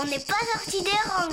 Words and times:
On 0.00 0.04
n'est 0.06 0.18
pas 0.18 0.34
sorti 0.52 0.82
des 0.82 0.90
rangs, 0.90 1.28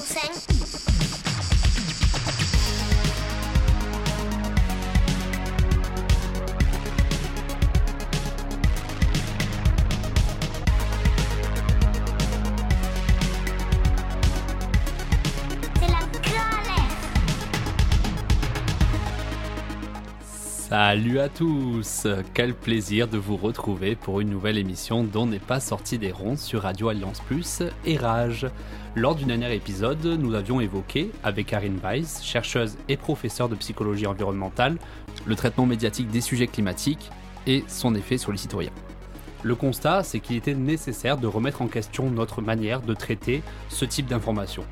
Salut 20.72 21.20
à 21.20 21.28
tous 21.28 22.08
Quel 22.34 22.54
plaisir 22.54 23.10
de 23.10 23.18
vous 23.18 23.36
retrouver 23.36 23.98
pour 23.98 24.22
une 24.22 24.30
nouvelle 24.30 24.58
émission 24.58 25.04
dont 25.04 25.26
n'est 25.26 25.38
pas 25.38 25.60
sorti 25.60 25.98
des 25.98 26.14
ronds 26.14 26.38
sur 26.38 26.62
Radio 26.62 26.88
Alliance 26.88 27.20
Plus 27.20 27.62
et 27.84 27.98
Rage. 27.98 28.48
Lors 28.96 29.16
du 29.16 29.26
dernier 29.26 29.54
épisode, 29.54 30.06
nous 30.06 30.34
avions 30.34 30.62
évoqué, 30.62 31.12
avec 31.26 31.48
Karine 31.48 31.78
Weiss, 31.84 32.24
chercheuse 32.24 32.78
et 32.88 32.96
professeure 32.96 33.50
de 33.50 33.56
psychologie 33.56 34.08
environnementale, 34.08 34.78
le 35.26 35.36
traitement 35.36 35.66
médiatique 35.66 36.08
des 36.08 36.22
sujets 36.22 36.48
climatiques 36.48 37.12
et 37.48 37.66
son 37.68 37.94
effet 37.94 38.18
sur 38.18 38.32
les 38.32 38.38
citoyens. 38.38 38.72
Le 39.44 39.56
constat, 39.56 40.04
c'est 40.04 40.22
qu'il 40.22 40.38
était 40.38 40.56
nécessaire 40.56 41.18
de 41.18 41.28
remettre 41.28 41.62
en 41.62 41.68
question 41.68 42.10
notre 42.10 42.42
manière 42.42 42.80
de 42.80 42.94
traiter 42.94 43.44
ce 43.68 43.84
type 43.84 44.06
d'informations. 44.06 44.64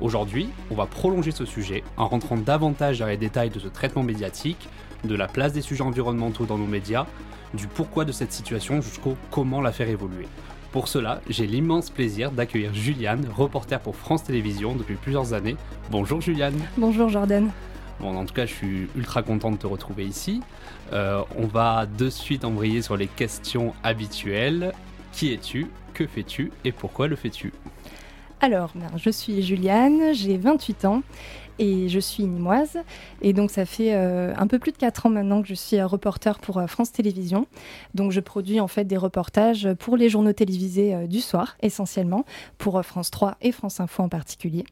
Aujourd'hui, 0.00 0.48
on 0.72 0.74
va 0.74 0.86
prolonger 0.86 1.30
ce 1.30 1.44
sujet 1.44 1.84
en 1.96 2.08
rentrant 2.08 2.36
davantage 2.36 2.98
dans 2.98 3.06
les 3.06 3.16
détails 3.16 3.50
de 3.50 3.60
ce 3.60 3.68
traitement 3.68 4.02
médiatique, 4.02 4.68
de 5.04 5.14
la 5.14 5.28
place 5.28 5.52
des 5.52 5.62
sujets 5.62 5.82
environnementaux 5.82 6.46
dans 6.46 6.58
nos 6.58 6.66
médias, 6.66 7.06
du 7.54 7.66
pourquoi 7.66 8.04
de 8.04 8.12
cette 8.12 8.32
situation 8.32 8.80
jusqu'au 8.80 9.16
comment 9.30 9.60
la 9.60 9.72
faire 9.72 9.88
évoluer. 9.88 10.26
Pour 10.72 10.88
cela, 10.88 11.20
j'ai 11.28 11.46
l'immense 11.46 11.90
plaisir 11.90 12.32
d'accueillir 12.32 12.74
Juliane, 12.74 13.26
reporter 13.36 13.78
pour 13.78 13.94
France 13.94 14.24
Télévisions 14.24 14.74
depuis 14.74 14.96
plusieurs 14.96 15.32
années. 15.32 15.56
Bonjour 15.90 16.20
Juliane. 16.20 16.58
Bonjour 16.76 17.08
Jordan. 17.08 17.50
Bon, 18.00 18.16
en 18.16 18.24
tout 18.24 18.34
cas, 18.34 18.44
je 18.44 18.52
suis 18.52 18.88
ultra 18.96 19.22
content 19.22 19.52
de 19.52 19.56
te 19.56 19.68
retrouver 19.68 20.04
ici. 20.04 20.40
Euh, 20.92 21.22
on 21.36 21.46
va 21.46 21.86
de 21.86 22.10
suite 22.10 22.44
embrayer 22.44 22.82
sur 22.82 22.96
les 22.96 23.06
questions 23.06 23.72
habituelles. 23.84 24.72
Qui 25.12 25.32
es-tu? 25.32 25.68
Que 25.92 26.06
fais-tu? 26.06 26.50
Et 26.64 26.72
pourquoi 26.72 27.06
le 27.06 27.14
fais-tu? 27.14 27.52
Alors, 28.40 28.72
ben, 28.74 28.90
je 28.96 29.10
suis 29.10 29.42
Juliane, 29.42 30.12
j'ai 30.12 30.36
28 30.36 30.84
ans 30.86 31.02
et 31.58 31.88
je 31.88 31.98
suis 31.98 32.24
nimoise. 32.24 32.78
Et 33.22 33.32
donc 33.32 33.50
ça 33.50 33.64
fait 33.64 33.94
euh, 33.94 34.32
un 34.36 34.46
peu 34.46 34.58
plus 34.58 34.72
de 34.72 34.76
4 34.76 35.06
ans 35.06 35.10
maintenant 35.10 35.42
que 35.42 35.48
je 35.48 35.54
suis 35.54 35.78
euh, 35.78 35.86
reporter 35.86 36.38
pour 36.38 36.58
euh, 36.58 36.66
France 36.66 36.92
Télévisions. 36.92 37.46
Donc 37.94 38.12
je 38.12 38.20
produis 38.20 38.60
en 38.60 38.68
fait 38.68 38.84
des 38.84 38.96
reportages 38.96 39.68
pour 39.78 39.96
les 39.96 40.08
journaux 40.08 40.32
télévisés 40.32 41.06
du 41.08 41.20
soir 41.20 41.56
essentiellement, 41.62 42.24
pour 42.58 42.82
France 42.84 43.10
3 43.10 43.36
et 43.42 43.52
France 43.52 43.80
Info 43.80 44.02
en 44.02 44.08
particulier. 44.08 44.64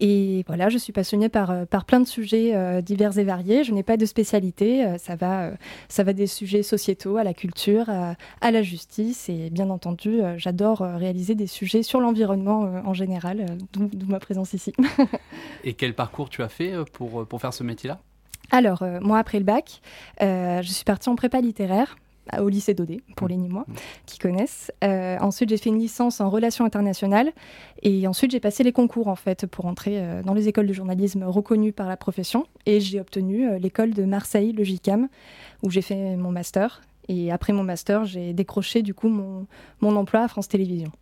Et 0.00 0.44
voilà, 0.46 0.68
je 0.68 0.78
suis 0.78 0.92
passionnée 0.92 1.28
par, 1.28 1.66
par 1.66 1.84
plein 1.84 2.00
de 2.00 2.06
sujets 2.06 2.82
divers 2.82 3.18
et 3.18 3.24
variés. 3.24 3.64
Je 3.64 3.72
n'ai 3.72 3.82
pas 3.82 3.96
de 3.96 4.06
spécialité. 4.06 4.86
ça, 4.98 5.16
va, 5.16 5.52
ça 5.88 6.02
va 6.02 6.12
des 6.12 6.26
sujets 6.26 6.62
sociétaux 6.62 7.16
à 7.16 7.24
la 7.24 7.34
culture, 7.34 7.88
à, 7.88 8.50
la 8.50 8.62
justice. 8.62 9.28
Et 9.28 9.50
bien 9.50 9.70
entendu, 9.70 10.20
j'adore 10.36 10.78
réaliser 10.78 11.34
des 11.34 11.46
sujets 11.46 11.82
sur 11.82 12.00
l'environnement 12.00 12.60
en 12.84 12.94
général, 12.94 13.46
d'où 13.72 14.06
ma 14.06 14.20
présence 14.20 14.52
ici. 14.52 14.72
et 15.64 15.74
quel 15.74 15.94
parcours 15.94 16.28
tu 16.28 16.42
as 16.42 16.48
fait 16.48 16.72
euh, 16.72 16.84
pour, 16.84 17.20
euh, 17.20 17.24
pour 17.24 17.40
faire 17.40 17.54
ce 17.54 17.62
métier-là? 17.62 18.00
Alors, 18.50 18.82
euh, 18.82 19.00
moi, 19.00 19.18
après 19.18 19.38
le 19.38 19.44
bac, 19.44 19.80
je 20.20 20.68
suis 20.68 20.84
partie 20.84 21.08
en 21.08 21.16
prépa 21.16 21.40
littéraire 21.40 21.96
au 22.38 22.48
lycée 22.48 22.74
d'Odé, 22.74 23.02
pour 23.16 23.26
mmh. 23.26 23.30
les 23.30 23.36
Nîmois 23.36 23.64
mmh. 23.66 23.74
qui 24.06 24.18
connaissent. 24.18 24.72
ensuite, 24.82 25.50
j'ai 25.50 25.56
fait 25.56 25.70
une 25.70 25.78
licence 25.78 26.20
en 26.20 26.30
relations 26.30 26.64
internationales 26.64 27.32
et 27.82 28.06
ensuite, 28.06 28.30
j'ai 28.30 28.40
passé 28.40 28.62
les 28.62 28.72
concours 28.72 29.08
en 29.08 29.16
fait 29.16 29.46
pour 29.46 29.66
entrer 29.66 30.02
dans 30.24 30.34
les 30.34 30.48
écoles 30.48 30.66
de 30.66 30.72
journalisme 30.72 31.24
reconnues 31.24 31.72
par 31.72 31.88
la 31.88 31.96
profession 31.96 32.46
et 32.66 32.80
j'ai 32.80 33.00
obtenu 33.00 33.58
l'école 33.58 33.92
de 33.92 34.04
Marseille, 34.04 34.52
le 34.52 34.64
GICAM, 34.64 35.08
où 35.62 35.70
j'ai 35.70 35.82
fait 35.82 36.16
mon 36.16 36.30
master. 36.30 36.82
Et 37.08 37.30
après 37.30 37.52
mon 37.52 37.62
master, 37.62 38.04
j'ai 38.04 38.32
décroché 38.32 38.82
du 38.82 38.94
coup 38.94 39.08
mon, 39.08 39.46
mon 39.80 39.96
emploi 39.96 40.22
à 40.22 40.28
France 40.28 40.48
Télévisions. 40.48 40.92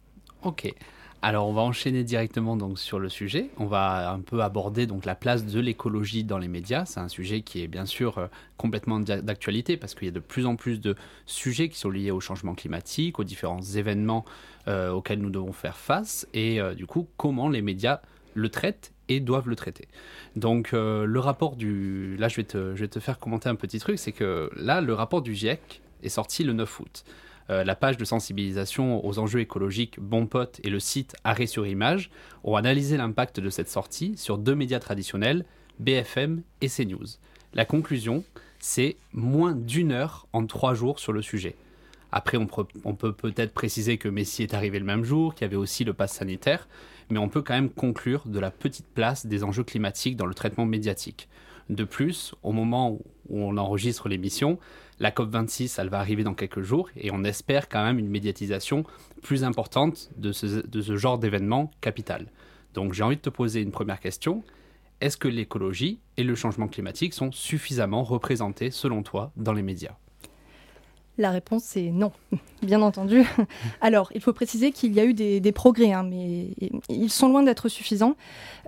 Ok. 0.42 0.74
Alors 1.24 1.46
on 1.46 1.52
va 1.52 1.62
enchaîner 1.62 2.02
directement 2.02 2.58
sur 2.74 2.98
le 2.98 3.08
sujet. 3.08 3.48
On 3.56 3.66
va 3.66 4.10
un 4.10 4.18
peu 4.18 4.42
aborder 4.42 4.88
donc 4.88 5.04
la 5.04 5.14
place 5.14 5.46
de 5.46 5.60
l'écologie 5.60 6.24
dans 6.24 6.38
les 6.38 6.48
médias. 6.48 6.84
C'est 6.84 6.98
un 6.98 7.06
sujet 7.06 7.42
qui 7.42 7.62
est 7.62 7.68
bien 7.68 7.86
sûr 7.86 8.18
euh, 8.18 8.26
complètement 8.56 8.98
d'actualité 8.98 9.76
parce 9.76 9.94
qu'il 9.94 10.06
y 10.06 10.08
a 10.08 10.12
de 10.12 10.18
plus 10.18 10.46
en 10.46 10.56
plus 10.56 10.80
de 10.80 10.96
sujets 11.26 11.68
qui 11.68 11.78
sont 11.78 11.90
liés 11.90 12.10
au 12.10 12.18
changement 12.18 12.56
climatique, 12.56 13.20
aux 13.20 13.24
différents 13.24 13.62
événements 13.62 14.24
euh, 14.66 14.90
auxquels 14.90 15.20
nous 15.20 15.30
devons 15.30 15.52
faire 15.52 15.76
face 15.76 16.26
et 16.34 16.60
euh, 16.60 16.74
du 16.74 16.86
coup 16.86 17.06
comment 17.16 17.48
les 17.48 17.62
médias 17.62 18.00
le 18.34 18.48
traitent 18.48 18.92
et 19.08 19.20
doivent 19.20 19.48
le 19.48 19.54
traiter. 19.54 19.86
Donc 20.34 20.72
le 20.72 21.18
rapport 21.18 21.54
du... 21.54 22.16
Là 22.16 22.28
je 22.28 22.36
vais, 22.36 22.44
te, 22.44 22.74
je 22.74 22.80
vais 22.80 22.88
te 22.88 22.98
faire 22.98 23.18
commenter 23.18 23.48
un 23.48 23.54
petit 23.54 23.78
truc, 23.78 23.98
c'est 23.98 24.12
que 24.12 24.50
là 24.56 24.80
le 24.80 24.94
rapport 24.94 25.22
du 25.22 25.34
GIEC 25.34 25.82
est 26.02 26.08
sorti 26.08 26.42
le 26.42 26.54
9 26.54 26.80
août. 26.80 27.04
Euh, 27.50 27.64
la 27.64 27.74
page 27.74 27.96
de 27.96 28.04
sensibilisation 28.04 29.04
aux 29.04 29.18
enjeux 29.18 29.40
écologiques 29.40 29.98
Bon 30.00 30.26
Pote 30.26 30.60
et 30.64 30.70
le 30.70 30.80
site 30.80 31.16
Arrêt 31.24 31.46
sur 31.46 31.66
Image 31.66 32.10
ont 32.44 32.56
analysé 32.56 32.96
l'impact 32.96 33.40
de 33.40 33.50
cette 33.50 33.68
sortie 33.68 34.16
sur 34.16 34.38
deux 34.38 34.54
médias 34.54 34.78
traditionnels, 34.78 35.44
BFM 35.78 36.42
et 36.60 36.68
CNews. 36.68 37.06
La 37.54 37.64
conclusion, 37.64 38.24
c'est 38.58 38.96
moins 39.12 39.52
d'une 39.52 39.92
heure 39.92 40.26
en 40.32 40.46
trois 40.46 40.74
jours 40.74 40.98
sur 40.98 41.12
le 41.12 41.22
sujet. 41.22 41.56
Après, 42.12 42.36
on, 42.36 42.46
peut 42.46 43.12
peut-être 43.12 43.54
préciser 43.54 43.96
que 43.96 44.08
Messi 44.08 44.42
est 44.42 44.52
arrivé 44.52 44.78
le 44.78 44.84
même 44.84 45.02
jour, 45.02 45.34
qu'il 45.34 45.46
y 45.46 45.46
avait 45.46 45.56
aussi 45.56 45.82
le 45.82 45.94
pass 45.94 46.12
sanitaire, 46.12 46.68
mais 47.08 47.18
on 47.18 47.30
peut 47.30 47.40
quand 47.40 47.54
même 47.54 47.70
conclure 47.70 48.24
de 48.26 48.38
la 48.38 48.50
petite 48.50 48.86
place 48.86 49.24
des 49.24 49.44
enjeux 49.44 49.64
climatiques 49.64 50.16
dans 50.16 50.26
le 50.26 50.34
traitement 50.34 50.66
médiatique. 50.66 51.28
De 51.70 51.84
plus, 51.84 52.34
au 52.42 52.52
moment 52.52 52.98
où 53.30 53.40
on 53.40 53.56
enregistre 53.56 54.10
l'émission, 54.10 54.58
la 55.02 55.10
COP26, 55.10 55.80
elle 55.80 55.88
va 55.88 55.98
arriver 55.98 56.22
dans 56.22 56.32
quelques 56.32 56.62
jours 56.62 56.88
et 56.96 57.10
on 57.10 57.24
espère 57.24 57.68
quand 57.68 57.82
même 57.82 57.98
une 57.98 58.08
médiatisation 58.08 58.84
plus 59.20 59.42
importante 59.42 60.10
de 60.16 60.30
ce, 60.30 60.96
genre 60.96 61.18
d'événement 61.18 61.72
capital. 61.80 62.28
Donc 62.74 62.92
j'ai 62.92 63.02
envie 63.02 63.16
de 63.16 63.20
te 63.20 63.28
poser 63.28 63.62
une 63.62 63.72
première 63.72 63.98
question. 63.98 64.44
Est-ce 65.00 65.16
que 65.16 65.26
l'écologie 65.26 65.98
et 66.16 66.22
le 66.22 66.36
changement 66.36 66.68
climatique 66.68 67.14
sont 67.14 67.32
suffisamment 67.32 68.04
représentés 68.04 68.70
selon 68.70 69.02
toi 69.02 69.32
dans 69.36 69.52
les 69.52 69.62
médias? 69.62 69.96
La 71.18 71.30
réponse 71.30 71.76
est 71.76 71.90
non, 71.90 72.12
bien 72.62 72.80
entendu. 72.80 73.24
Alors, 73.80 74.10
il 74.14 74.20
faut 74.20 74.32
préciser 74.32 74.72
qu'il 74.72 74.92
y 74.94 75.00
a 75.00 75.04
eu 75.04 75.14
des, 75.14 75.52
progrès, 75.52 75.92
hein, 75.92 76.04
mais 76.08 76.48
ils 76.88 77.10
sont 77.10 77.28
loin 77.28 77.42
d'être 77.42 77.68
suffisants. 77.68 78.16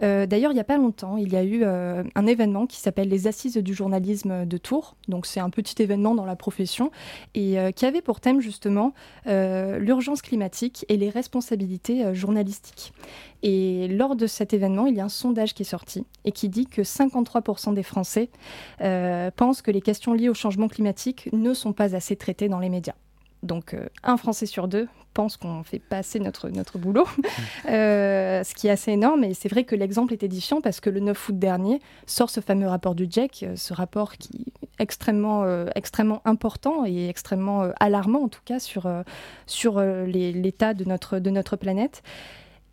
Euh, 0.03 0.27
d'ailleurs, 0.27 0.51
il 0.51 0.55
n'y 0.55 0.61
a 0.61 0.65
pas 0.65 0.77
longtemps, 0.77 1.17
il 1.17 1.33
y 1.33 1.37
a 1.37 1.43
eu 1.43 1.63
euh, 1.63 2.03
un 2.15 2.27
événement 2.27 2.67
qui 2.67 2.79
s'appelle 2.79 3.09
les 3.09 3.27
Assises 3.27 3.57
du 3.57 3.75
journalisme 3.75 4.45
de 4.45 4.59
Tours. 4.59 4.97
Donc, 5.09 5.27
c'est 5.27 5.41
un 5.41 5.51
petit 5.51 5.83
événement 5.83 6.15
dans 6.15 6.27
la 6.27 6.37
profession 6.37 6.91
et 7.35 7.59
euh, 7.59 7.71
qui 7.71 7.87
avait 7.87 8.03
pour 8.03 8.21
thème 8.21 8.41
justement 8.41 8.93
l'urgence 9.27 10.23
climatique 10.23 10.85
et 10.89 10.97
les 10.97 11.09
responsabilités 11.09 12.15
journalistiques. 12.15 12.93
Et 13.45 13.89
lors 13.89 14.17
de 14.17 14.27
cet 14.27 14.55
événement, 14.55 14.87
il 14.87 14.97
y 14.97 15.01
a 15.01 15.05
un 15.05 15.11
sondage 15.11 15.53
qui 15.53 15.63
est 15.63 15.67
sorti 15.67 16.07
et 16.25 16.33
qui 16.33 16.49
dit 16.49 16.67
que 16.67 16.81
53% 16.81 17.75
des 17.75 17.83
Français 17.83 18.31
euh, 18.81 19.31
pensent 19.31 19.61
que 19.61 19.71
les 19.71 19.83
questions 19.83 20.15
liées 20.15 20.31
au 20.31 20.35
changement 20.35 20.67
climatique 20.67 21.29
ne 21.35 21.53
sont 21.53 21.75
pas 21.75 21.95
assez 21.95 22.17
traitées 22.17 22.49
dans 22.49 22.59
les 22.59 22.71
médias. 22.71 22.95
Donc 23.43 23.75
euh, 23.75 23.87
un 24.03 24.17
Français 24.17 24.47
sur 24.47 24.67
deux 24.67 24.89
pense 25.13 25.37
qu'on 25.37 25.63
fait 25.63 25.79
pas 25.79 26.01
notre, 26.19 26.49
notre 26.49 26.79
boulot, 26.79 27.07
euh, 27.69 28.43
ce 28.43 28.55
qui 28.55 28.67
est 28.67 28.71
assez 28.71 28.93
énorme. 28.93 29.25
Et 29.25 29.35
c'est 29.35 29.51
vrai 29.51 29.65
que 29.65 29.77
l'exemple 29.77 30.15
est 30.15 30.23
édifiant 30.23 30.63
parce 30.63 30.81
que 30.81 30.89
le 30.89 31.01
9 31.01 31.29
août 31.29 31.39
dernier 31.39 31.83
sort 32.07 32.31
ce 32.31 32.41
fameux 32.41 32.67
rapport 32.67 32.95
du 32.95 33.07
GIEC, 33.09 33.47
ce 33.57 33.75
rapport 33.75 34.15
qui 34.15 34.47
est 34.63 34.69
extrêmement, 34.83 35.45
extrêmement 35.77 36.21
important 36.25 36.85
et 36.85 37.09
extrêmement 37.09 37.71
alarmant 37.79 38.25
en 38.25 38.29
tout 38.29 38.41
cas 38.45 38.59
sur, 38.59 38.91
sur 39.47 39.81
l'état 39.81 40.75
de 40.75 40.85
notre, 40.85 41.21
de 41.21 41.31
notre 41.31 41.55
planète. 41.55 42.03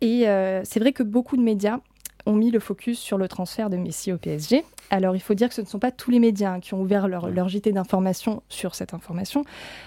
Et 0.02 0.28
euh, 0.28 0.62
c'est 0.64 0.80
vrai 0.80 0.92
que 0.92 1.04
beaucoup 1.04 1.36
de 1.36 1.42
médias 1.42 1.78
ont 2.26 2.34
mis 2.34 2.50
le 2.50 2.58
focus 2.58 2.98
sur 2.98 3.18
le 3.18 3.28
transfert 3.28 3.70
de 3.70 3.76
Messi 3.76 4.12
au 4.12 4.18
PSG. 4.18 4.64
Alors 4.90 5.14
il 5.16 5.20
faut 5.20 5.34
dire 5.34 5.48
que 5.48 5.54
ce 5.54 5.60
ne 5.60 5.66
sont 5.66 5.78
pas 5.78 5.92
tous 5.92 6.10
les 6.10 6.18
médias 6.18 6.54
hein, 6.54 6.60
qui 6.60 6.74
ont 6.74 6.82
ouvert 6.82 7.08
leur, 7.08 7.30
leur 7.30 7.48
JT 7.48 7.72
d'information 7.72 8.42
sur 8.48 8.74
cette 8.74 8.94
information. 8.94 9.44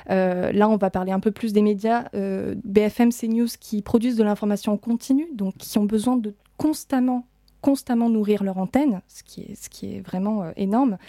Euh, 0.09 0.53
là, 0.53 0.69
on 0.69 0.77
va 0.77 0.89
parler 0.89 1.11
un 1.11 1.19
peu 1.19 1.31
plus 1.31 1.51
des 1.51 1.61
médias 1.61 2.05
euh, 2.15 2.55
BFM, 2.63 3.11
CNews 3.11 3.47
qui 3.59 3.81
produisent 3.81 4.15
de 4.15 4.23
l'information 4.23 4.77
continue, 4.77 5.27
donc 5.33 5.55
qui 5.57 5.77
ont 5.77 5.85
besoin 5.85 6.15
de 6.15 6.33
constamment 6.57 7.27
constamment 7.61 8.11
nourrir 8.11 8.43
leur 8.43 8.59
antenne, 8.59 9.01
ce 9.07 9.23
qui 9.23 9.41
est, 9.41 9.55
ce 9.55 9.69
qui 9.71 9.95
est 9.95 9.99
vraiment 9.99 10.51
énorme. 10.55 10.99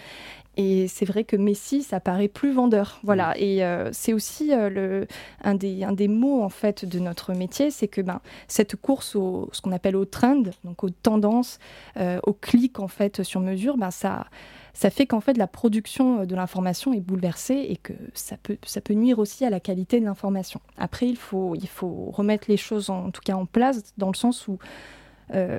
Et 0.57 0.87
c'est 0.87 1.05
vrai 1.05 1.23
que 1.23 1.35
Messi, 1.35 1.83
ça 1.83 1.99
paraît 1.99 2.27
plus 2.27 2.51
vendeur. 2.51 2.99
Voilà. 3.03 3.29
Mm. 3.29 3.35
Et 3.37 3.63
euh, 3.63 3.89
c'est 3.93 4.13
aussi 4.13 4.51
euh, 4.51 4.69
le, 4.69 5.07
un, 5.43 5.53
des, 5.55 5.83
un 5.83 5.93
des 5.93 6.07
mots 6.07 6.43
en 6.43 6.49
fait 6.49 6.83
de 6.83 6.99
notre 6.99 7.33
métier, 7.33 7.71
c'est 7.71 7.87
que 7.87 8.01
ben, 8.01 8.19
cette 8.47 8.75
course 8.75 9.15
au 9.15 9.49
ce 9.53 9.61
qu'on 9.61 9.71
appelle 9.71 9.95
au 9.95 10.05
trend, 10.05 10.43
donc 10.63 10.83
aux 10.83 10.89
tendances, 10.89 11.59
euh, 11.97 12.19
au 12.23 12.33
clic 12.33 12.79
en 12.79 12.87
fait 12.87 13.23
sur 13.23 13.39
mesure, 13.39 13.77
ben, 13.77 13.91
ça 13.91 14.25
ça 14.73 14.91
fait 14.91 15.07
qu'en 15.07 15.21
fait 15.21 15.37
la 15.37 15.47
production 15.47 16.25
de 16.25 16.35
l'information 16.35 16.93
est 16.93 16.99
bouleversée 16.99 17.65
et 17.69 17.77
que 17.77 17.93
ça 18.13 18.37
peut, 18.37 18.57
ça 18.63 18.79
peut 18.79 18.93
nuire 18.93 19.17
aussi 19.17 19.43
à 19.43 19.49
la 19.49 19.59
qualité 19.59 19.99
de 19.99 20.05
l'information. 20.05 20.61
Après, 20.77 21.07
il 21.07 21.17
faut, 21.17 21.55
il 21.55 21.67
faut 21.67 22.11
remettre 22.11 22.45
les 22.47 22.57
choses 22.57 22.91
en, 22.91 23.05
en 23.05 23.11
tout 23.11 23.21
cas 23.25 23.33
en 23.33 23.47
place 23.47 23.81
dans 23.97 24.09
le 24.09 24.15
sens 24.15 24.47
où 24.47 24.59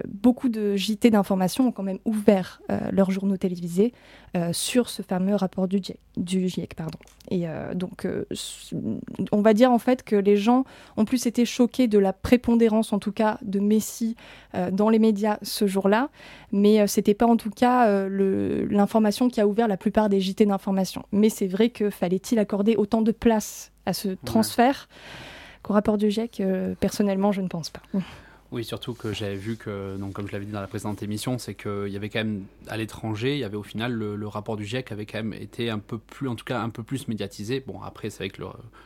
beaucoup 0.07 0.49
de 0.49 0.77
JT 0.77 1.11
d'information 1.11 1.69
ont 1.69 1.73
quand 1.73 1.83
même 1.83 1.99
ouvert 2.05 2.63
euh, 2.71 2.79
leurs 2.91 3.11
journaux 3.11 3.37
télévisés 3.37 3.93
euh, 4.37 4.53
sur 4.53 4.89
ce 4.89 5.03
fameux 5.03 5.35
rapport 5.35 5.69
du 5.69 5.79
GIEC. 5.79 5.99
Du 6.17 6.49
GIEC 6.49 6.75
pardon. 6.75 6.99
Et 7.31 7.47
donc, 7.75 8.09
on 9.33 9.43
va 9.43 9.53
dire 9.53 9.71
en 9.71 9.79
fait 9.79 10.03
que 10.03 10.17
les 10.17 10.39
gens 10.39 10.65
ont 10.97 11.05
plus 11.05 11.27
été 11.27 11.45
choqués 11.45 11.87
de 11.87 11.99
la 11.99 12.15
prépondérance, 12.15 12.95
en 12.95 12.99
tout 12.99 13.13
cas, 13.13 13.37
de 13.43 13.61
Messi 13.61 14.17
dans 14.73 14.89
les 14.89 14.99
médias 14.99 15.37
ce 15.43 15.67
jour-là, 15.67 16.09
mais 16.53 16.87
c'était 16.87 17.13
pas 17.13 17.27
en 17.27 17.37
tout 17.37 17.51
cas 17.51 18.09
l'information 18.09 19.29
qui 19.29 19.43
a 19.43 19.47
ouvert 19.47 19.69
la 19.69 19.77
plupart 19.77 20.09
des 20.09 20.23
JT 20.23 20.47
d'information. 20.47 21.05
Mais 21.13 21.29
c'est 21.29 21.49
vrai 21.49 21.69
que 21.69 21.91
fallait-il 21.91 22.39
accorder 22.39 22.77
autant 22.77 23.03
de 23.03 23.13
place 23.13 23.73
à 23.85 23.93
ce 23.93 24.09
transfert? 24.25 24.89
Qu'au 25.63 25.75
rapport 25.75 25.99
du 25.99 26.11
GIEC 26.11 26.43
Personnellement, 26.81 27.31
je 27.31 27.43
ne 27.43 27.49
pense 27.49 27.69
pas. 27.69 27.83
Oui, 28.51 28.65
surtout 28.65 28.95
que 28.95 29.13
j'avais 29.13 29.37
vu 29.37 29.57
que, 29.57 29.99
donc, 29.99 30.15
comme 30.15 30.27
je 30.27 30.33
l'avais 30.33 30.47
dit 30.47 30.53
dans 30.53 30.63
la 30.63 30.67
précédente 30.67 31.03
émission, 31.03 31.37
c'est 31.37 31.55
qu'il 31.55 31.89
y 31.89 31.97
avait 31.97 32.09
quand 32.09 32.21
même 32.21 32.47
à 32.69 32.79
l'étranger, 32.79 33.35
il 33.35 33.41
y 33.41 33.45
avait 33.45 33.59
au 33.59 33.63
final 33.63 33.93
le, 33.93 34.27
rapport 34.27 34.57
du 34.57 34.65
GIEC 34.65 34.91
avait 34.91 35.05
quand 35.05 35.19
même 35.19 35.35
été 35.35 35.69
un 35.69 35.79
peu 35.79 35.99
plus, 35.99 36.29
en 36.29 36.35
tout 36.35 36.47
cas 36.47 36.61
un 36.61 36.71
peu 36.71 36.83
plus 36.83 37.09
médiatisé. 37.09 37.63
Bon, 37.67 37.83
après, 37.83 38.09
c'est 38.09 38.19
vrai 38.19 38.31
que 38.31 38.43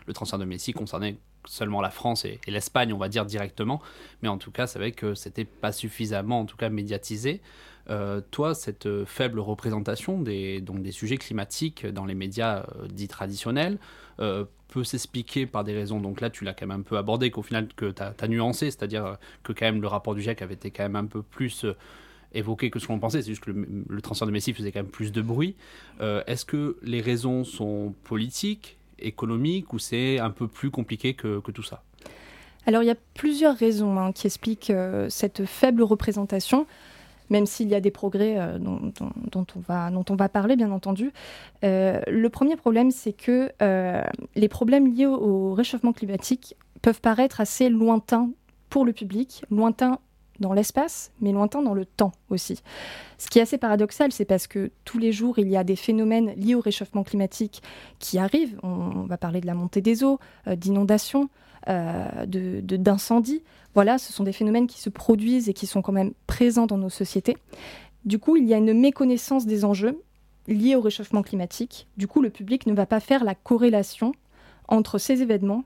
le, 0.06 0.12
transfert 0.12 0.40
de 0.40 0.44
Messi 0.44 0.72
concernait 0.72 1.16
seulement 1.46 1.80
la 1.80 1.90
France 1.90 2.24
et, 2.24 2.40
l'Espagne, 2.48 2.92
on 2.92 2.98
va 2.98 3.08
dire 3.08 3.24
directement, 3.24 3.80
mais 4.22 4.28
en 4.28 4.38
tout 4.38 4.50
cas, 4.50 4.66
c'est 4.66 4.80
vrai 4.80 4.90
que 4.90 5.14
c'était 5.14 5.44
pas 5.44 5.70
suffisamment, 5.70 6.40
en 6.40 6.44
tout 6.44 6.56
cas, 6.56 6.68
médiatisé. 6.68 7.40
Euh, 7.90 8.20
toi, 8.30 8.54
cette 8.54 9.04
faible 9.04 9.40
représentation 9.40 10.20
des, 10.20 10.60
donc 10.60 10.82
des 10.82 10.92
sujets 10.92 11.16
climatiques 11.16 11.86
dans 11.86 12.04
les 12.04 12.14
médias 12.14 12.60
euh, 12.60 12.86
dits 12.88 13.08
traditionnels, 13.08 13.78
euh, 14.20 14.44
peut 14.72 14.84
s'expliquer 14.84 15.46
par 15.46 15.64
des 15.64 15.74
raisons, 15.74 16.00
donc 16.00 16.20
là 16.20 16.30
tu 16.30 16.44
l'as 16.44 16.54
quand 16.54 16.66
même 16.66 16.80
un 16.80 16.82
peu 16.82 16.96
abordé, 16.96 17.30
qu'au 17.30 17.42
final 17.42 17.68
que 17.76 17.90
tu 17.90 18.02
as, 18.02 18.28
nuancé, 18.28 18.70
c'est-à-dire 18.70 19.04
euh, 19.04 19.14
que 19.42 19.52
quand 19.52 19.66
même 19.66 19.82
le 19.82 19.86
rapport 19.86 20.14
du 20.14 20.22
GIEC 20.22 20.42
avait 20.42 20.54
été 20.54 20.70
quand 20.70 20.82
même 20.82 20.96
un 20.96 21.04
peu 21.04 21.22
plus 21.22 21.64
euh, 21.64 21.76
évoqué 22.32 22.70
que 22.70 22.78
ce 22.78 22.86
qu'on 22.86 22.98
pensait, 22.98 23.20
c'est 23.22 23.28
juste 23.28 23.44
que 23.44 23.50
le, 23.50 24.00
transfert 24.00 24.26
de 24.26 24.32
Messi 24.32 24.54
faisait 24.54 24.72
quand 24.72 24.80
même 24.80 24.90
plus 24.90 25.12
de 25.12 25.20
bruit. 25.20 25.54
Euh, 26.00 26.22
est-ce 26.26 26.46
que 26.46 26.78
les 26.82 27.02
raisons 27.02 27.44
sont 27.44 27.94
politiques, 28.04 28.78
économiques, 28.98 29.72
ou 29.74 29.78
c'est 29.78 30.18
un 30.18 30.30
peu 30.30 30.48
plus 30.48 30.70
compliqué 30.70 31.14
que, 31.14 31.40
que 31.40 31.50
tout 31.50 31.62
ça? 31.62 31.82
Alors 32.64 32.82
il 32.82 32.86
y 32.86 32.90
a 32.90 32.96
plusieurs 33.14 33.56
raisons 33.56 33.98
hein, 33.98 34.12
qui 34.12 34.26
expliquent 34.28 34.72
cette 35.08 35.44
faible 35.44 35.82
représentation 35.82 36.66
même 37.32 37.46
s'il 37.46 37.68
y 37.68 37.74
a 37.74 37.80
des 37.80 37.90
progrès 37.90 38.34
euh, 38.36 38.58
dont, 38.58 38.92
on 39.34 39.60
va, 39.60 39.90
dont 39.90 40.04
on 40.10 40.16
va 40.16 40.28
parler, 40.28 40.54
bien 40.54 40.70
entendu. 40.70 41.12
Euh, 41.64 42.00
le 42.06 42.28
premier 42.28 42.56
problème, 42.56 42.90
c'est 42.90 43.14
que 43.14 43.50
euh, 43.62 44.02
les 44.36 44.48
problèmes 44.48 44.94
liés 44.94 45.06
au, 45.06 45.54
réchauffement 45.54 45.94
climatique 45.94 46.56
peuvent 46.82 47.00
paraître 47.00 47.40
assez 47.40 47.70
lointains 47.70 48.30
pour 48.68 48.84
le 48.84 48.92
public, 48.92 49.44
lointains 49.50 49.98
dans 50.40 50.52
l'espace, 50.52 51.12
mais 51.20 51.32
lointains 51.32 51.62
dans 51.62 51.74
le 51.74 51.86
temps 51.86 52.12
aussi. 52.28 52.62
Ce 53.16 53.28
qui 53.28 53.38
est 53.38 53.42
assez 53.42 53.58
paradoxal, 53.58 54.12
c'est 54.12 54.24
parce 54.24 54.46
que 54.46 54.70
tous 54.84 54.98
les 54.98 55.12
jours, 55.12 55.38
il 55.38 55.48
y 55.48 55.56
a 55.56 55.64
des 55.64 55.76
phénomènes 55.76 56.34
liés 56.36 56.54
au 56.54 56.60
réchauffement 56.60 57.04
climatique 57.04 57.62
qui 57.98 58.18
arrivent. 58.18 58.58
On, 58.62 59.06
va 59.06 59.16
parler 59.16 59.40
de 59.40 59.46
la 59.46 59.54
montée 59.54 59.80
des 59.80 60.04
eaux, 60.04 60.18
d'inondations, 60.46 61.30
d'incendies. 61.66 63.42
Voilà, 63.74 63.98
ce 63.98 64.12
sont 64.12 64.24
des 64.24 64.32
phénomènes 64.32 64.66
qui 64.66 64.80
se 64.80 64.90
produisent 64.90 65.48
et 65.48 65.54
qui 65.54 65.66
sont 65.66 65.82
quand 65.82 65.92
même 65.92 66.12
présents 66.26 66.66
dans 66.66 66.78
nos 66.78 66.90
sociétés. 66.90 67.36
Du 68.04 68.18
coup, 68.18 68.36
il 68.36 68.46
y 68.46 68.54
a 68.54 68.58
une 68.58 68.74
méconnaissance 68.74 69.46
des 69.46 69.64
enjeux 69.64 70.00
liés 70.48 70.74
au 70.74 70.80
réchauffement 70.80 71.22
climatique. 71.22 71.86
Du 71.96 72.06
coup, 72.06 72.20
le 72.20 72.30
public 72.30 72.66
ne 72.66 72.74
va 72.74 72.86
pas 72.86 73.00
faire 73.00 73.24
la 73.24 73.34
corrélation 73.34 74.12
entre 74.68 74.98
ces 74.98 75.22
événements 75.22 75.64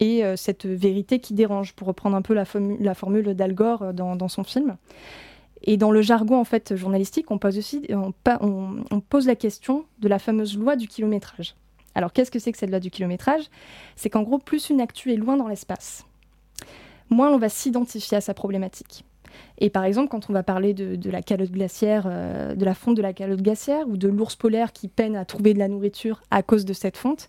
et 0.00 0.24
euh, 0.24 0.36
cette 0.36 0.66
vérité 0.66 1.20
qui 1.20 1.32
dérange, 1.32 1.72
pour 1.72 1.88
reprendre 1.88 2.16
un 2.16 2.22
peu 2.22 2.34
la, 2.34 2.44
formule 2.44 3.34
d'Al 3.34 3.54
Gore 3.54 3.82
euh, 3.82 3.92
dans, 3.92 4.28
son 4.28 4.44
film. 4.44 4.76
Et 5.62 5.76
dans 5.76 5.90
le 5.90 6.02
jargon 6.02 6.38
en 6.38 6.44
fait 6.44 6.76
journalistique, 6.76 7.30
on 7.30 7.38
pose 7.38 7.56
aussi 7.56 7.88
on 7.90 9.00
pose 9.00 9.26
la 9.26 9.36
question 9.36 9.86
de 10.00 10.08
la 10.08 10.18
fameuse 10.18 10.58
loi 10.58 10.76
du 10.76 10.86
kilométrage. 10.86 11.54
Alors 11.94 12.12
qu'est-ce 12.12 12.30
que 12.30 12.38
c'est 12.38 12.52
que 12.52 12.58
cette 12.58 12.70
loi 12.70 12.78
du 12.78 12.90
kilométrage? 12.90 13.44
C'est 13.96 14.10
qu'en 14.10 14.22
gros, 14.22 14.38
plus 14.38 14.68
une 14.68 14.82
actu 14.82 15.14
est 15.14 15.16
loin 15.16 15.38
dans 15.38 15.48
l'espace, 15.48 16.04
moins 17.10 17.30
on 17.30 17.38
va 17.38 17.48
s'identifier 17.48 18.16
à 18.16 18.20
sa 18.20 18.34
problématique. 18.34 19.04
Et 19.58 19.70
par 19.70 19.84
exemple, 19.84 20.08
quand 20.08 20.28
on 20.28 20.32
va 20.32 20.42
parler 20.42 20.74
de, 20.74 21.10
la 21.10 21.22
calotte 21.22 21.50
glaciaire, 21.50 22.04
euh, 22.06 22.54
de 22.54 22.64
la 22.64 22.74
fonte 22.74 22.96
de 22.96 23.02
la 23.02 23.12
calotte 23.12 23.42
glaciaire 23.42 23.88
ou 23.88 23.96
de 23.96 24.08
l'ours 24.08 24.36
polaire 24.36 24.72
qui 24.72 24.88
peine 24.88 25.16
à 25.16 25.24
trouver 25.24 25.54
de 25.54 25.58
la 25.58 25.68
nourriture 25.68 26.22
à 26.30 26.42
cause 26.42 26.64
de 26.64 26.72
cette 26.72 26.96
fonte, 26.96 27.28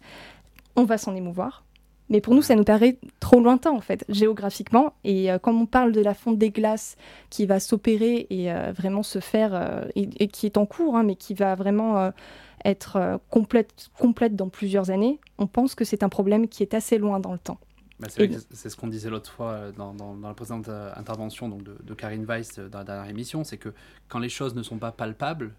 on 0.76 0.84
va 0.84 0.98
s'en 0.98 1.16
émouvoir. 1.16 1.64
Mais 2.10 2.22
pour 2.22 2.34
nous, 2.34 2.42
ça 2.42 2.56
nous 2.56 2.64
paraît 2.64 2.98
trop 3.20 3.42
lointain, 3.42 3.72
en 3.72 3.82
fait, 3.82 4.06
géographiquement. 4.08 4.94
Et 5.04 5.30
euh, 5.30 5.40
quand 5.40 5.54
on 5.54 5.66
parle 5.66 5.92
de 5.92 6.02
la 6.02 6.14
fonte 6.14 6.38
des 6.38 6.52
glaces 6.52 6.96
qui 7.30 7.46
va 7.46 7.60
s'opérer 7.60 8.28
et 8.30 8.52
euh, 8.52 8.72
vraiment 8.72 9.04
se 9.04 9.20
faire, 9.20 9.86
et, 9.96 10.28
qui 10.28 10.46
est 10.46 10.58
en 10.58 10.66
cours, 10.66 10.96
hein, 10.96 11.04
mais 11.04 11.16
qui 11.16 11.34
va 11.34 11.56
vraiment 11.56 12.12
être 12.64 13.20
complète, 13.30 13.90
complète 14.00 14.36
dans 14.36 14.48
plusieurs 14.48 14.90
années, 14.90 15.20
on 15.38 15.48
pense 15.48 15.76
que 15.76 15.84
c'est 15.84 16.02
un 16.02 16.10
problème 16.10 16.48
qui 16.48 16.64
est 16.64 16.74
assez 16.74 16.98
loin 16.98 17.20
dans 17.20 17.34
le 17.34 17.40
temps. 17.40 17.58
Bah, 18.00 18.08
c'est 18.10 18.70
ce 18.70 18.76
qu'on 18.76 18.88
disait 18.88 19.10
l'autre 19.10 19.32
fois 19.32 19.52
euh, 19.54 19.72
dans, 19.72 20.16
la 20.22 20.34
précédente 20.36 20.70
euh, 20.70 20.92
intervention 20.96 21.50
donc 21.50 21.64
de, 21.64 21.94
Karine 21.96 22.26
Weiss 22.26 22.60
euh, 22.60 22.70
dans 22.70 22.80
la 22.80 22.84
dernière 22.84 23.10
émission, 23.10 23.44
c'est 23.44 23.58
que 23.58 23.74
quand 24.08 24.20
les 24.20 24.30
choses 24.30 24.54
ne 24.54 24.62
sont 24.62 24.78
pas 24.78 24.92
palpables, 24.92 25.54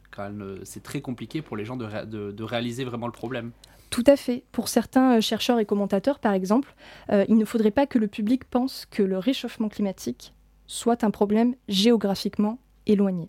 c'est 0.63 0.83
très 0.83 1.01
compliqué 1.01 1.43
pour 1.43 1.57
les 1.57 1.65
gens 1.65 1.77
de, 1.77 2.31
de, 2.31 2.45
réaliser 2.45 2.85
vraiment 2.85 3.07
le 3.07 3.13
problème. 3.13 3.51
Tout 3.91 4.05
à 4.07 4.17
fait. 4.17 4.45
Pour 4.53 4.69
certains 4.69 5.21
chercheurs 5.21 5.59
et 5.59 5.65
commentateurs, 5.65 6.19
par 6.19 6.33
exemple, 6.33 6.75
il 7.11 7.37
ne 7.37 7.45
faudrait 7.45 7.71
pas 7.71 7.87
que 7.87 7.99
le 7.99 8.07
public 8.07 8.45
pense 8.45 8.87
que 8.87 9.03
le 9.03 9.19
réchauffement 9.19 9.69
climatique 9.69 10.35
soit 10.67 11.05
un 11.05 11.11
problème 11.11 11.55
géographiquement 11.69 12.59
éloigné. 12.87 13.29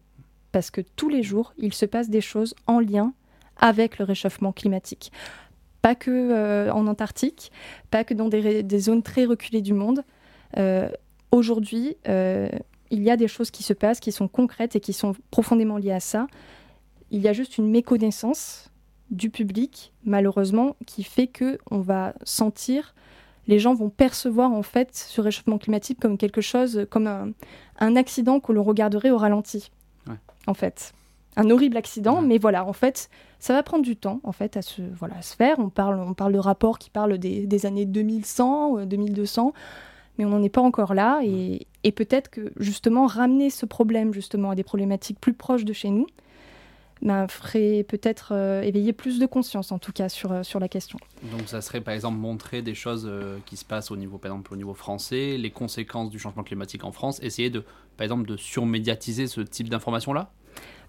Parce 0.51 0.69
que 0.69 0.81
tous 0.81 1.09
les 1.09 1.23
jours, 1.23 1.53
il 1.57 1.73
se 1.73 1.85
passe 1.85 2.09
des 2.09 2.21
choses 2.21 2.55
en 2.67 2.79
lien 2.79 3.13
avec 3.57 3.97
le 3.99 4.05
réchauffement 4.05 4.51
climatique 4.51 5.11
pas 5.81 5.95
que 5.95 6.11
euh, 6.11 6.71
en 6.71 6.87
Antarctique, 6.87 7.51
pas 7.91 8.03
que 8.03 8.13
dans 8.13 8.27
des, 8.27 8.79
zones 8.79 9.03
très 9.03 9.25
reculées 9.25 9.61
du 9.61 9.73
monde. 9.73 10.03
Euh, 10.57 10.89
aujourd'hui, 11.31 11.97
euh, 12.07 12.49
il 12.91 13.03
y 13.03 13.11
a 13.11 13.17
des 13.17 13.27
choses 13.27 13.51
qui 13.51 13.63
se 13.63 13.73
passent, 13.73 13.99
qui 13.99 14.11
sont 14.11 14.27
concrètes 14.27 14.75
et 14.75 14.79
qui 14.79 14.93
sont 14.93 15.13
profondément 15.31 15.77
liées 15.77 15.91
à 15.91 15.99
ça. 15.99 16.27
Il 17.11 17.21
y 17.21 17.27
a 17.27 17.33
juste 17.33 17.57
une 17.57 17.69
méconnaissance 17.69 18.71
du 19.09 19.29
public, 19.29 19.93
malheureusement, 20.03 20.75
qui 20.85 21.03
fait 21.03 21.27
que 21.27 21.57
on 21.71 21.79
va 21.79 22.13
sentir, 22.23 22.93
les 23.47 23.57
gens 23.57 23.73
vont 23.73 23.89
percevoir 23.89 24.51
en 24.51 24.61
fait 24.61 24.89
ce 24.93 25.21
réchauffement 25.21 25.57
climatique 25.57 25.99
comme 25.99 26.17
quelque 26.17 26.41
chose, 26.41 26.85
comme 26.91 27.33
un, 27.79 27.95
accident 27.95 28.39
que 28.39 28.51
l'on 28.51 28.63
regarderait 28.63 29.09
au 29.09 29.17
ralenti, 29.17 29.71
en 30.45 30.53
fait 30.53 30.93
un 31.35 31.49
horrible 31.49 31.77
accident, 31.77 32.21
mais 32.21 32.37
voilà, 32.37 32.65
en 32.65 32.73
fait, 32.73 33.09
ça 33.39 33.53
va 33.53 33.63
prendre 33.63 33.83
du 33.83 33.95
temps 33.95 34.19
en 34.23 34.31
fait 34.31 34.57
à 34.57 34.61
se, 34.61 34.81
voilà, 34.97 35.21
se 35.21 35.35
faire. 35.35 35.59
On 35.59 35.69
parle, 35.69 35.99
on 35.99 36.13
parle 36.13 36.33
de 36.33 36.39
rapports 36.39 36.79
qui 36.79 36.89
parlent 36.89 37.17
des, 37.17 37.65
années 37.65 37.85
2100, 37.85 38.85
2200, 38.85 39.47
euh, 39.47 39.59
mais 40.17 40.25
on 40.25 40.29
n'en 40.29 40.43
est 40.43 40.49
pas 40.49 40.61
encore 40.61 40.93
là. 40.93 41.21
Et, 41.23 41.65
peut-être 41.91 42.29
que 42.29 42.51
justement 42.57 43.07
ramener 43.07 43.49
ce 43.49 43.65
problème 43.65 44.13
justement 44.13 44.51
à 44.51 44.55
des 44.55 44.63
problématiques 44.63 45.19
plus 45.19 45.33
proches 45.33 45.65
de 45.65 45.73
chez 45.73 45.89
nous, 45.89 46.07
ben, 47.01 47.27
ferait 47.29 47.85
peut-être 47.87 48.33
euh, 48.33 48.61
éveiller 48.61 48.91
plus 48.91 49.19
de 49.19 49.25
conscience 49.25 49.71
en 49.71 49.79
tout 49.79 49.93
cas 49.93 50.09
sur, 50.09 50.33
euh, 50.33 50.43
sur 50.43 50.59
la 50.59 50.67
question. 50.67 50.99
Donc 51.31 51.47
ça 51.47 51.61
serait 51.61 51.79
par 51.79 51.93
exemple 51.93 52.17
montrer 52.17 52.61
des 52.61 52.75
choses 52.75 53.09
qui 53.45 53.55
se 53.55 53.63
passent 53.63 53.91
au 53.91 53.95
niveau 53.95 54.17
par 54.17 54.31
exemple 54.31 54.53
au 54.53 54.57
niveau 54.57 54.73
français, 54.73 55.37
les 55.37 55.49
conséquences 55.49 56.09
du 56.09 56.19
changement 56.19 56.43
climatique 56.43 56.83
en 56.83 56.91
France, 56.91 57.19
essayer 57.23 57.49
de 57.49 57.63
par 57.95 58.03
exemple 58.03 58.27
de 58.27 58.35
surmédiatiser 58.35 59.27
ce 59.27 59.39
type 59.41 59.69
d'information 59.69 60.11
là 60.11 60.31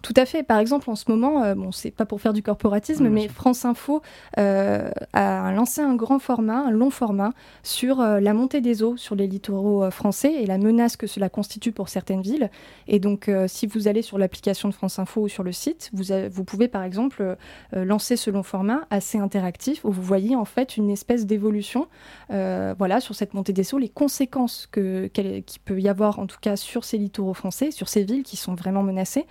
tout 0.02 0.14
à 0.16 0.24
fait. 0.24 0.42
Par 0.42 0.58
exemple, 0.58 0.88
en 0.88 0.96
ce 0.96 1.10
moment, 1.10 1.42
euh, 1.42 1.54
bon, 1.54 1.72
c'est 1.72 1.90
pas 1.90 2.06
pour 2.06 2.20
faire 2.20 2.32
du 2.32 2.42
corporatisme, 2.42 3.08
mais 3.08 3.28
France 3.28 3.64
Info 3.66 4.00
euh, 4.38 4.90
a 5.12 5.52
lancé 5.52 5.82
un 5.82 5.94
grand 5.94 6.18
format, 6.18 6.60
un 6.66 6.70
long 6.70 6.90
format, 6.90 7.32
sur 7.62 8.00
euh, 8.00 8.18
la 8.18 8.32
montée 8.32 8.62
des 8.62 8.82
eaux 8.82 8.96
sur 8.96 9.14
les 9.14 9.26
littoraux 9.26 9.90
français 9.90 10.32
et 10.32 10.46
la 10.46 10.56
menace 10.56 10.96
que 10.96 11.06
cela 11.06 11.28
constitue 11.28 11.72
pour 11.72 11.90
certaines 11.90 12.22
villes. 12.22 12.50
Et 12.88 12.98
donc, 12.98 13.30
si 13.46 13.66
vous 13.66 13.88
allez 13.88 14.02
sur 14.02 14.18
l'application 14.18 14.68
de 14.68 14.74
France 14.74 14.98
Info 14.98 15.22
ou 15.22 15.28
sur 15.28 15.42
le 15.42 15.52
site, 15.52 15.90
vous, 15.92 16.04
vous 16.30 16.44
pouvez 16.44 16.68
par 16.68 16.82
exemple 16.82 17.36
lancer 17.72 18.16
ce 18.16 18.30
long 18.30 18.42
format 18.42 18.86
assez 18.90 19.18
interactif 19.18 19.84
où 19.84 19.90
vous 19.90 20.02
voyez 20.02 20.36
en 20.36 20.44
fait 20.44 20.76
une 20.76 20.90
espèce 20.90 21.26
d'évolution, 21.26 21.88
voilà, 22.28 23.00
sur 23.00 23.14
cette 23.14 23.34
montée 23.34 23.52
des 23.52 23.74
eaux, 23.74 23.78
les 23.78 23.88
conséquences 23.88 24.68
que 24.70 25.06
qu'il 25.08 25.60
peut 25.64 25.80
y 25.80 25.88
avoir 25.88 26.18
en 26.18 26.26
tout 26.26 26.38
cas 26.40 26.56
sur 26.56 26.84
ces 26.84 26.98
littoraux 26.98 27.34
français, 27.34 27.70
sur 27.70 27.88
ces 27.88 28.04
villes 28.04 28.22
qui 28.22 28.36
sont 28.36 28.54
vraiment 28.54 28.82
menacées. 28.82 29.26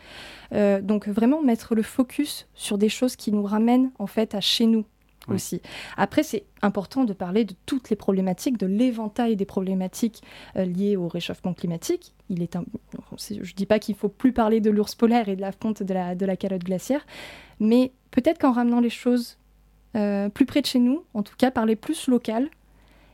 Euh, 0.59 0.81
donc 0.81 1.07
vraiment 1.07 1.41
mettre 1.41 1.73
le 1.73 1.83
focus 1.83 2.47
sur 2.53 2.77
des 2.77 2.89
choses 2.89 3.15
qui 3.15 3.31
nous 3.31 3.43
ramènent 3.43 3.91
en 3.97 4.07
fait 4.07 4.35
à 4.35 4.41
chez 4.41 4.65
nous. 4.65 4.85
aussi. 5.27 5.61
Après, 5.95 6.23
c'est 6.23 6.43
important 6.61 7.03
de 7.03 7.13
parler 7.13 7.45
de 7.45 7.53
toutes 7.65 7.89
les 7.89 7.95
problématiques, 7.95 8.57
de 8.57 8.65
l'éventail 8.65 9.35
des 9.35 9.45
problématiques 9.45 10.23
euh, 10.55 10.65
liées 10.65 10.97
au 10.97 11.07
réchauffement 11.07 11.53
climatique. 11.53 12.13
Il 12.29 12.41
est 12.41 12.57
je 13.17 13.35
ne 13.35 13.55
dis 13.55 13.65
pas 13.65 13.79
qu'il 13.79 13.95
faut 13.95 14.09
plus 14.09 14.33
parler 14.33 14.59
de 14.59 14.71
l'ours 14.71 14.95
polaire 14.95 15.29
et 15.29 15.35
de 15.35 15.41
la 15.41 15.51
fonte 15.51 15.83
de 15.83 15.93
la, 15.93 16.15
de 16.15 16.25
la 16.25 16.35
calotte 16.35 16.63
glaciaire, 16.63 17.05
mais 17.59 17.91
peut-être 18.11 18.39
qu'en 18.39 18.51
ramenant 18.51 18.79
les 18.79 18.89
choses 18.89 19.37
euh, 19.95 20.29
plus 20.29 20.45
près 20.45 20.61
de 20.61 20.65
chez 20.65 20.79
nous, 20.79 21.03
en 21.13 21.23
tout 21.23 21.35
cas 21.37 21.51
parler 21.51 21.75
plus 21.75 22.07
local, 22.07 22.49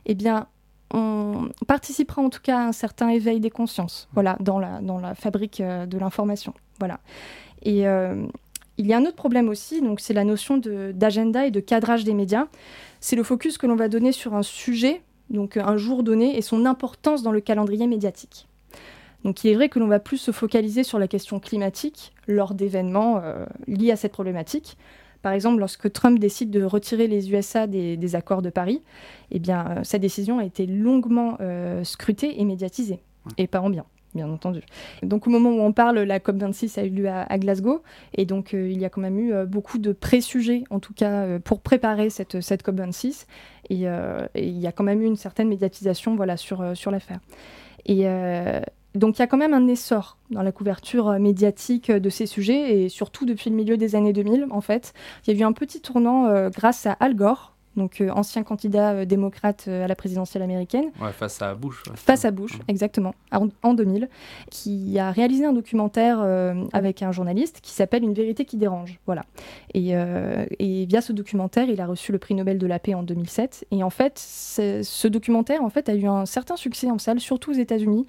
eh 0.05 0.15
bien, 0.15 0.47
on 0.95 1.49
participera 1.67 2.21
en 2.21 2.29
tout 2.29 2.41
cas 2.41 2.57
à 2.57 2.67
un 2.67 2.71
certain 2.71 3.09
éveil 3.09 3.39
des 3.39 3.49
consciences, 3.49 4.07
voilà, 4.13 4.37
dans 4.39 4.59
la, 4.59 4.79
dans 4.81 4.97
la 4.97 5.13
fabrique 5.13 5.59
euh, 5.59 5.85
de 5.85 5.97
l'information. 5.97 6.53
Voilà. 6.79 6.99
Et 7.63 7.87
euh, 7.87 8.25
il 8.77 8.87
y 8.87 8.93
a 8.93 8.97
un 8.97 9.05
autre 9.05 9.15
problème 9.15 9.49
aussi, 9.49 9.81
donc 9.81 9.99
c'est 9.99 10.13
la 10.13 10.23
notion 10.23 10.57
d'agenda 10.57 11.45
et 11.45 11.51
de 11.51 11.59
cadrage 11.59 12.03
des 12.03 12.13
médias. 12.13 12.47
C'est 12.99 13.15
le 13.15 13.23
focus 13.23 13.57
que 13.57 13.67
l'on 13.67 13.75
va 13.75 13.89
donner 13.89 14.11
sur 14.11 14.35
un 14.35 14.43
sujet, 14.43 15.01
donc 15.29 15.57
un 15.57 15.77
jour 15.77 16.03
donné, 16.03 16.37
et 16.37 16.41
son 16.41 16.65
importance 16.65 17.23
dans 17.23 17.31
le 17.31 17.41
calendrier 17.41 17.87
médiatique. 17.87 18.47
Donc 19.23 19.43
il 19.43 19.49
est 19.49 19.55
vrai 19.55 19.69
que 19.69 19.79
l'on 19.79 19.87
va 19.87 19.99
plus 19.99 20.17
se 20.17 20.31
focaliser 20.31 20.83
sur 20.83 20.99
la 20.99 21.07
question 21.07 21.39
climatique 21.39 22.13
lors 22.27 22.53
d'événements 22.53 23.21
euh, 23.23 23.45
liés 23.67 23.91
à 23.91 23.95
cette 23.95 24.11
problématique. 24.11 24.77
Par 25.25 25.33
exemple, 25.33 25.57
lorsque 25.57 25.91
Trump 25.91 26.19
décide 26.19 26.51
de 26.51 26.61
retirer 26.61 27.07
les 27.07 27.31
USA 27.31 27.65
des, 27.65 28.15
accords 28.15 28.43
de 28.43 28.51
Paris, 28.51 28.83
eh 29.31 29.39
bien, 29.39 29.65
euh, 29.69 29.83
sa 29.83 29.97
décision 29.97 30.37
a 30.37 30.45
été 30.45 30.67
longuement 30.67 31.37
euh, 31.41 31.83
scrutée 31.83 32.39
et 32.39 32.45
médiatisée, 32.45 32.99
et 33.39 33.47
pas 33.47 33.59
en 33.59 33.71
bien 33.71 33.85
bien 34.13 34.29
entendu. 34.29 34.61
Donc 35.01 35.25
au 35.25 35.31
moment 35.31 35.49
où 35.49 35.61
on 35.61 35.73
parle, 35.73 35.97
la 35.97 36.19
COP26 36.19 36.79
a 36.79 36.85
eu 36.85 36.89
lieu 36.89 37.09
à, 37.09 37.37
Glasgow, 37.39 37.81
et 38.13 38.25
donc 38.25 38.53
euh, 38.53 38.69
il 38.69 38.79
y 38.79 38.85
a 38.85 38.89
quand 38.89 39.01
même 39.01 39.17
eu 39.17 39.33
beaucoup 39.47 39.79
de 39.79 39.93
pré-sujets, 39.93 40.63
en 40.69 40.79
tout 40.79 40.93
cas 40.93 41.39
pour 41.39 41.59
préparer 41.59 42.11
cette, 42.11 42.39
cette 42.39 42.63
COP26, 42.63 43.25
et, 43.71 43.87
il 44.35 44.59
y 44.59 44.67
a 44.67 44.71
quand 44.71 44.83
même 44.83 45.01
eu 45.01 45.05
une 45.05 45.17
certaine 45.17 45.47
médiatisation 45.47 46.15
voilà, 46.15 46.37
sur, 46.37 46.77
sur 46.77 46.91
l'affaire. 46.91 47.19
Et, 47.87 48.05
donc 48.95 49.17
il 49.17 49.21
y 49.21 49.23
a 49.23 49.27
quand 49.27 49.37
même 49.37 49.53
un 49.53 49.67
essor 49.67 50.17
dans 50.31 50.41
la 50.41 50.51
couverture 50.51 51.09
euh, 51.09 51.19
médiatique 51.19 51.89
euh, 51.89 51.99
de 51.99 52.09
ces 52.09 52.25
sujets, 52.25 52.83
et 52.83 52.89
surtout 52.89 53.25
depuis 53.25 53.49
le 53.49 53.55
milieu 53.55 53.77
des 53.77 53.95
années 53.95 54.13
2000, 54.13 54.47
en 54.49 54.61
fait. 54.61 54.93
Il 55.25 55.33
y 55.33 55.37
a 55.37 55.39
eu 55.39 55.43
un 55.43 55.53
petit 55.53 55.81
tournant 55.81 56.27
euh, 56.27 56.49
grâce 56.49 56.85
à 56.85 56.93
Al 56.93 57.15
Gore, 57.15 57.54
donc 57.75 58.03
ancien 58.13 58.43
candidat 58.43 59.05
démocrate 59.05 59.67
à 59.67 59.87
la 59.87 59.95
présidentielle 59.95 60.43
américaine. 60.43 60.85
Ouais, 61.01 61.11
face 61.11 61.41
à 61.41 61.53
Bush. 61.55 61.83
face 61.95 62.25
à 62.25 62.31
Bush, 62.31 62.53
exactement, 62.67 63.13
en, 63.31 63.73
2000, 63.73 64.09
qui 64.49 64.97
a 64.99 65.11
réalisé 65.11 65.45
un 65.45 65.53
documentaire 65.53 66.19
avec 66.73 67.01
un 67.01 67.11
journaliste 67.11 67.59
qui 67.61 67.71
s'appelle 67.71 68.03
Une 68.03 68.13
vérité 68.13 68.45
qui 68.45 68.57
dérange. 68.57 68.99
Voilà. 69.05 69.23
Et, 69.73 69.91
et, 70.59 70.85
via 70.85 71.01
ce 71.01 71.13
documentaire, 71.13 71.69
il 71.69 71.81
a 71.81 71.85
reçu 71.85 72.11
le 72.11 72.17
prix 72.17 72.35
Nobel 72.35 72.57
de 72.57 72.67
la 72.67 72.79
paix 72.79 72.93
en 72.93 73.03
2007. 73.03 73.65
Et 73.71 73.83
en 73.83 73.89
fait, 73.89 74.17
ce 74.17 75.07
documentaire 75.07 75.63
en 75.63 75.69
fait, 75.69 75.89
a 75.89 75.95
eu 75.95 76.05
un 76.05 76.25
certain 76.25 76.55
succès 76.55 76.89
en 76.89 76.97
salle, 76.97 77.19
surtout 77.19 77.51
aux 77.51 77.55
États-Unis 77.55 78.05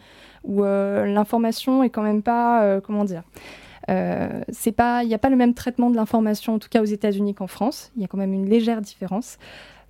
où 0.46 0.64
euh, 0.64 1.06
l'information 1.06 1.82
est 1.82 1.90
quand 1.90 2.02
même 2.02 2.22
pas, 2.22 2.62
euh, 2.62 2.80
comment 2.80 3.04
dire, 3.04 3.22
euh, 3.22 3.40
il 3.88 5.08
n'y 5.08 5.14
a 5.14 5.18
pas 5.18 5.30
le 5.30 5.36
même 5.36 5.54
traitement 5.54 5.90
de 5.90 5.96
l'information, 5.96 6.54
en 6.54 6.58
tout 6.58 6.68
cas 6.68 6.82
aux 6.82 6.86
États-Unis 6.86 7.34
qu'en 7.34 7.46
France. 7.46 7.92
Il 7.96 8.02
y 8.02 8.04
a 8.04 8.08
quand 8.08 8.18
même 8.18 8.32
une 8.32 8.48
légère 8.48 8.80
différence. 8.80 9.38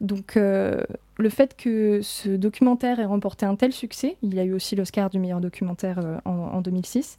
Donc, 0.00 0.34
le 0.36 1.28
fait 1.30 1.56
que 1.56 2.00
ce 2.02 2.28
documentaire 2.28 3.00
ait 3.00 3.06
remporté 3.06 3.46
un 3.46 3.56
tel 3.56 3.72
succès, 3.72 4.16
il 4.22 4.34
y 4.34 4.40
a 4.40 4.44
eu 4.44 4.52
aussi 4.52 4.76
l'Oscar 4.76 5.08
du 5.08 5.18
meilleur 5.18 5.40
documentaire 5.40 6.20
en, 6.26 6.60
2006, 6.60 7.16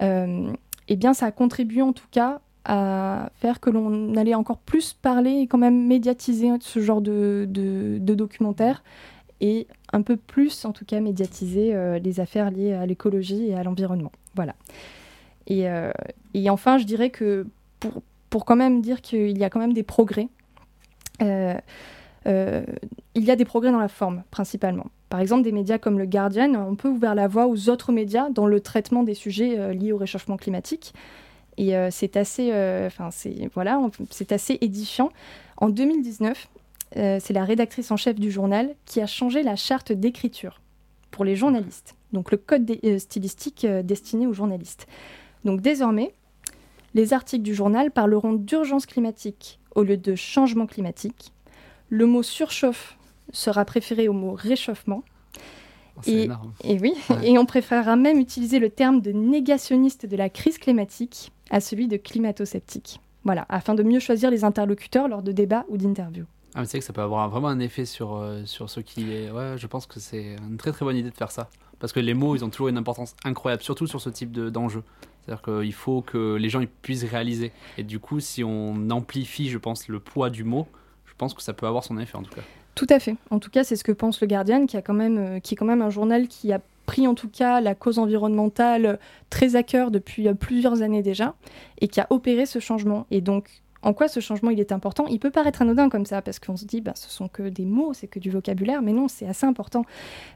eh 0.00 0.96
bien, 0.96 1.14
ça 1.14 1.26
a 1.26 1.30
contribué 1.32 1.82
en 1.82 1.92
tout 1.92 2.06
cas 2.10 2.40
à 2.64 3.30
faire 3.36 3.60
que 3.60 3.70
l'on 3.70 4.14
allait 4.16 4.34
encore 4.34 4.58
plus 4.58 4.92
parler 4.92 5.30
et 5.30 5.46
quand 5.46 5.58
même 5.58 5.86
médiatiser 5.86 6.50
ce 6.60 6.80
genre 6.80 7.00
de, 7.00 7.46
de, 7.48 8.14
documentaire 8.14 8.82
et 9.40 9.66
un 9.92 10.02
peu 10.02 10.16
plus, 10.16 10.64
en 10.64 10.72
tout 10.72 10.84
cas, 10.84 11.00
médiatiser 11.00 11.74
euh, 11.74 11.98
les 11.98 12.20
affaires 12.20 12.50
liées 12.50 12.74
à 12.74 12.84
l'écologie 12.84 13.46
et 13.48 13.54
à 13.54 13.62
l'environnement. 13.62 14.12
Voilà. 14.34 14.54
Et, 15.50 15.68
euh, 15.68 15.92
et, 16.32 16.48
enfin, 16.48 16.78
je 16.78 16.84
dirais 16.84 17.10
que 17.10 17.46
pour, 18.30 18.46
quand 18.46 18.56
même 18.56 18.80
dire 18.80 19.02
qu'il 19.02 19.36
y 19.36 19.44
a 19.44 19.50
quand 19.50 19.60
même 19.60 19.74
des 19.74 19.82
progrès, 19.82 20.28
euh, 21.20 21.54
il 22.24 23.24
y 23.24 23.30
a 23.30 23.36
des 23.36 23.44
progrès 23.44 23.70
dans 23.70 23.78
la 23.78 23.88
forme, 23.88 24.22
principalement. 24.30 24.86
Par 25.10 25.20
exemple, 25.20 25.42
des 25.42 25.52
médias 25.52 25.76
comme 25.76 25.98
le 25.98 26.06
Guardian 26.06 26.54
ont 26.54 26.76
peu 26.76 26.88
ouvert 26.88 27.14
la 27.14 27.28
voie 27.28 27.46
aux 27.46 27.68
autres 27.68 27.92
médias 27.92 28.30
dans 28.30 28.46
le 28.46 28.60
traitement 28.60 29.02
des 29.02 29.14
sujets 29.14 29.74
liés 29.74 29.92
au 29.92 29.98
réchauffement 29.98 30.36
climatique. 30.36 30.94
Et 31.58 31.74
c'est 31.90 32.16
assez, 32.16 32.52
c'est 33.10 33.50
voilà, 33.52 33.80
c'est 34.10 34.32
assez 34.32 34.56
édifiant. 34.60 35.10
En 35.56 35.68
2019, 35.68 36.48
euh, 36.96 37.18
c'est 37.20 37.32
la 37.32 37.44
rédactrice 37.44 37.90
en 37.90 37.96
chef 37.96 38.18
du 38.18 38.30
journal 38.30 38.74
qui 38.84 39.00
a 39.00 39.06
changé 39.06 39.42
la 39.42 39.54
charte 39.54 39.92
d'écriture 39.92 40.60
pour 41.12 41.24
les 41.24 41.36
journalistes, 41.36 41.94
donc 42.12 42.30
le 42.30 42.36
code 42.36 42.70
euh, 42.84 42.98
stylistique 42.98 43.64
euh, 43.64 43.82
destiné 43.82 44.26
aux 44.26 44.32
journalistes. 44.32 44.86
Donc 45.44 45.60
désormais, 45.60 46.14
les 46.94 47.12
articles 47.12 47.42
du 47.42 47.54
journal 47.54 47.90
parleront 47.90 48.32
d'urgence 48.32 48.86
climatique 48.86 49.60
au 49.74 49.82
lieu 49.82 49.96
de 49.96 50.14
changement 50.14 50.66
climatique. 50.66 51.32
Le 51.88 52.06
mot 52.06 52.22
surchauffe 52.22 52.98
sera 53.32 53.64
préféré 53.64 54.08
au 54.08 54.12
mot 54.12 54.32
réchauffement. 54.32 55.02
Oh, 55.96 56.00
et, 56.06 56.28
et, 56.64 56.78
oui, 56.78 56.94
et 57.22 57.38
on 57.38 57.46
préférera 57.46 57.96
même 57.96 58.18
utiliser 58.18 58.58
le 58.58 58.70
terme 58.70 59.00
de 59.00 59.12
négationniste 59.12 60.06
de 60.06 60.16
la 60.16 60.28
crise 60.28 60.58
climatique 60.58 61.32
à 61.50 61.60
celui 61.60 61.88
de 61.88 61.96
climato-sceptique. 61.96 63.00
Voilà, 63.24 63.44
afin 63.48 63.74
de 63.74 63.82
mieux 63.82 64.00
choisir 64.00 64.30
les 64.30 64.44
interlocuteurs 64.44 65.08
lors 65.08 65.22
de 65.22 65.32
débats 65.32 65.66
ou 65.68 65.76
d'interviews. 65.76 66.26
Ah, 66.54 66.60
mais 66.60 66.66
c'est 66.66 66.78
que 66.78 66.84
ça 66.84 66.92
peut 66.92 67.00
avoir 67.00 67.28
vraiment 67.28 67.48
un 67.48 67.60
effet 67.60 67.84
sur, 67.84 68.16
euh, 68.16 68.44
sur 68.44 68.68
ce 68.68 68.80
qui 68.80 69.12
est. 69.12 69.30
Ouais, 69.30 69.54
je 69.56 69.66
pense 69.66 69.86
que 69.86 70.00
c'est 70.00 70.36
une 70.48 70.56
très 70.56 70.72
très 70.72 70.84
bonne 70.84 70.96
idée 70.96 71.10
de 71.10 71.16
faire 71.16 71.30
ça. 71.30 71.48
Parce 71.78 71.92
que 71.92 72.00
les 72.00 72.14
mots, 72.14 72.36
ils 72.36 72.44
ont 72.44 72.50
toujours 72.50 72.68
une 72.68 72.76
importance 72.76 73.14
incroyable, 73.24 73.62
surtout 73.62 73.86
sur 73.86 74.00
ce 74.00 74.10
type 74.10 74.32
d'enjeu. 74.32 74.82
C'est-à-dire 75.20 75.42
qu'il 75.42 75.72
faut 75.72 76.02
que 76.02 76.34
les 76.34 76.48
gens 76.48 76.60
ils 76.60 76.68
puissent 76.68 77.04
réaliser. 77.04 77.52
Et 77.78 77.82
du 77.82 77.98
coup, 77.98 78.20
si 78.20 78.44
on 78.44 78.90
amplifie, 78.90 79.48
je 79.48 79.58
pense, 79.58 79.88
le 79.88 80.00
poids 80.00 80.28
du 80.28 80.44
mot, 80.44 80.66
je 81.06 81.14
pense 81.16 81.34
que 81.34 81.42
ça 81.42 81.52
peut 81.52 81.66
avoir 81.66 81.84
son 81.84 81.98
effet 81.98 82.16
en 82.16 82.22
tout 82.22 82.34
cas. 82.34 82.42
Tout 82.74 82.86
à 82.88 82.98
fait. 82.98 83.16
En 83.30 83.38
tout 83.38 83.50
cas, 83.50 83.64
c'est 83.64 83.76
ce 83.76 83.84
que 83.84 83.92
pense 83.92 84.20
le 84.20 84.26
Guardian, 84.26 84.66
qui, 84.66 84.76
a 84.76 84.82
quand 84.82 84.94
même, 84.94 85.18
euh, 85.18 85.40
qui 85.40 85.54
est 85.54 85.56
quand 85.56 85.66
même 85.66 85.82
un 85.82 85.90
journal 85.90 86.28
qui 86.28 86.52
a 86.52 86.60
pris 86.86 87.06
en 87.06 87.14
tout 87.14 87.28
cas 87.28 87.60
la 87.60 87.74
cause 87.74 87.98
environnementale 87.98 88.98
très 89.28 89.54
à 89.54 89.62
cœur 89.62 89.90
depuis 89.90 90.28
euh, 90.28 90.34
plusieurs 90.34 90.82
années 90.82 91.02
déjà, 91.02 91.34
et 91.80 91.88
qui 91.88 92.00
a 92.00 92.06
opéré 92.10 92.46
ce 92.46 92.58
changement. 92.58 93.06
Et 93.10 93.20
donc, 93.20 93.62
en 93.82 93.92
quoi 93.92 94.08
ce 94.08 94.20
changement 94.20 94.50
il 94.50 94.60
est 94.60 94.72
important. 94.72 95.06
Il 95.06 95.18
peut 95.18 95.30
paraître 95.30 95.62
anodin 95.62 95.88
comme 95.88 96.06
ça, 96.06 96.22
parce 96.22 96.38
qu'on 96.38 96.56
se 96.56 96.64
dit, 96.64 96.80
bah, 96.80 96.92
ce 96.94 97.10
sont 97.10 97.28
que 97.28 97.48
des 97.48 97.64
mots, 97.64 97.94
c'est 97.94 98.08
que 98.08 98.18
du 98.18 98.30
vocabulaire, 98.30 98.82
mais 98.82 98.92
non, 98.92 99.08
c'est 99.08 99.26
assez 99.26 99.46
important, 99.46 99.84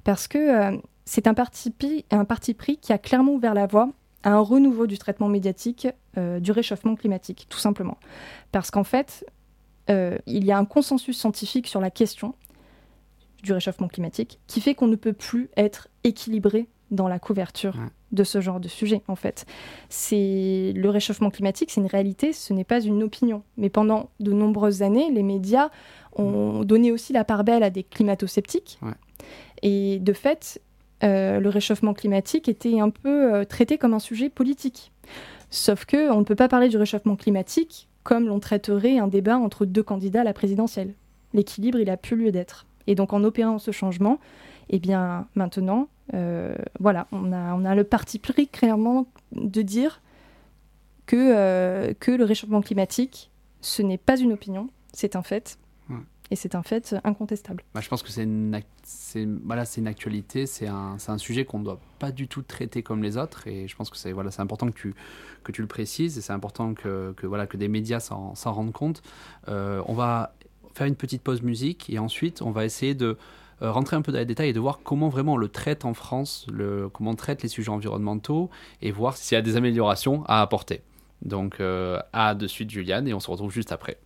parce 0.05 0.29
que 0.29 0.39
euh, 0.39 0.77
c'est 1.05 1.27
un 1.27 1.35
parti, 1.35 1.75
un 2.11 2.25
parti 2.25 2.55
pris 2.55 2.79
qui 2.79 2.93
a 2.93 2.99
clairement 2.99 3.33
ouvert 3.33 3.55
la 3.55 3.67
voie 3.67 3.91
à 4.23 4.31
un 4.31 4.41
renouveau 4.41 4.87
du 4.87 4.99
traitement 4.99 5.29
médiatique 5.29 5.87
euh, 6.17 6.41
du 6.41 6.51
réchauffement 6.53 6.97
climatique, 6.97 7.47
tout 7.49 7.59
simplement. 7.59 7.99
Parce 8.53 8.71
qu'en 8.71 8.85
fait, 8.85 9.27
euh, 9.91 10.17
il 10.27 10.45
y 10.45 10.53
a 10.53 10.59
un 10.59 10.65
consensus 10.65 11.19
scientifique 11.19 11.67
sur 11.67 11.81
la 11.81 11.91
question 11.91 12.35
du 13.43 13.53
réchauffement 13.53 13.89
climatique 13.89 14.41
qui 14.47 14.63
fait 14.63 14.75
qu'on 14.75 14.87
ne 14.87 14.97
peut 14.97 15.13
plus 15.13 15.51
être 15.57 15.89
équilibré 16.03 16.69
dans 16.91 17.09
la 17.09 17.19
couverture 17.19 17.77
de 18.15 18.25
ce 18.25 18.41
genre 18.41 18.61
de 18.61 18.69
sujet, 18.69 19.03
en 19.09 19.17
fait. 19.17 19.47
C'est 19.89 20.73
le 20.75 20.89
réchauffement 20.91 21.31
climatique, 21.31 21.71
c'est 21.71 21.81
une 21.81 21.87
réalité, 21.87 22.33
ce 22.33 22.53
n'est 22.53 22.65
pas 22.65 22.81
une 22.81 23.03
opinion. 23.03 23.43
Mais 23.57 23.69
pendant 23.69 24.11
de 24.21 24.33
nombreuses 24.33 24.83
années, 24.83 25.11
les 25.13 25.23
médias 25.23 25.71
ont 26.17 26.65
donné 26.65 26.93
aussi 26.93 27.13
la 27.13 27.25
part 27.25 27.45
belle 27.45 27.63
à 27.63 27.71
des 27.71 27.83
climato-sceptiques. 27.83 28.79
Et 29.63 29.99
de 29.99 30.13
fait, 30.13 30.61
euh, 31.03 31.41
le 31.41 31.49
réchauffement 31.49 31.95
climatique 31.95 32.49
était 32.49 32.81
un 32.81 32.91
peu 32.91 33.35
euh, 33.35 33.45
traité 33.45 33.79
comme 33.79 33.95
un 33.95 33.99
sujet 33.99 34.29
politique. 34.29 34.93
Sauf 35.51 35.85
que 35.85 36.11
on 36.11 36.21
ne 36.21 36.25
peut 36.25 36.35
pas 36.35 36.49
parler 36.49 36.69
du 36.69 36.77
réchauffement 36.77 37.17
climatique 37.17 37.89
comme 38.03 38.27
l'on 38.27 38.39
traiterait 38.39 38.99
un 38.99 39.09
débat 39.09 39.39
entre 39.39 39.65
deux 39.65 39.83
candidats 39.83 40.21
à 40.21 40.25
la 40.25 40.35
présidentielle. 40.35 40.95
L'équilibre, 41.33 41.79
il 41.81 41.91
a 41.91 41.97
plus 41.97 42.17
lieu 42.17 42.31
d'être. 42.31 42.67
Et 42.87 42.95
donc 42.95 43.13
en 43.13 43.25
opérant 43.25 43.59
ce 43.59 43.71
changement, 43.71 44.21
eh 44.69 44.79
bien 44.79 45.27
maintenant, 45.35 45.89
voilà, 46.13 47.07
on 47.13 47.33
a, 47.33 47.55
on 47.55 47.65
a 47.65 47.75
le 47.75 47.85
parti 47.85 48.19
pris 48.19 48.49
clairement 48.49 49.07
de 49.33 49.63
dire 49.63 50.01
que, 51.07 51.17
euh, 51.17 51.95
que 51.99 52.11
le 52.11 52.25
réchauffement 52.25 52.61
climatique, 52.61 53.31
ce 53.61 53.83
n'est 53.83 53.99
pas 53.99 54.19
une 54.19 54.33
opinion, 54.33 54.71
c'est 54.93 55.17
un 55.17 55.23
fait. 55.23 55.59
Et 56.31 56.37
c'est 56.37 56.55
un 56.55 56.63
fait 56.63 56.97
incontestable. 57.05 57.63
Bah, 57.75 57.83
je 57.83 57.89
pense 57.91 58.03
que 58.03 58.09
c'est 58.09 58.23
une, 58.23 58.61
voilà, 59.45 59.65
une 59.77 59.87
actualité, 59.87 60.47
c'est 60.47 60.67
un, 60.67 60.97
un, 61.07 61.19
sujet 61.19 61.45
qu'on 61.45 61.59
ne 61.59 61.65
doit 61.65 61.81
pas 61.99 62.13
du 62.13 62.29
tout 62.29 62.41
traiter 62.41 62.83
comme 62.83 63.03
les 63.03 63.19
autres. 63.19 63.47
Et 63.47 63.69
je 63.69 63.77
pense 63.77 63.91
que 63.91 63.99
c'est 63.99 64.11
voilà, 64.11 64.31
important 64.39 64.67
que 64.69 64.73
tu, 64.73 64.95
que 65.45 65.53
tu 65.53 65.61
le 65.61 65.69
précises 65.69 66.17
et 66.17 66.23
c'est 66.23 66.33
important 66.33 66.73
que, 66.73 67.13
que, 67.13 67.27
voilà, 67.27 67.47
que 67.47 67.59
des 67.59 67.69
médias 67.69 68.01
s'en 68.01 68.35
rendent 68.35 68.73
compte. 68.73 69.03
Euh, 69.49 69.83
on 69.87 69.93
va 69.93 70.35
faire 70.73 70.87
une 70.87 70.97
petite 70.97 71.23
pause 71.23 71.43
musique 71.43 71.91
et 71.91 71.99
ensuite 71.99 72.41
on 72.41 72.53
va 72.53 72.65
essayer 72.65 72.95
de 72.95 73.19
euh, 73.65 73.73
rentrer 73.73 73.97
un 73.97 74.03
peu 74.03 74.13
dans 74.13 74.19
les 74.19 74.27
détails 74.27 74.51
et 74.51 74.53
de 74.53 74.61
voir 74.61 74.81
comment 74.85 75.09
vraiment 75.09 75.35
on 75.35 75.37
le 75.39 75.49
traite 75.49 75.87
en 75.87 75.95
France, 75.95 76.47
comment 76.93 77.13
on 77.13 77.15
traite 77.15 77.43
les 77.43 77.49
sujets 77.49 77.71
environnementaux 77.71 78.51
et 78.83 78.91
voir 78.91 79.17
s'il 79.17 79.37
y 79.37 79.39
a 79.39 79.43
des 79.43 79.57
améliorations 79.57 80.23
à 80.27 80.43
apporter. 80.43 80.83
Donc 81.23 81.61
euh, 81.61 81.99
à 82.13 82.35
de 82.35 82.47
suite 82.47 82.71
Juliane 82.71 83.09
et 83.09 83.15
on 83.15 83.21
se 83.21 83.31
retrouve 83.31 83.51
juste 83.51 83.73
après. 83.73 83.97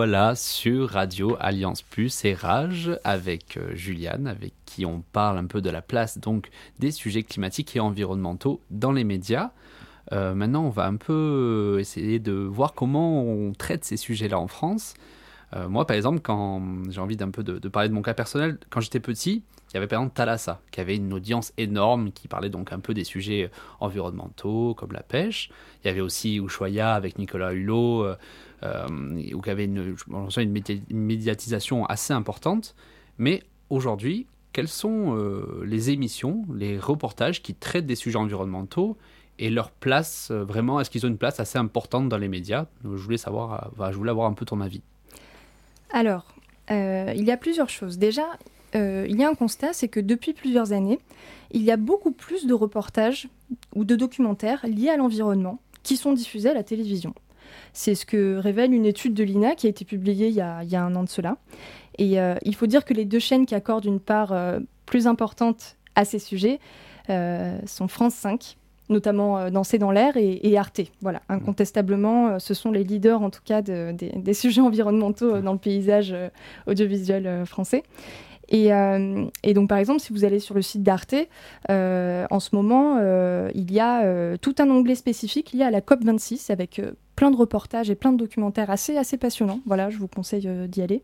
Revoilà 0.00 0.34
sur 0.34 0.88
Radio 0.88 1.36
Alliance 1.40 1.82
Plus 1.82 2.24
et 2.24 2.32
Rage 2.32 2.90
avec 3.04 3.58
euh, 3.58 3.74
Juliane, 3.74 4.26
avec 4.26 4.54
qui 4.64 4.86
on 4.86 5.02
parle 5.12 5.36
un 5.36 5.44
peu 5.44 5.60
de 5.60 5.68
la 5.68 5.82
place 5.82 6.16
donc 6.16 6.48
des 6.78 6.90
sujets 6.90 7.22
climatiques 7.22 7.76
et 7.76 7.80
environnementaux 7.80 8.62
dans 8.70 8.92
les 8.92 9.04
médias. 9.04 9.50
Euh, 10.12 10.34
maintenant, 10.34 10.64
on 10.64 10.70
va 10.70 10.86
un 10.86 10.96
peu 10.96 11.76
essayer 11.80 12.18
de 12.18 12.32
voir 12.32 12.72
comment 12.72 13.22
on 13.24 13.52
traite 13.52 13.84
ces 13.84 13.98
sujets-là 13.98 14.40
en 14.40 14.48
France. 14.48 14.94
Euh, 15.54 15.68
moi, 15.68 15.86
par 15.86 15.98
exemple, 15.98 16.20
quand 16.20 16.62
j'ai 16.88 17.00
envie 17.02 17.18
d'un 17.18 17.30
peu 17.30 17.42
de, 17.42 17.58
de, 17.58 17.68
parler 17.68 17.90
de 17.90 17.94
mon 17.94 18.00
cas 18.00 18.14
personnel, 18.14 18.56
quand 18.70 18.80
j'étais 18.80 19.00
petit, 19.00 19.42
il 19.68 19.74
y 19.74 19.76
avait 19.76 19.86
par 19.86 19.98
exemple 19.98 20.14
Thalassa, 20.16 20.62
qui 20.70 20.80
avait 20.80 20.96
une 20.96 21.12
audience 21.12 21.52
énorme, 21.58 22.10
qui 22.12 22.26
parlait 22.26 22.48
donc 22.48 22.72
un 22.72 22.80
peu 22.80 22.94
des 22.94 23.04
sujets 23.04 23.50
environnementaux, 23.80 24.72
comme 24.72 24.92
la 24.92 25.02
pêche. 25.02 25.50
Il 25.84 25.88
y 25.88 25.90
avait 25.90 26.00
aussi 26.00 26.38
Ushuaïa 26.38 26.94
avec 26.94 27.18
Nicolas 27.18 27.52
Hulot, 27.52 28.06
euh, 28.62 28.86
il 29.16 29.34
y 29.34 29.50
avait 29.50 29.64
une, 29.64 29.96
une, 30.36 30.84
médiatisation 30.90 31.86
assez 31.86 32.12
importante. 32.12 32.74
Mais 33.18 33.42
aujourd'hui, 33.70 34.26
quelles 34.52 34.68
sont 34.68 35.16
euh, 35.16 35.62
les 35.64 35.90
émissions, 35.90 36.44
les 36.54 36.78
reportages 36.78 37.42
qui 37.42 37.54
traitent 37.54 37.86
des 37.86 37.94
sujets 37.94 38.18
environnementaux 38.18 38.96
et 39.38 39.48
leur 39.48 39.70
place, 39.70 40.28
euh, 40.30 40.44
vraiment, 40.44 40.80
est-ce 40.80 40.90
qu'ils 40.90 41.06
ont 41.06 41.08
une 41.08 41.18
place 41.18 41.40
assez 41.40 41.58
importante 41.58 42.08
dans 42.08 42.18
les 42.18 42.28
médias? 42.28 42.66
Je 42.84 42.88
voulais 42.88 43.16
savoir, 43.16 43.70
je 43.78 43.96
voulais 43.96 44.10
avoir 44.10 44.26
un 44.26 44.34
peu 44.34 44.44
ton 44.44 44.60
avis. 44.60 44.82
Alors, 45.92 46.34
il 46.68 47.24
y 47.24 47.32
a 47.32 47.36
plusieurs 47.36 47.68
choses. 47.68 47.98
Déjà, 47.98 48.22
il 48.74 49.16
y 49.16 49.24
a 49.24 49.28
un 49.28 49.34
constat, 49.34 49.72
c'est 49.72 49.88
que 49.88 49.98
depuis 49.98 50.34
plusieurs 50.34 50.72
années, 50.72 51.00
il 51.50 51.62
y 51.62 51.72
a 51.72 51.76
beaucoup 51.76 52.12
plus 52.12 52.46
de 52.46 52.54
reportages 52.54 53.28
ou 53.74 53.84
de 53.84 53.96
documentaires 53.96 54.64
liés 54.64 54.90
à 54.90 54.96
l'environnement 54.96 55.58
qui 55.82 55.96
sont 55.96 56.12
diffusés 56.12 56.50
à 56.50 56.54
la 56.54 56.62
télévision. 56.62 57.12
C'est 57.72 57.94
ce 57.94 58.06
que 58.06 58.36
révèle 58.36 58.72
une 58.72 58.86
étude 58.86 59.14
de 59.14 59.24
l'INA 59.24 59.54
qui 59.54 59.66
a 59.66 59.70
été 59.70 59.84
publiée 59.84 60.28
il 60.28 60.34
y 60.34 60.40
a, 60.40 60.62
il 60.62 60.70
y 60.70 60.76
a 60.76 60.82
un 60.82 60.94
an 60.96 61.04
de 61.04 61.08
cela. 61.08 61.36
Et 61.98 62.20
euh, 62.20 62.36
il 62.42 62.54
faut 62.54 62.66
dire 62.66 62.84
que 62.84 62.94
les 62.94 63.04
deux 63.04 63.18
chaînes 63.18 63.46
qui 63.46 63.54
accordent 63.54 63.84
une 63.84 64.00
part 64.00 64.32
euh, 64.32 64.60
plus 64.86 65.06
importante 65.06 65.76
à 65.94 66.04
ces 66.04 66.18
sujets 66.18 66.58
euh, 67.08 67.58
sont 67.66 67.88
France 67.88 68.14
5, 68.14 68.56
notamment 68.88 69.38
euh, 69.38 69.50
dans 69.50 69.90
l'air, 69.90 70.16
et, 70.16 70.40
et, 70.42 70.58
Arte. 70.58 70.80
Voilà, 71.00 71.22
incontestablement, 71.28 72.28
euh, 72.28 72.38
ce 72.38 72.54
sont 72.54 72.70
les 72.70 72.84
leaders 72.84 73.22
en 73.22 73.30
tout 73.30 73.40
cas 73.44 73.62
de, 73.62 73.92
de, 73.92 74.10
des 74.18 74.34
sujets 74.42 74.60
environnementaux 74.60 75.40
dans 75.40 75.52
le 75.52 75.58
paysage 75.58 76.14
audiovisuel 76.66 77.44
français. 77.46 77.82
Et, 78.50 78.72
euh, 78.72 79.26
et, 79.42 79.54
donc, 79.54 79.68
par 79.68 79.78
exemple, 79.78 80.00
si 80.00 80.12
vous 80.12 80.24
allez 80.24 80.40
sur 80.40 80.54
le 80.54 80.62
site 80.62 80.82
d'Arte, 80.82 81.14
euh, 81.70 82.26
en 82.30 82.40
ce 82.40 82.54
moment, 82.54 82.96
euh, 82.98 83.50
il 83.54 83.72
y 83.72 83.80
a 83.80 84.36
tout 84.38 84.54
un 84.58 84.68
onglet 84.68 84.96
spécifique 84.96 85.52
lié 85.52 85.62
à 85.62 85.70
la 85.70 85.80
COP26 85.80 86.50
avec 86.50 86.80
plein 87.14 87.30
de 87.30 87.36
reportages 87.36 87.90
et 87.90 87.94
plein 87.94 88.12
de 88.12 88.16
documentaires 88.16 88.70
assez, 88.70 88.96
assez 88.96 89.16
passionnants. 89.16 89.60
Voilà, 89.66 89.90
je 89.90 89.98
vous 89.98 90.08
conseille 90.08 90.48
d'y 90.68 90.82
aller. 90.82 91.02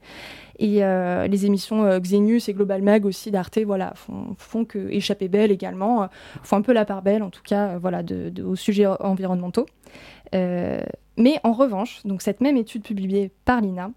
Et 0.58 0.80
les 0.80 1.46
émissions 1.46 1.98
Xenius 1.98 2.48
et 2.48 2.54
Global 2.54 2.82
Mag 2.82 3.04
aussi 3.04 3.30
d'Arte, 3.30 3.58
voilà, 3.58 3.92
font, 3.94 4.34
font, 4.38 4.66
Belle 5.30 5.52
également, 5.52 6.08
font 6.42 6.56
un 6.56 6.62
peu 6.62 6.72
la 6.72 6.84
part 6.84 7.02
belle, 7.02 7.22
en 7.22 7.30
tout 7.30 7.42
cas, 7.42 7.78
voilà, 7.78 8.02
de, 8.02 8.30
de, 8.30 8.42
aux 8.42 8.56
sujets 8.56 8.86
environnementaux. 8.86 9.66
mais 10.32 11.38
en 11.44 11.52
revanche, 11.52 12.00
donc 12.04 12.22
cette 12.22 12.40
même 12.40 12.56
étude 12.56 12.82
publiée 12.82 13.30
par 13.44 13.60
l'INA, 13.60 13.90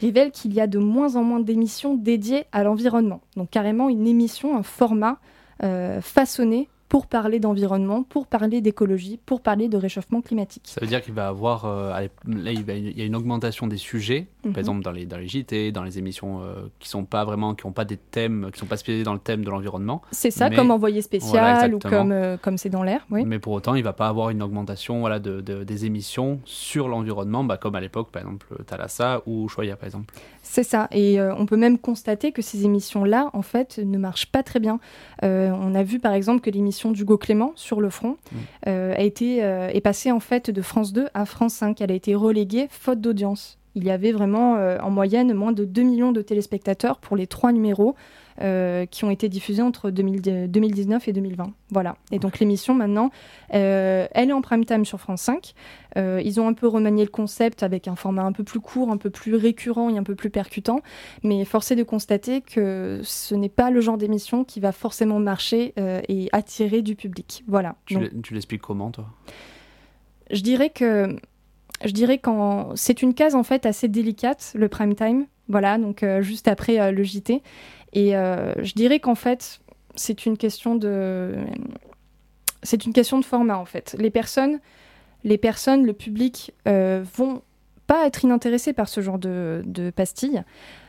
révèle 0.00 0.30
qu'il 0.30 0.52
y 0.54 0.60
a 0.60 0.66
de 0.66 0.78
moins 0.78 1.16
en 1.16 1.22
moins 1.22 1.40
d'émissions 1.40 1.94
dédiées 1.94 2.44
à 2.52 2.64
l'environnement. 2.64 3.20
Donc 3.36 3.50
carrément 3.50 3.88
une 3.88 4.06
émission, 4.06 4.56
un 4.56 4.62
format 4.62 5.18
euh, 5.62 6.00
façonné 6.00 6.68
pour 6.88 7.06
parler 7.06 7.40
d'environnement, 7.40 8.02
pour 8.02 8.26
parler 8.26 8.60
d'écologie, 8.60 9.18
pour 9.24 9.40
parler 9.40 9.68
de 9.68 9.76
réchauffement 9.76 10.20
climatique. 10.20 10.62
Ça 10.66 10.80
veut 10.80 10.86
dire 10.86 11.02
qu'il 11.02 11.14
va 11.14 11.28
avoir, 11.28 11.64
euh, 11.64 12.06
il, 12.26 12.96
y 12.96 13.02
a 13.02 13.04
une 13.04 13.16
augmentation 13.16 13.66
des 13.66 13.78
sujets, 13.78 14.28
mm 14.44 14.52
par 14.54 14.58
exemple 14.60 14.82
dans 14.82 14.92
les, 14.92 15.04
dans 15.06 15.16
les 15.16 15.26
JT, 15.26 15.72
dans 15.72 15.82
les 15.82 15.98
émissions 15.98 16.40
euh, 16.42 16.68
qui 16.78 16.88
sont 16.88 17.04
pas 17.04 17.24
vraiment, 17.24 17.54
qui 17.54 17.66
n'ont 17.66 17.72
pas 17.72 17.84
des 17.84 17.96
thèmes, 17.96 18.50
qui 18.52 18.60
sont 18.60 18.66
pas 18.66 18.76
spécialisés 18.76 19.04
dans 19.04 19.12
le 19.12 19.18
thème 19.18 19.44
de 19.44 19.50
l'environnement. 19.50 20.02
C'est 20.10 20.30
ça, 20.30 20.48
mais, 20.48 20.56
comme 20.56 20.70
envoyé 20.70 21.02
spécial 21.02 21.70
voilà, 21.70 21.74
ou 21.74 21.78
comme 21.78 22.12
euh, 22.12 22.36
comme 22.36 22.58
c'est 22.58 22.68
dans 22.68 22.82
l'air. 22.82 23.06
Oui. 23.10 23.24
Mais 23.24 23.38
pour 23.38 23.52
autant, 23.52 23.74
il 23.74 23.82
va 23.82 23.92
pas 23.92 24.08
avoir 24.08 24.30
une 24.30 24.42
augmentation, 24.42 25.00
voilà, 25.00 25.18
de, 25.18 25.40
de 25.40 25.64
des 25.64 25.86
émissions 25.86 26.40
sur 26.44 26.88
l'environnement, 26.88 27.44
bah, 27.44 27.56
comme 27.56 27.74
à 27.74 27.80
l'époque 27.80 28.10
par 28.10 28.22
exemple 28.22 28.46
Thalassa 28.66 29.22
ou 29.26 29.48
Choya 29.48 29.76
par 29.76 29.86
exemple. 29.86 30.14
C'est 30.42 30.62
ça, 30.62 30.88
et 30.92 31.18
euh, 31.18 31.34
on 31.36 31.46
peut 31.46 31.56
même 31.56 31.78
constater 31.78 32.32
que 32.32 32.42
ces 32.42 32.64
émissions-là, 32.64 33.30
en 33.32 33.42
fait, 33.42 33.78
ne 33.78 33.98
marchent 33.98 34.30
pas 34.30 34.42
très 34.42 34.60
bien. 34.60 34.78
On 35.22 35.74
a 35.74 35.82
vu 35.82 35.98
par 35.98 36.12
exemple 36.12 36.40
que 36.40 36.50
l'émission 36.50 36.92
d'Hugo 36.92 37.16
Clément 37.16 37.52
sur 37.54 37.80
le 37.80 37.88
front 37.90 38.10
mmh. 38.10 38.36
euh, 38.68 38.94
a 38.94 39.00
été 39.00 39.38
est 39.38 39.80
passée 39.80 40.12
en 40.12 40.20
fait 40.20 40.50
de 40.50 40.62
France 40.62 40.92
2 40.92 41.08
à 41.14 41.24
France 41.24 41.54
5. 41.54 41.80
Elle 41.80 41.90
a 41.90 41.94
été 41.94 42.14
reléguée 42.14 42.66
faute 42.70 43.00
d'audience. 43.00 43.58
Il 43.74 43.84
y 43.84 43.90
avait 43.90 44.12
vraiment 44.12 44.56
euh, 44.56 44.78
en 44.80 44.90
moyenne 44.90 45.32
moins 45.34 45.52
de 45.52 45.64
2 45.64 45.82
millions 45.82 46.12
de 46.12 46.22
téléspectateurs 46.22 46.98
pour 46.98 47.16
les 47.16 47.26
trois 47.26 47.52
numéros 47.52 47.94
euh, 48.40 48.84
qui 48.86 49.04
ont 49.04 49.10
été 49.10 49.28
diffusés 49.28 49.62
entre 49.62 49.90
2000, 49.90 50.50
2019 50.50 51.06
et 51.06 51.12
2020. 51.12 51.52
Voilà. 51.70 51.96
Et 52.10 52.18
donc 52.18 52.40
l'émission 52.40 52.74
maintenant, 52.74 53.10
euh, 53.54 54.08
elle 54.10 54.30
est 54.30 54.32
en 54.32 54.40
prime 54.40 54.64
time 54.64 54.84
sur 54.84 54.98
France 54.98 55.22
5. 55.22 55.54
Euh, 55.96 56.20
ils 56.24 56.40
ont 56.40 56.48
un 56.48 56.52
peu 56.52 56.66
remanié 56.66 57.04
le 57.04 57.10
concept 57.10 57.62
avec 57.62 57.86
un 57.86 57.94
format 57.94 58.24
un 58.24 58.32
peu 58.32 58.42
plus 58.42 58.58
court, 58.58 58.90
un 58.90 58.96
peu 58.96 59.08
plus 59.08 59.36
récurrent 59.36 59.88
et 59.88 59.98
un 59.98 60.02
peu 60.02 60.16
plus 60.16 60.30
percutant. 60.30 60.80
Mais 61.22 61.44
force 61.44 61.70
est 61.70 61.76
de 61.76 61.84
constater 61.84 62.40
que 62.40 63.02
ce 63.04 63.36
n'est 63.36 63.48
pas 63.48 63.70
le 63.70 63.80
genre 63.80 63.98
d'émission 63.98 64.42
qui 64.42 64.58
va 64.58 64.72
forcément 64.72 65.20
marcher 65.20 65.72
et 66.08 66.28
attirer 66.32 66.82
du 66.82 66.96
public. 66.96 67.44
Voilà. 67.46 67.76
Tu 67.86 68.00
l'expliques 68.32 68.62
comment, 68.62 68.90
toi? 68.90 69.06
Je 70.32 70.40
dirais 70.40 70.70
que 70.70 71.16
je 71.84 71.92
dirais 71.92 72.18
quand 72.18 72.72
c'est 72.76 73.02
une 73.02 73.14
case 73.14 73.34
en 73.34 73.42
fait 73.42 73.66
assez 73.66 73.88
délicate 73.88 74.52
le 74.54 74.68
prime 74.68 74.94
time. 74.94 75.26
Voilà 75.48 75.78
donc 75.78 76.02
euh, 76.02 76.22
juste 76.22 76.48
après 76.48 76.80
euh, 76.80 76.90
le 76.90 77.02
JT 77.02 77.42
et 77.92 78.16
euh, 78.16 78.52
je 78.62 78.72
dirais 78.72 78.98
qu'en 78.98 79.14
fait 79.14 79.60
c'est 79.94 80.26
une 80.26 80.36
question 80.36 80.74
de 80.74 81.36
c'est 82.62 82.86
une 82.86 82.92
question 82.92 83.18
de 83.18 83.24
format 83.24 83.58
en 83.58 83.64
fait. 83.64 83.94
Les 83.98 84.10
personnes 84.10 84.60
les 85.22 85.38
personnes 85.38 85.86
le 85.86 85.92
public 85.92 86.52
vont 86.66 87.42
pas 87.86 88.06
être 88.06 88.24
inintéressés 88.24 88.72
par 88.72 88.88
ce 88.88 89.00
genre 89.00 89.18
de, 89.18 89.62
de 89.66 89.90
pastilles 89.90 90.42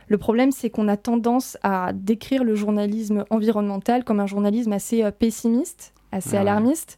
le 0.08 0.18
problème, 0.18 0.52
c'est 0.52 0.70
qu'on 0.70 0.86
a 0.86 0.96
tendance 0.96 1.58
à 1.64 1.92
décrire 1.92 2.44
le 2.44 2.54
journalisme 2.54 3.24
environnemental 3.28 4.04
comme 4.04 4.20
un 4.20 4.26
journalisme 4.28 4.72
assez 4.72 5.10
pessimiste, 5.10 5.94
assez 6.12 6.36
ah 6.36 6.42
alarmiste. 6.42 6.96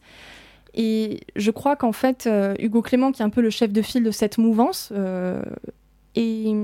Et 0.81 1.19
je 1.35 1.51
crois 1.51 1.75
qu'en 1.75 1.91
fait, 1.91 2.25
euh, 2.25 2.55
Hugo 2.57 2.81
Clément, 2.81 3.11
qui 3.11 3.21
est 3.21 3.25
un 3.25 3.29
peu 3.29 3.41
le 3.41 3.49
chef 3.49 3.73
de 3.73 3.81
file 3.81 4.01
de 4.01 4.11
cette 4.11 4.37
mouvance, 4.37 4.93
euh, 4.93 5.41
est, 6.15 6.55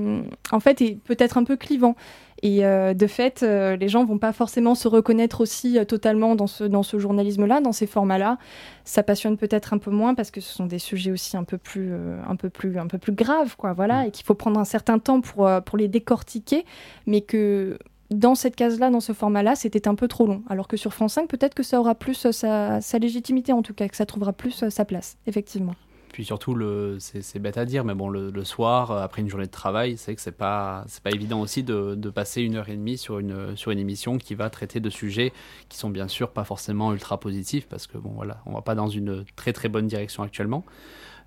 en 0.52 0.58
fait, 0.58 0.80
est 0.80 0.98
peut-être 1.04 1.36
un 1.36 1.44
peu 1.44 1.56
clivant. 1.56 1.96
Et 2.42 2.64
euh, 2.64 2.94
de 2.94 3.06
fait, 3.06 3.42
euh, 3.42 3.76
les 3.76 3.88
gens 3.90 4.06
vont 4.06 4.16
pas 4.16 4.32
forcément 4.32 4.74
se 4.74 4.88
reconnaître 4.88 5.42
aussi 5.42 5.78
euh, 5.78 5.84
totalement 5.84 6.34
dans 6.34 6.46
ce, 6.46 6.64
dans 6.64 6.82
ce 6.82 6.98
journalisme-là, 6.98 7.60
dans 7.60 7.72
ces 7.72 7.86
formats-là. 7.86 8.38
Ça 8.84 9.02
passionne 9.02 9.36
peut-être 9.36 9.74
un 9.74 9.78
peu 9.78 9.90
moins 9.90 10.14
parce 10.14 10.30
que 10.30 10.40
ce 10.40 10.50
sont 10.50 10.64
des 10.64 10.78
sujets 10.78 11.10
aussi 11.10 11.36
un 11.36 11.44
peu 11.44 11.58
plus, 11.58 11.92
un 12.26 12.36
peu 12.36 12.48
plus, 12.48 12.78
un 12.78 12.86
peu 12.86 12.96
plus 12.96 13.12
graves, 13.12 13.54
quoi. 13.58 13.74
Voilà, 13.74 14.04
mmh. 14.04 14.06
et 14.06 14.10
qu'il 14.12 14.24
faut 14.24 14.34
prendre 14.34 14.58
un 14.58 14.64
certain 14.64 14.98
temps 14.98 15.20
pour, 15.20 15.46
pour 15.66 15.76
les 15.76 15.88
décortiquer, 15.88 16.64
mais 17.06 17.20
que 17.20 17.78
dans 18.10 18.34
cette 18.34 18.56
case-là, 18.56 18.90
dans 18.90 19.00
ce 19.00 19.12
format-là, 19.12 19.56
c'était 19.56 19.88
un 19.88 19.94
peu 19.94 20.08
trop 20.08 20.26
long. 20.26 20.42
Alors 20.48 20.68
que 20.68 20.76
sur 20.76 20.92
France 20.92 21.14
5, 21.14 21.28
peut-être 21.28 21.54
que 21.54 21.62
ça 21.62 21.80
aura 21.80 21.94
plus 21.94 22.14
sa, 22.14 22.80
sa, 22.80 22.98
légitimité, 22.98 23.52
en 23.52 23.62
tout 23.62 23.74
cas, 23.74 23.88
que 23.88 23.96
ça 23.96 24.06
trouvera 24.06 24.32
plus 24.32 24.68
sa 24.68 24.84
place, 24.84 25.16
effectivement. 25.26 25.74
Puis 26.16 26.24
surtout, 26.24 26.56
c'est 26.98 27.38
bête 27.40 27.58
à 27.58 27.66
dire, 27.66 27.84
mais 27.84 27.94
bon, 27.94 28.08
le, 28.08 28.44
soir, 28.44 28.90
après 28.90 29.20
une 29.20 29.28
journée 29.28 29.44
de 29.44 29.50
travail, 29.50 29.98
c'est 29.98 30.14
que 30.14 30.20
c'est 30.22 30.32
pas, 30.32 30.82
c'est 30.88 31.02
pas 31.02 31.10
évident 31.10 31.42
aussi 31.42 31.62
de, 31.62 31.94
passer 32.08 32.40
une 32.40 32.56
heure 32.56 32.70
et 32.70 32.76
demie 32.76 32.96
sur 32.96 33.18
une, 33.18 33.54
sur 33.54 33.70
une 33.70 33.78
émission 33.78 34.16
qui 34.16 34.34
va 34.34 34.48
traiter 34.48 34.80
de 34.80 34.88
sujets 34.88 35.34
qui 35.68 35.76
sont 35.76 35.90
bien 35.90 36.08
sûr 36.08 36.30
pas 36.30 36.44
forcément 36.44 36.94
ultra 36.94 37.20
positifs, 37.20 37.66
parce 37.68 37.86
que 37.86 37.98
bon, 37.98 38.12
voilà, 38.14 38.38
on 38.46 38.52
va 38.52 38.62
pas 38.62 38.74
dans 38.74 38.88
une 38.88 39.26
très 39.36 39.52
très 39.52 39.68
bonne 39.68 39.88
direction 39.88 40.22
actuellement. 40.22 40.64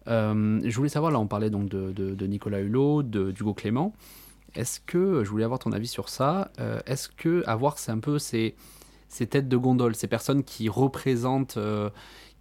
Euh, 0.08 0.60
je 0.64 0.76
voulais 0.76 0.90
savoir, 0.90 1.12
là, 1.12 1.20
on 1.20 1.28
parlait 1.28 1.52
donc 1.52 1.70
de, 1.70 1.92
de 1.92 2.26
Nicolas 2.26 2.62
Hulot, 2.62 3.04
d'Hugo 3.04 3.54
Clément. 3.54 3.94
Est-ce 4.56 4.80
que, 4.80 5.24
je 5.24 5.30
voulais 5.30 5.44
avoir 5.44 5.60
ton 5.60 5.72
avis 5.72 5.88
sur 5.88 6.10
ça, 6.10 6.52
euh, 6.60 6.80
est-ce 6.86 7.10
que 7.10 7.44
avoir 7.48 7.78
c'est 7.78 7.92
un 7.92 8.00
peu 8.00 8.20
ces, 8.20 8.56
ces 9.08 9.28
têtes 9.28 9.48
de 9.48 9.58
gondole, 9.58 9.96
ces 9.96 10.08
personnes 10.08 10.44
qui 10.44 10.70
représentent, 10.70 11.58
euh, 11.58 11.90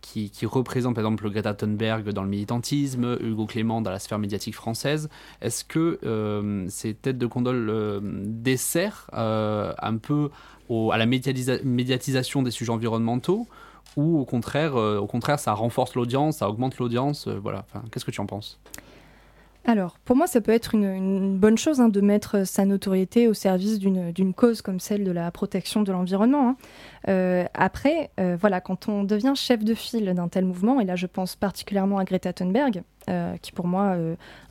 qui, 0.00 0.30
qui 0.30 0.46
représentent 0.46 0.94
par 0.94 1.04
exemple 1.04 1.28
Greta 1.30 1.54
Thunberg 1.54 2.10
dans 2.10 2.22
le 2.22 2.28
militantisme, 2.28 3.18
Hugo 3.20 3.46
Clément 3.46 3.80
dans 3.82 3.90
la 3.90 3.98
sphère 3.98 4.18
médiatique 4.18 4.54
française, 4.54 5.08
est-ce 5.40 5.64
que 5.64 5.98
euh, 6.04 6.66
ces 6.68 6.94
têtes 6.94 7.18
de 7.18 7.26
gondole 7.26 8.00
desserrent 8.24 9.06
un 9.12 9.96
peu 9.96 10.30
à 10.70 10.98
la 10.98 11.06
médiatisa 11.06 11.54
médiatisation 11.64 12.42
des 12.42 12.50
sujets 12.50 12.72
environnementaux 12.72 13.46
ou 13.96 14.18
au 14.20 14.24
contraire, 14.24 14.76
au 14.76 15.06
contraire 15.06 15.40
ça 15.40 15.52
renforce 15.52 15.94
l'audience, 15.94 16.38
ça 16.38 16.48
augmente 16.48 16.78
l'audience 16.78 17.26
voilà. 17.26 17.66
Qu'est-ce 17.90 18.04
que 18.04 18.10
tu 18.10 18.20
en 18.20 18.26
penses? 18.26 18.60
Alors, 19.68 19.98
pour 20.06 20.16
moi, 20.16 20.26
ça 20.26 20.40
peut 20.40 20.52
être 20.52 20.74
une, 20.74 21.36
bonne 21.36 21.58
chose 21.58 21.78
hein, 21.78 21.90
de 21.90 22.00
mettre 22.00 22.46
sa 22.46 22.64
notoriété 22.64 23.28
au 23.28 23.34
service 23.34 23.78
d'une 23.78 24.32
cause 24.32 24.62
comme 24.62 24.80
celle 24.80 25.04
de 25.04 25.10
la 25.10 25.30
protection 25.30 25.82
de 25.82 25.92
l'environnement. 25.92 26.48
Hein. 26.48 26.56
Euh, 27.08 27.44
après, 27.52 28.10
euh, 28.18 28.34
voilà, 28.40 28.62
quand 28.62 28.88
on 28.88 29.04
devient 29.04 29.34
chef 29.36 29.62
de 29.62 29.74
file 29.74 30.14
d'un 30.14 30.28
tel 30.28 30.46
mouvement, 30.46 30.80
et 30.80 30.86
là 30.86 30.96
je 30.96 31.06
pense 31.06 31.36
particulièrement 31.36 31.98
à 31.98 32.04
Greta 32.04 32.32
Thunberg, 32.32 32.82
euh, 33.10 33.36
qui 33.42 33.52
pour 33.52 33.66
moi 33.66 33.94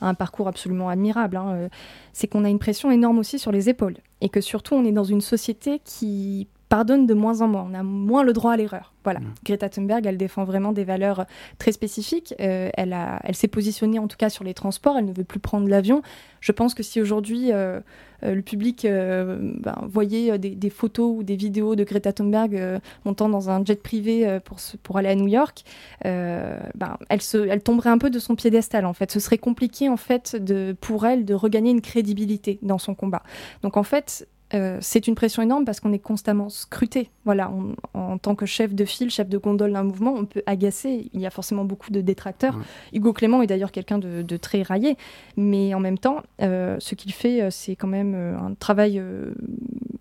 a 0.02 0.08
un 0.08 0.14
parcours 0.14 0.48
absolument 0.48 0.88
admirable, 0.88 1.38
hein, 1.38 1.68
c'est 2.14 2.28
qu'on 2.28 2.46
a 2.46 2.50
une 2.50 2.60
pression 2.60 2.92
énorme 2.92 3.18
aussi 3.18 3.40
sur 3.40 3.52
les 3.52 3.70
épaules, 3.70 3.98
et 4.22 4.30
que 4.30 4.40
surtout 4.40 4.76
on 4.76 4.86
est 4.86 4.92
dans 4.92 5.04
une 5.04 5.22
société 5.22 5.82
qui 5.84 6.48
pardonne 6.70 7.06
de 7.06 7.14
moins 7.14 7.42
en 7.42 7.48
moins. 7.48 7.68
On 7.70 7.74
a 7.74 7.84
moins 7.84 8.24
le 8.24 8.34
droit 8.34 8.54
à 8.54 8.58
l'erreur. 8.58 8.94
Voilà. 9.04 9.20
Mm. 9.22 9.34
Greta 9.46 9.70
Thunberg, 9.70 10.06
elle 10.06 10.18
défend 10.18 10.44
vraiment 10.44 10.74
des 10.74 10.84
valeurs 10.84 11.26
très 11.60 11.72
spécifiques. 11.72 12.34
Euh, 12.42 12.70
elle, 12.76 12.94
a, 12.94 13.20
elle 13.24 13.36
s'est 13.36 13.48
positionnée 13.48 14.00
en 14.00 14.08
tout 14.08 14.18
cas 14.18 14.30
sur 14.30 14.44
les 14.44 14.54
transports. 14.54 14.98
Elle 14.98 15.06
ne 15.06 15.14
veut 15.14 15.24
plus 15.24 15.40
prendre 15.40 15.68
l'avion. 15.68 16.02
Je 16.42 16.52
pense 16.52 16.74
que 16.74 16.84
si 16.84 17.02
aujourd'hui 17.02 17.52
euh, 17.52 17.80
euh, 18.24 18.36
le 18.36 18.42
public 18.42 18.86
ben, 18.86 19.76
voyait 19.88 20.38
des, 20.38 20.70
photos 20.70 21.18
ou 21.18 21.24
des 21.24 21.36
vidéos 21.36 21.76
de 21.76 21.84
Greta 21.84 22.12
Thunberg 22.12 22.82
montant 23.06 23.30
dans 23.30 23.50
un 23.50 23.64
jet 23.64 23.82
privé 23.82 24.40
pour, 24.44 24.58
pour 24.84 24.98
aller 24.98 25.10
à 25.10 25.16
New 25.16 25.28
York, 25.28 25.64
ben, 26.04 26.98
elle, 27.10 27.22
se, 27.22 27.38
elle 27.38 27.62
tomberait 27.62 27.90
un 27.90 27.98
peu 27.98 28.10
de 28.10 28.20
son 28.20 28.36
piédestal. 28.36 28.86
En 28.86 28.94
fait, 28.94 29.12
ce 29.12 29.20
serait 29.20 29.38
compliqué 29.38 29.88
en 29.90 29.98
fait 29.98 30.36
de, 30.36 30.76
pour 30.82 31.06
elle 31.06 31.26
de 31.26 31.34
regagner 31.34 31.72
une 31.72 31.82
crédibilité 31.82 32.60
dans 32.62 32.78
son 32.78 32.94
combat. 32.94 33.24
Donc 33.62 33.78
en 33.78 33.84
fait, 33.84 34.28
euh, 34.54 34.78
c'est 34.82 35.08
une 35.08 35.16
pression 35.16 35.42
énorme 35.42 35.66
parce 35.66 35.80
qu'on 35.80 35.92
est 35.94 36.00
constamment 36.00 36.50
scruté. 36.50 37.10
Voilà, 37.26 37.52
en 37.94 38.18
tant 38.18 38.36
que 38.36 38.46
chef 38.46 38.74
de 38.74 38.86
file, 38.86 39.10
chef 39.10 39.28
de 39.28 39.38
gondole 39.38 39.74
d'un 39.74 39.84
mouvement, 39.84 40.14
on 40.14 40.26
peut 40.26 40.44
agacer. 40.46 41.10
Il 41.14 41.20
y 41.20 41.26
a 41.26 41.30
forcément 41.30 41.66
beaucoup 41.66 41.92
de 41.92 42.00
détracteurs. 42.00 42.58
Hugo 42.94 43.12
Clément 43.12 43.42
est 43.42 43.48
d'ailleurs 43.48 43.72
quelqu'un 43.72 43.98
de, 43.98 44.38
très 44.38 44.62
raillé, 44.62 44.96
mais 45.36 45.74
en 45.74 45.80
même 45.80 45.98
temps, 45.98 46.22
euh, 46.42 46.78
ce 46.80 46.96
qu'il 46.96 47.12
fait, 47.12 47.42
euh, 47.42 47.50
c'est 47.52 47.76
quand 47.76 47.88
même 47.88 48.16
un 48.16 48.54
travail 48.54 49.02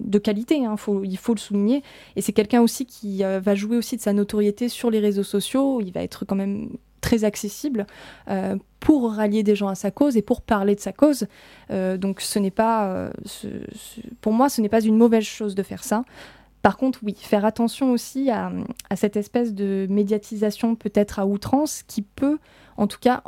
de 0.00 0.18
qualité. 0.18 0.64
Hein, 0.64 0.76
il 1.02 1.18
faut 1.18 1.34
le 1.34 1.40
souligner. 1.40 1.82
Et 2.14 2.20
c'est 2.20 2.32
quelqu'un 2.32 2.60
aussi 2.60 2.86
qui 2.86 3.22
va 3.22 3.54
jouer 3.54 3.76
aussi 3.76 3.96
de 3.96 4.02
sa 4.02 4.12
notoriété 4.12 4.68
sur 4.68 4.90
les 4.90 5.00
réseaux 5.00 5.24
sociaux. 5.24 5.80
Il 5.80 5.92
va 5.92 6.02
être 6.02 6.24
quand 6.24 6.36
même 6.36 6.68
très 7.06 7.22
accessible 7.22 7.86
euh, 8.28 8.56
pour 8.80 9.12
rallier 9.12 9.44
des 9.44 9.54
gens 9.54 9.68
à 9.68 9.76
sa 9.76 9.92
cause 9.92 10.16
et 10.16 10.22
pour 10.22 10.42
parler 10.42 10.74
de 10.74 10.80
sa 10.80 10.92
cause. 10.92 11.28
Euh, 11.70 11.96
donc 11.96 12.20
ce 12.20 12.40
n'est 12.40 12.50
pas, 12.50 12.88
euh, 12.88 13.10
pour 14.20 14.32
moi, 14.32 14.48
ce 14.48 14.60
n'est 14.60 14.68
pas 14.68 14.80
une 14.80 14.96
mauvaise 14.96 15.24
chose 15.24 15.54
de 15.54 15.62
faire 15.62 15.84
ça. 15.84 16.04
Par 16.62 16.76
contre, 16.76 16.98
oui, 17.04 17.14
faire 17.16 17.44
attention 17.44 17.92
aussi 17.92 18.28
à, 18.28 18.50
cette 18.96 19.16
espèce 19.16 19.54
de 19.54 19.86
médiatisation 19.88 20.74
peut-être 20.74 21.20
à 21.20 21.26
outrance 21.26 21.84
qui 21.84 22.02
peut, 22.02 22.38
en 22.76 22.88
tout 22.88 22.98
cas, 23.00 23.22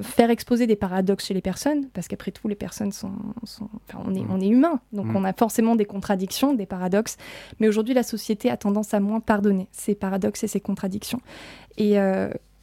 faire 0.00 0.30
exposer 0.30 0.66
des 0.66 0.74
paradoxes 0.74 1.26
chez 1.26 1.34
les 1.34 1.42
personnes, 1.42 1.88
parce 1.92 2.08
qu'après 2.08 2.30
tout, 2.30 2.48
les 2.48 2.54
personnes 2.54 2.92
sont, 2.92 3.12
on 3.94 4.14
est, 4.14 4.22
mmh. 4.22 4.30
on 4.30 4.40
est 4.40 4.48
humain, 4.48 4.80
donc 4.94 5.04
mmh. 5.04 5.16
on 5.16 5.24
a 5.24 5.34
forcément 5.34 5.76
des 5.76 5.84
contradictions, 5.84 6.54
des 6.54 6.64
paradoxes. 6.64 7.18
Mais 7.60 7.68
aujourd'hui, 7.68 7.92
la 7.92 8.02
société 8.02 8.48
a 8.48 8.56
tendance 8.56 8.94
à 8.94 9.00
moins 9.00 9.20
pardonner 9.20 9.68
ces 9.70 9.94
paradoxes 9.94 10.42
et 10.44 10.48
ces 10.48 10.60
contradictions. 10.60 11.20
Et, 11.76 11.98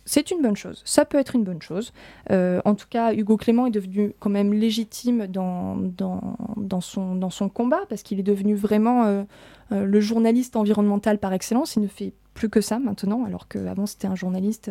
c'est 0.06 0.30
une 0.30 0.42
bonne 0.42 0.56
chose. 0.56 0.84
Ça 0.86 1.04
peut 1.04 1.18
être 1.18 1.36
une 1.36 1.44
bonne 1.44 1.64
chose. 1.64 1.92
Euh, 2.30 2.62
en 2.64 2.76
tout 2.76 2.86
cas, 2.88 3.14
Hugo 3.14 3.38
Clément 3.38 3.66
est 3.66 3.72
devenu 3.72 4.14
quand 4.20 4.30
même 4.30 4.54
légitime 4.54 5.26
dans, 5.26 5.76
dans, 5.76 6.82
son, 6.82 7.16
dans 7.16 7.32
son 7.32 7.50
combat 7.50 7.82
parce 7.90 8.04
qu'il 8.04 8.20
est 8.20 8.24
devenu 8.24 8.54
vraiment 8.54 9.06
euh, 9.06 9.24
euh, 9.72 9.84
le 9.84 10.00
journaliste 10.00 10.56
environnemental 10.56 11.18
par 11.18 11.34
excellence. 11.34 11.76
Il 11.76 11.82
ne 11.82 11.88
fait 11.88 12.14
plus 12.36 12.50
que 12.50 12.62
ça 12.62 12.80
maintenant, 12.80 13.24
alors 13.26 13.48
qu'avant 13.48 13.86
c'était 13.86 14.08
un 14.08 14.16
journaliste 14.16 14.70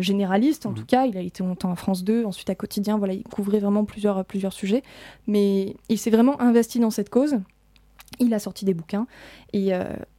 généraliste. 0.00 0.66
En 0.66 0.72
mmh. 0.72 0.74
tout 0.74 0.84
cas, 0.84 1.06
il 1.06 1.16
a 1.16 1.20
été 1.20 1.44
longtemps 1.44 1.70
à 1.70 1.76
France 1.76 2.02
2, 2.02 2.24
ensuite 2.24 2.50
à 2.50 2.56
Quotidien. 2.56 2.98
Voilà, 2.98 3.14
il 3.14 3.22
couvrait 3.22 3.60
vraiment 3.60 3.84
plusieurs, 3.84 4.24
plusieurs 4.24 4.52
sujets. 4.52 4.82
Mais 5.28 5.76
il 5.88 5.96
s'est 5.96 6.10
vraiment 6.10 6.40
investi 6.40 6.80
dans 6.80 6.90
cette 6.90 7.08
cause. 7.08 7.36
Il 8.18 8.34
a 8.34 8.40
sorti 8.40 8.64
des 8.64 8.74
bouquins 8.74 9.06
et, 9.52 9.70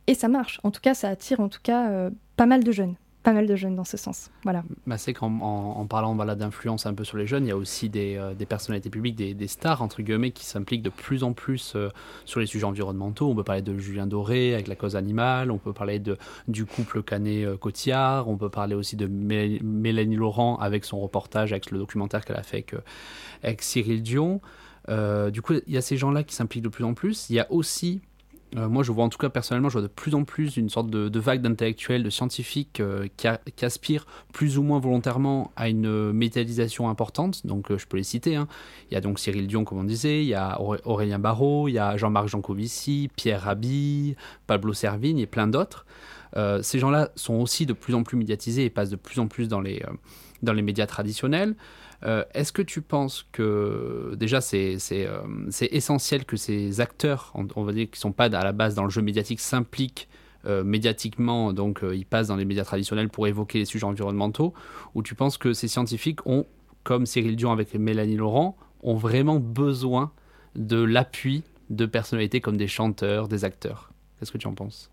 et 0.08 0.14
ça 0.14 0.30
marche. 0.30 0.62
En 0.64 0.72
tout 0.72 0.80
cas, 0.80 0.94
ça 0.94 1.10
attire 1.10 1.42
en 1.42 1.50
tout 1.50 1.60
cas 1.62 2.10
pas 2.38 2.46
mal 2.46 2.64
de 2.64 2.72
jeunes 2.72 2.96
pas 3.24 3.32
mal 3.32 3.48
de 3.48 3.56
jeunes 3.56 3.76
dans 3.76 3.86
ce 3.86 3.96
sens. 3.96 4.30
Voilà. 4.44 4.64
Bah 4.86 4.98
c'est 4.98 5.14
qu'en 5.14 5.32
en, 5.40 5.86
parlant 5.88 6.14
voilà, 6.14 6.36
d'influence 6.36 6.86
un 6.86 6.94
peu 6.94 7.06
sur 7.06 7.18
les 7.18 7.26
jeunes, 7.26 7.46
il 7.46 7.50
y 7.50 7.52
a 7.52 7.58
aussi 7.58 7.90
des, 7.90 8.18
euh, 8.18 8.34
personnalités 8.48 8.90
publiques, 8.90 9.16
des, 9.16 9.48
stars, 9.48 9.82
entre 9.82 10.02
guillemets, 10.02 10.32
qui 10.32 10.46
s'impliquent 10.46 10.82
de 10.84 10.90
plus 10.90 11.24
en 11.24 11.32
plus 11.32 11.74
euh, 11.76 11.90
sur 12.26 12.42
les 12.42 12.46
sujets 12.46 12.66
environnementaux. 12.66 13.30
On 13.30 13.36
peut 13.36 13.44
parler 13.44 13.62
de 13.62 13.78
Julien 13.78 14.08
Doré 14.08 14.54
avec 14.54 14.68
la 14.68 14.76
cause 14.76 14.98
animale, 14.98 15.52
on 15.52 15.58
peut 15.58 15.74
parler 15.74 16.02
du 16.48 16.66
couple 16.66 17.02
Canet-Cotillard, 17.02 18.28
on 18.28 18.36
peut 18.36 18.50
parler 18.50 18.76
aussi 18.76 18.98
de 18.98 19.08
Mélanie 19.08 20.18
Laurent 20.18 20.58
avec 20.58 20.84
son 20.84 21.00
reportage, 21.00 21.54
avec 21.54 21.72
le 21.72 21.80
documentaire 21.80 22.26
qu'elle 22.26 22.36
a 22.36 22.44
fait 22.44 22.66
euh, 22.74 22.80
avec 23.42 23.62
Cyril 23.62 24.02
Dion. 24.04 24.42
du 25.32 25.42
coup, 25.42 25.54
il 25.66 25.74
y 25.74 25.78
a 25.78 25.82
ces 25.82 25.96
gens-là 25.96 26.24
qui 26.24 26.36
s'impliquent 26.36 26.64
de 26.64 26.70
plus 26.70 26.84
en 26.84 26.94
plus. 26.94 27.30
Il 27.30 27.38
y 27.38 27.40
a 27.40 27.50
aussi 27.52 28.02
euh, 28.58 28.70
moi, 28.70 28.84
je 28.84 28.92
vois 28.92 29.04
en 29.04 29.10
tout 29.10 29.18
cas 29.18 29.30
personnellement, 29.30 29.70
je 29.70 29.74
vois 29.74 29.82
de 29.82 29.88
plus 29.88 30.14
en 30.16 30.24
plus 30.24 30.58
une 30.58 30.70
sorte 30.70 30.90
de, 30.90 31.20
vague 31.20 31.42
d'intellectuels, 31.42 32.04
de 32.04 32.10
scientifiques 32.10 32.80
euh, 32.80 33.08
qui, 33.18 33.66
aspirent 33.66 34.06
plus 34.32 34.58
ou 34.58 34.64
moins 34.64 34.80
volontairement 34.80 35.52
à 35.56 35.70
une 35.70 36.12
médiatisation 36.12 36.90
importante. 36.90 37.46
Donc, 37.48 37.72
euh, 37.72 37.78
je 37.78 37.88
peux 37.88 37.98
les 37.98 38.04
citer. 38.04 38.36
Hein. 38.36 38.48
Il 38.92 38.94
y 38.94 38.98
a 38.98 39.02
donc 39.02 39.20
Cyril 39.20 39.48
Dion, 39.48 39.64
comme 39.64 39.80
on 39.80 39.84
disait, 39.84 40.24
il 40.24 40.28
y 40.28 40.36
a 40.36 40.60
Aurélien 40.62 41.20
Barraud, 41.20 41.68
il 41.68 41.74
y 41.74 41.80
a 41.80 41.98
Jean-Marc 41.98 42.28
Jancovici, 42.28 43.10
Pierre 43.16 43.42
Rabhi, 43.42 44.16
Pablo 44.48 44.74
Servigne 44.74 45.20
et 45.20 45.28
plein 45.28 45.48
d'autres. 45.48 45.86
ces 46.62 46.80
gens-là 46.80 47.10
sont 47.16 47.36
aussi 47.36 47.66
de 47.66 47.74
plus 47.74 47.96
en 47.96 48.04
plus 48.04 48.18
médiatisés 48.18 48.66
et 48.66 48.70
passent 48.70 48.90
de 48.90 48.96
plus 48.96 49.20
en 49.20 49.28
plus 49.28 49.48
dans 49.48 49.62
les, 49.62 49.84
dans 50.42 50.54
les 50.54 50.62
médias 50.62 50.88
traditionnels. 50.88 51.56
Euh, 52.06 52.24
est-ce 52.34 52.52
que 52.52 52.62
tu 52.62 52.82
penses 52.82 53.26
que 53.32 54.14
déjà 54.18 54.42
c'est 54.42 54.78
euh, 54.92 55.22
essentiel 55.72 56.26
que 56.26 56.36
ces 56.36 56.82
acteurs, 56.82 57.32
on, 57.34 57.64
va 57.64 57.72
dire 57.72 57.90
qui 57.90 58.00
sont 58.00 58.12
pas 58.12 58.26
à 58.26 58.44
la 58.44 58.52
base 58.52 58.76
dans 58.76 58.84
le 58.84 58.90
jeu 58.90 59.02
médiatique, 59.02 59.40
s'impliquent 59.40 60.10
euh, 60.46 60.64
médiatiquement, 60.64 61.54
donc 61.54 61.82
ils 61.94 62.06
passent 62.06 62.28
dans 62.28 62.36
les 62.36 62.46
médias 62.46 62.66
traditionnels 62.66 63.10
pour 63.10 63.28
évoquer 63.28 63.60
les 63.60 63.66
sujets 63.66 63.86
environnementaux, 63.86 64.54
ou 64.96 65.04
tu 65.04 65.16
penses 65.16 65.38
que 65.38 65.54
ces 65.54 65.70
scientifiques 65.70 66.26
ont, 66.26 66.46
comme 66.84 67.06
Cyril 67.06 67.38
Dion 67.38 67.52
avec 67.52 67.74
Mélanie 67.74 68.18
Laurent, 68.18 68.58
ont 68.82 68.96
vraiment 68.96 69.40
besoin 69.40 70.12
de 70.56 70.84
l'appui 70.84 71.44
de 71.70 71.86
personnalités 71.86 72.42
comme 72.42 72.58
des 72.58 72.68
chanteurs, 72.68 73.30
des 73.30 73.46
acteurs? 73.46 73.92
Qu'est-ce 74.20 74.32
que 74.32 74.38
tu 74.38 74.48
en 74.48 74.54
penses? 74.54 74.92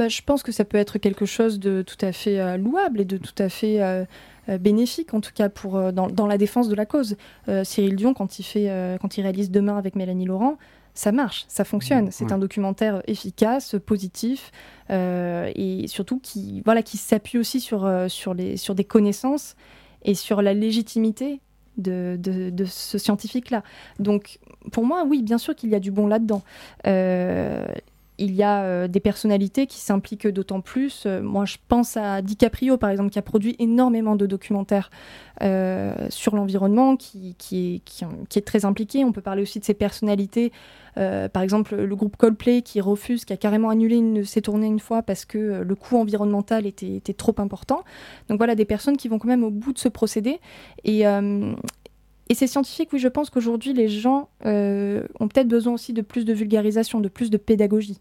Bah, 0.00 0.08
je 0.08 0.22
pense 0.22 0.42
que 0.42 0.52
ça 0.52 0.64
peut 0.64 0.78
être 0.78 0.98
quelque 0.98 1.26
chose 1.26 1.58
de 1.60 1.82
tout 1.82 2.04
à 2.04 2.12
fait 2.12 2.58
louable 2.58 3.00
et 3.00 3.04
de 3.04 3.16
tout 3.16 3.34
à 3.38 3.48
fait 3.48 4.06
euh, 4.50 4.58
bénéfique, 4.58 5.14
en 5.14 5.20
tout 5.20 5.32
cas 5.34 5.48
pour, 5.48 5.76
euh, 5.76 5.92
dans, 5.92 6.26
la 6.26 6.38
défense 6.38 6.68
de 6.68 6.74
la 6.74 6.86
cause. 6.86 7.16
Euh, 7.48 7.62
Cyril 7.62 7.94
Dion, 7.94 8.14
quand 8.14 8.38
il, 8.38 8.42
fait, 8.42 8.70
quand 9.00 9.16
il 9.16 9.22
réalise 9.22 9.50
Demain 9.50 9.76
avec 9.76 9.96
Mélanie 9.96 10.24
Laurent, 10.24 10.56
ça 10.94 11.12
marche, 11.12 11.44
ça 11.48 11.64
fonctionne. 11.64 12.10
C'est 12.10 12.32
un 12.32 12.38
documentaire 12.38 13.02
efficace, 13.06 13.76
positif, 13.86 14.50
et 14.90 15.84
surtout 15.86 16.18
qui, 16.18 16.62
voilà, 16.64 16.82
qui 16.82 16.96
s'appuie 16.96 17.38
aussi 17.38 17.60
sur, 17.60 17.88
sur, 18.08 18.34
les, 18.34 18.56
sur 18.56 18.74
des 18.74 18.84
connaissances 18.84 19.54
et 20.02 20.14
sur 20.14 20.42
la 20.42 20.52
légitimité 20.52 21.40
de, 21.78 22.18
de, 22.18 22.64
ce 22.64 22.98
scientifique-là. 22.98 23.62
Donc, 23.98 24.40
pour 24.72 24.84
moi, 24.84 25.04
oui, 25.06 25.22
bien 25.22 25.38
sûr 25.38 25.54
qu'il 25.54 25.70
y 25.70 25.74
a 25.74 25.80
du 25.80 25.92
bon 25.92 26.08
là-dedans 26.08 26.42
il 28.20 28.34
y 28.34 28.42
a 28.42 28.62
euh, 28.62 28.86
des 28.86 29.00
personnalités 29.00 29.66
qui 29.66 29.80
s'impliquent 29.80 30.28
d'autant 30.28 30.60
plus. 30.60 31.04
Euh, 31.06 31.22
moi, 31.22 31.46
je 31.46 31.56
pense 31.68 31.96
à 31.96 32.20
DiCaprio, 32.20 32.76
par 32.76 32.90
exemple, 32.90 33.10
qui 33.10 33.18
a 33.18 33.22
produit 33.22 33.56
énormément 33.58 34.14
de 34.14 34.26
documentaires 34.26 34.90
euh, 35.42 35.94
sur 36.10 36.36
l'environnement, 36.36 36.96
qui, 36.96 37.34
est, 37.50 38.44
très 38.44 38.64
impliqué. 38.66 39.04
On 39.04 39.12
peut 39.12 39.22
parler 39.22 39.42
aussi 39.42 39.58
de 39.58 39.64
ces 39.64 39.74
personnalités. 39.74 40.52
par 40.96 41.42
exemple, 41.42 41.76
le 41.76 41.96
groupe 41.96 42.16
Coldplay 42.18 42.60
qui 42.60 42.80
refuse, 42.82 43.24
qui 43.24 43.32
a 43.32 43.38
carrément 43.38 43.70
annulé 43.70 43.96
une 43.96 44.24
ses 44.24 44.42
tournées 44.42 44.66
une 44.66 44.80
fois 44.80 45.02
parce 45.02 45.24
que 45.24 45.62
le 45.62 45.74
coût 45.74 45.96
environnemental 45.96 46.66
était, 46.66 46.96
était, 46.96 47.14
trop 47.14 47.34
important. 47.38 47.84
Donc 48.28 48.38
voilà, 48.38 48.54
des 48.54 48.66
personnes 48.66 48.98
qui 48.98 49.08
vont 49.08 49.18
quand 49.18 49.28
même 49.28 49.44
au 49.44 49.50
bout 49.50 49.72
de 49.72 49.78
ce 49.78 49.88
procédé. 49.88 50.40
Et, 50.84 51.06
et 52.30 52.34
c'est 52.34 52.46
scientifique, 52.46 52.90
oui, 52.92 53.00
je 53.00 53.08
pense 53.08 53.28
qu'aujourd'hui, 53.28 53.72
les 53.72 53.88
gens 53.88 54.28
euh, 54.46 55.02
ont 55.18 55.26
peut-être 55.26 55.48
besoin 55.48 55.74
aussi 55.74 55.92
de 55.92 56.00
plus 56.00 56.24
de 56.24 56.32
vulgarisation, 56.32 57.00
de 57.00 57.08
plus 57.08 57.28
de 57.28 57.36
pédagogie. 57.36 57.98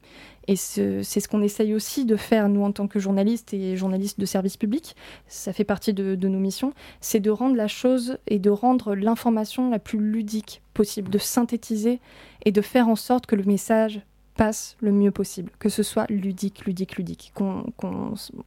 Et 0.48 0.56
c'est 0.56 1.04
ce 1.04 1.28
qu'on 1.28 1.42
essaye 1.42 1.74
aussi 1.74 2.06
de 2.06 2.16
faire, 2.16 2.48
nous, 2.48 2.62
en 2.62 2.72
tant 2.72 2.88
que 2.88 3.00
journalistes 3.00 3.56
et 3.56 3.76
journalistes 3.76 4.20
de 4.20 4.28
service 4.28 4.56
public. 4.56 4.96
Ça 5.28 5.52
fait 5.52 5.64
partie 5.64 5.96
de, 5.96 6.14
de 6.14 6.28
nos 6.28 6.38
missions. 6.38 6.74
C'est 7.02 7.20
de 7.20 7.32
rendre 7.32 7.56
la 7.56 7.68
chose 7.68 8.20
et 8.28 8.38
de 8.38 8.52
rendre 8.52 8.94
l'information 8.94 9.72
la 9.72 9.80
plus 9.80 9.98
ludique 10.00 10.62
possible, 10.76 11.10
de 11.10 11.18
synthétiser 11.18 12.00
et 12.46 12.52
de 12.52 12.62
faire 12.62 12.88
en 12.88 12.96
sorte 12.96 13.26
que 13.26 13.36
le 13.36 13.46
message 13.46 14.04
passe 14.40 14.78
le 14.80 14.94
mieux 14.94 15.12
possible, 15.12 15.52
que 15.60 15.68
ce 15.68 15.84
soit 15.84 16.10
ludique, 16.10 16.66
ludique, 16.66 16.96
ludique, 16.96 17.34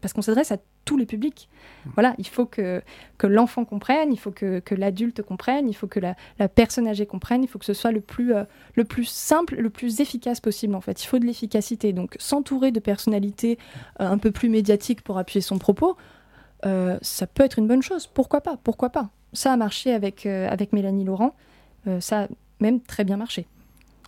parce 0.00 0.14
qu'on 0.14 0.22
s'adresse 0.22 0.50
à 0.50 0.57
tous 0.87 0.96
les 0.96 1.05
publics. 1.05 1.50
Mmh. 1.85 1.90
Voilà, 1.94 2.14
il 2.16 2.26
faut 2.26 2.46
que, 2.46 2.81
que 3.18 3.26
l'enfant 3.26 3.66
comprenne, 3.66 4.11
il 4.11 4.16
faut 4.18 4.31
que, 4.31 4.61
que 4.61 4.74
l'adulte 4.74 5.20
comprenne, 5.20 5.68
il 5.68 5.74
faut 5.74 5.88
que 5.88 6.00
la, 6.00 6.14
la, 6.38 6.48
personne 6.48 6.88
âgée 6.88 7.05
comprenne, 7.05 7.44
il 7.44 7.46
faut 7.46 7.59
que 7.59 7.66
ce 7.66 7.74
soit 7.74 7.92
le 7.92 8.00
plus, 8.00 8.35
euh, 8.35 8.44
le 8.74 8.85
plus 8.85 9.05
simple, 9.05 9.57
le 9.57 9.68
plus 9.68 10.00
efficace 10.00 10.40
possible 10.40 10.74
en 10.74 10.81
fait. 10.81 11.05
Il 11.05 11.07
faut 11.07 11.18
de 11.18 11.26
l'efficacité. 11.26 11.92
Donc 11.92 12.16
s'entourer 12.18 12.72
de 12.72 12.81
personnalités 12.81 13.59
euh, 14.00 14.09
un 14.09 14.16
peu 14.16 14.31
plus 14.31 14.48
médiatiques 14.48 15.02
pour 15.02 15.18
appuyer 15.18 15.42
son 15.42 15.59
propos, 15.59 15.98
euh, 16.64 16.96
ça 17.02 17.26
peut 17.26 17.44
être 17.44 17.59
une 17.59 17.66
bonne 17.66 17.83
chose. 17.83 18.07
Pourquoi 18.07 18.40
pas? 18.40 18.57
Pourquoi 18.64 18.88
pas? 18.88 19.11
Ça 19.35 19.52
a 19.52 19.59
marché 19.59 19.92
avec, 19.92 20.24
avec 20.24 20.72
Mélanie 20.72 21.05
Laurent. 21.05 21.35
ça 22.00 22.22
a 22.22 22.28
même 22.61 22.81
très 22.81 23.05
bien 23.05 23.18
marché 23.18 23.46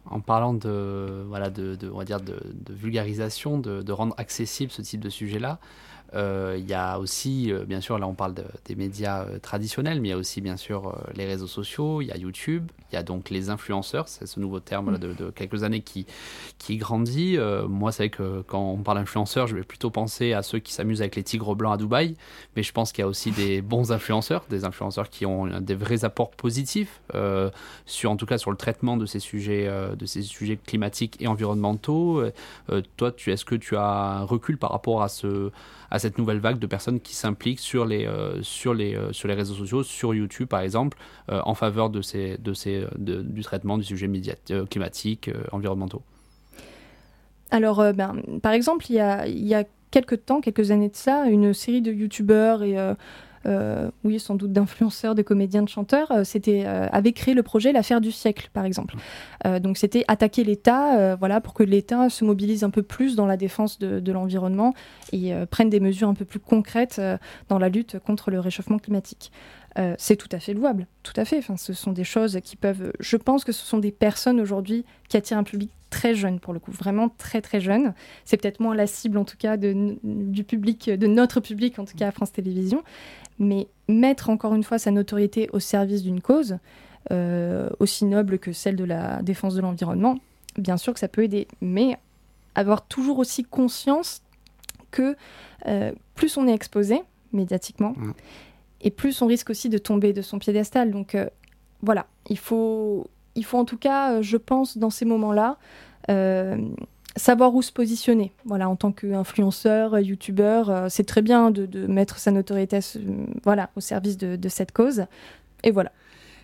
en 0.06 0.20
parlant 0.20 0.54
de, 0.54 1.24
voilà, 1.28 1.50
de, 1.50 1.76
on 1.92 1.98
va 1.98 2.04
dire 2.04 2.20
de, 2.20 2.38
vulgarisation, 2.68 3.58
de, 3.58 3.92
rendre 3.92 4.14
accessible 4.18 4.70
ce 4.70 4.82
type 4.82 5.00
de 5.00 5.10
sujet-là, 5.10 5.58
il 6.14 6.68
y 6.68 6.74
a 6.74 6.98
aussi, 6.98 7.52
euh, 7.52 7.64
bien 7.64 7.80
sûr, 7.80 7.98
là 7.98 8.06
on 8.06 8.14
parle 8.14 8.34
des 8.66 8.74
médias 8.76 9.24
euh, 9.24 9.38
traditionnels, 9.38 10.00
mais 10.00 10.08
il 10.08 10.10
y 10.10 10.14
a 10.14 10.16
aussi 10.16 10.40
bien 10.40 10.56
sûr 10.56 10.96
les 11.14 11.26
réseaux 11.26 11.46
sociaux, 11.46 12.00
il 12.02 12.06
y 12.06 12.12
a 12.12 12.16
YouTube, 12.16 12.70
il 12.92 12.94
y 12.94 12.98
a 12.98 13.02
donc 13.02 13.30
les 13.30 13.50
influenceurs, 13.50 14.08
c'est 14.08 14.26
ce 14.26 14.38
nouveau 14.38 14.60
terme 14.60 14.98
de, 14.98 15.30
quelques 15.30 15.64
années 15.64 15.80
qui, 15.80 16.06
qui 16.58 16.76
grandit. 16.76 17.38
moi, 17.68 17.90
c'est 17.90 18.04
vrai 18.04 18.10
que 18.10 18.42
quand 18.42 18.60
on 18.60 18.82
parle 18.82 18.98
d'influenceurs, 18.98 19.46
je 19.46 19.56
vais 19.56 19.64
plutôt 19.64 19.90
penser 19.90 20.32
à 20.32 20.42
ceux 20.42 20.60
qui 20.60 20.72
s'amusent 20.72 21.00
avec 21.00 21.16
les 21.16 21.24
tigres 21.24 21.56
blancs 21.56 21.74
à 21.74 21.76
Dubaï, 21.76 22.16
mais 22.54 22.62
je 22.62 22.72
pense 22.72 22.92
qu'il 22.92 23.02
y 23.02 23.04
a 23.04 23.08
aussi 23.08 23.32
des 23.32 23.60
bons 23.62 23.90
influenceurs, 23.90 24.44
des 24.48 24.64
influenceurs 24.64 25.10
qui 25.10 25.26
ont 25.26 25.60
des 25.60 25.74
vrais 25.74 26.04
apports 26.04 26.30
positifs, 26.30 27.00
sur, 27.86 28.10
en 28.10 28.16
tout 28.16 28.26
cas 28.26 28.38
sur 28.38 28.50
le 28.50 28.56
traitement 28.56 28.96
de 28.96 29.06
ces 29.06 29.20
sujets, 29.20 29.68
de 29.96 30.06
ces 30.06 30.22
sujets 30.22 30.58
climatiques 30.64 31.16
et 31.20 31.26
environnementaux. 31.26 32.22
toi, 32.96 33.12
est-ce 33.26 33.44
que 33.44 33.56
tu 33.56 33.76
as 33.76 33.84
un 33.84 34.22
recul 34.22 34.58
par 34.58 34.70
rapport 34.70 35.02
à 35.02 35.08
ce 35.08 35.50
à 35.94 35.98
cette 36.04 36.18
nouvelle 36.18 36.38
vague 36.38 36.58
de 36.58 36.66
personnes 36.66 37.00
qui 37.00 37.14
s'impliquent 37.14 37.60
sur 37.60 37.86
les, 37.86 38.04
euh, 38.04 38.42
sur, 38.42 38.74
les, 38.74 38.94
euh, 38.94 39.10
sur 39.14 39.26
les 39.26 39.32
réseaux 39.32 39.54
sociaux, 39.54 39.82
sur 39.82 40.14
YouTube 40.14 40.48
par 40.48 40.60
exemple, 40.60 40.98
euh, 41.30 41.40
en 41.46 41.54
faveur 41.54 41.88
de 41.88 42.02
ces, 42.02 42.36
de 42.36 42.52
ces, 42.52 42.84
du 42.98 43.42
traitement 43.42 43.78
du 43.78 43.84
sujet 43.84 44.10
climatique, 44.68 45.30
environnementaux 45.50 46.02
Alors, 47.50 47.82
ben, 47.94 48.20
par 48.42 48.52
exemple, 48.52 48.84
il 48.90 48.96
y 48.96 49.00
a, 49.00 49.26
il 49.26 49.46
y 49.46 49.54
a 49.54 49.64
quelques 49.90 50.26
temps, 50.26 50.42
quelques 50.42 50.70
années 50.70 50.90
de 50.90 50.96
ça, 50.96 51.24
une 51.24 51.54
série 51.54 51.80
de 51.80 51.90
YouTubeurs 51.90 52.62
et 52.62 52.76
oui, 54.04 54.18
sans 54.20 54.34
doute 54.34 54.52
d'influenceurs, 54.52 55.14
de 55.14 55.22
comédiens, 55.22 55.62
de 55.62 55.68
chanteurs, 55.68 56.10
euh, 56.10 56.24
c'était 56.24 56.64
euh, 56.66 56.86
avait 56.92 57.12
créé 57.12 57.34
le 57.34 57.42
projet 57.42 57.72
l'affaire 57.72 58.00
du 58.00 58.12
siècle, 58.12 58.50
par 58.52 58.64
exemple. 58.64 58.96
donc 59.60 59.76
c'était 59.76 60.04
attaquer 60.08 60.44
l'État, 60.44 61.16
voilà, 61.16 61.40
pour 61.40 61.54
que 61.54 61.62
l'État 61.62 62.08
se 62.08 62.24
mobilise 62.24 62.64
un 62.64 62.70
peu 62.70 62.82
plus 62.82 63.16
dans 63.16 63.26
la 63.26 63.36
défense 63.36 63.78
de, 63.78 64.12
l'environnement 64.12 64.74
et 65.12 65.32
prenne 65.50 65.68
des 65.68 65.80
mesures 65.80 66.08
un 66.08 66.14
peu 66.14 66.24
plus 66.24 66.38
concrètes 66.38 67.00
dans 67.48 67.58
la 67.58 67.68
lutte 67.68 67.98
contre 67.98 68.30
le 68.30 68.40
réchauffement 68.40 68.78
climatique. 68.78 69.30
C'est 69.98 70.16
tout 70.16 70.28
à 70.30 70.38
fait 70.38 70.54
louable, 70.54 70.86
tout 71.02 71.12
à 71.16 71.24
fait. 71.24 71.38
Enfin, 71.38 71.56
ce 71.56 71.72
sont 71.72 71.92
des 71.92 72.04
choses 72.04 72.38
qui 72.44 72.56
peuvent. 72.56 72.92
Je 73.00 73.16
pense 73.16 73.44
que 73.44 73.52
ce 73.52 73.66
sont 73.66 73.78
des 73.78 73.90
personnes 73.90 74.40
aujourd'hui 74.40 74.84
qui 75.08 75.16
attirent 75.16 75.38
un 75.38 75.44
public 75.44 75.70
très 75.94 76.14
jeune 76.14 76.40
pour 76.40 76.52
le 76.52 76.58
coup, 76.58 76.72
vraiment 76.72 77.08
très 77.08 77.40
très 77.40 77.60
jeune. 77.60 77.94
C'est 78.24 78.36
peut-être 78.36 78.60
moins 78.60 78.74
la 78.74 78.88
cible 78.88 79.16
en 79.16 79.24
tout 79.24 79.36
cas 79.36 79.56
de, 79.56 79.96
du 80.02 80.42
public, 80.42 80.90
de 80.90 81.06
notre 81.06 81.40
public 81.40 81.78
en 81.78 81.84
tout 81.84 81.96
cas 81.96 82.08
à 82.08 82.10
France 82.10 82.32
Télévisions, 82.32 82.82
mais 83.38 83.68
mettre 83.88 84.28
encore 84.28 84.54
une 84.54 84.64
fois 84.64 84.78
sa 84.78 84.90
notoriété 84.90 85.48
au 85.52 85.60
service 85.60 86.02
d'une 86.02 86.20
cause, 86.20 86.58
euh, 87.12 87.70
aussi 87.78 88.04
noble 88.06 88.38
que 88.40 88.52
celle 88.52 88.74
de 88.74 88.84
la 88.84 89.22
défense 89.22 89.54
de 89.54 89.60
l'environnement, 89.60 90.18
bien 90.58 90.76
sûr 90.76 90.92
que 90.94 91.00
ça 91.00 91.08
peut 91.08 91.22
aider, 91.22 91.46
mais 91.60 91.96
avoir 92.56 92.86
toujours 92.86 93.18
aussi 93.18 93.44
conscience 93.44 94.22
que 94.90 95.16
euh, 95.66 95.92
plus 96.16 96.36
on 96.36 96.48
est 96.48 96.54
exposé 96.54 97.02
médiatiquement, 97.32 97.94
mmh. 97.96 98.12
Et 98.84 98.90
plus 98.90 99.20
on 99.22 99.26
risque 99.26 99.50
aussi 99.50 99.68
de 99.68 99.78
tomber 99.78 100.12
de 100.12 100.22
son 100.22 100.38
piédestal. 100.38 100.92
Donc 100.92 101.16
euh, 101.16 101.26
voilà, 101.82 102.06
il 102.30 102.38
faut, 102.38 103.08
il 103.34 103.44
faut 103.44 103.58
en 103.58 103.64
tout 103.64 103.78
cas, 103.78 104.22
je 104.22 104.36
pense, 104.36 104.78
dans 104.78 104.90
ces 104.90 105.04
moments-là, 105.04 105.58
savoir 107.16 107.54
où 107.54 107.62
se 107.62 107.72
positionner. 107.72 108.32
Voilà, 108.44 108.68
en 108.68 108.76
tant 108.76 108.92
qu'influenceur, 108.92 109.98
youtubeur, 109.98 110.70
euh, 110.70 110.86
c'est 110.88 111.04
très 111.04 111.22
bien 111.22 111.50
de, 111.50 111.86
mettre 111.86 112.18
sa 112.18 112.30
notoriété 112.30 112.80
voilà, 113.44 113.70
au 113.76 113.80
service 113.80 114.16
de, 114.16 114.48
cette 114.48 114.72
cause. 114.72 115.04
Et 115.62 115.70
voilà. 115.70 115.92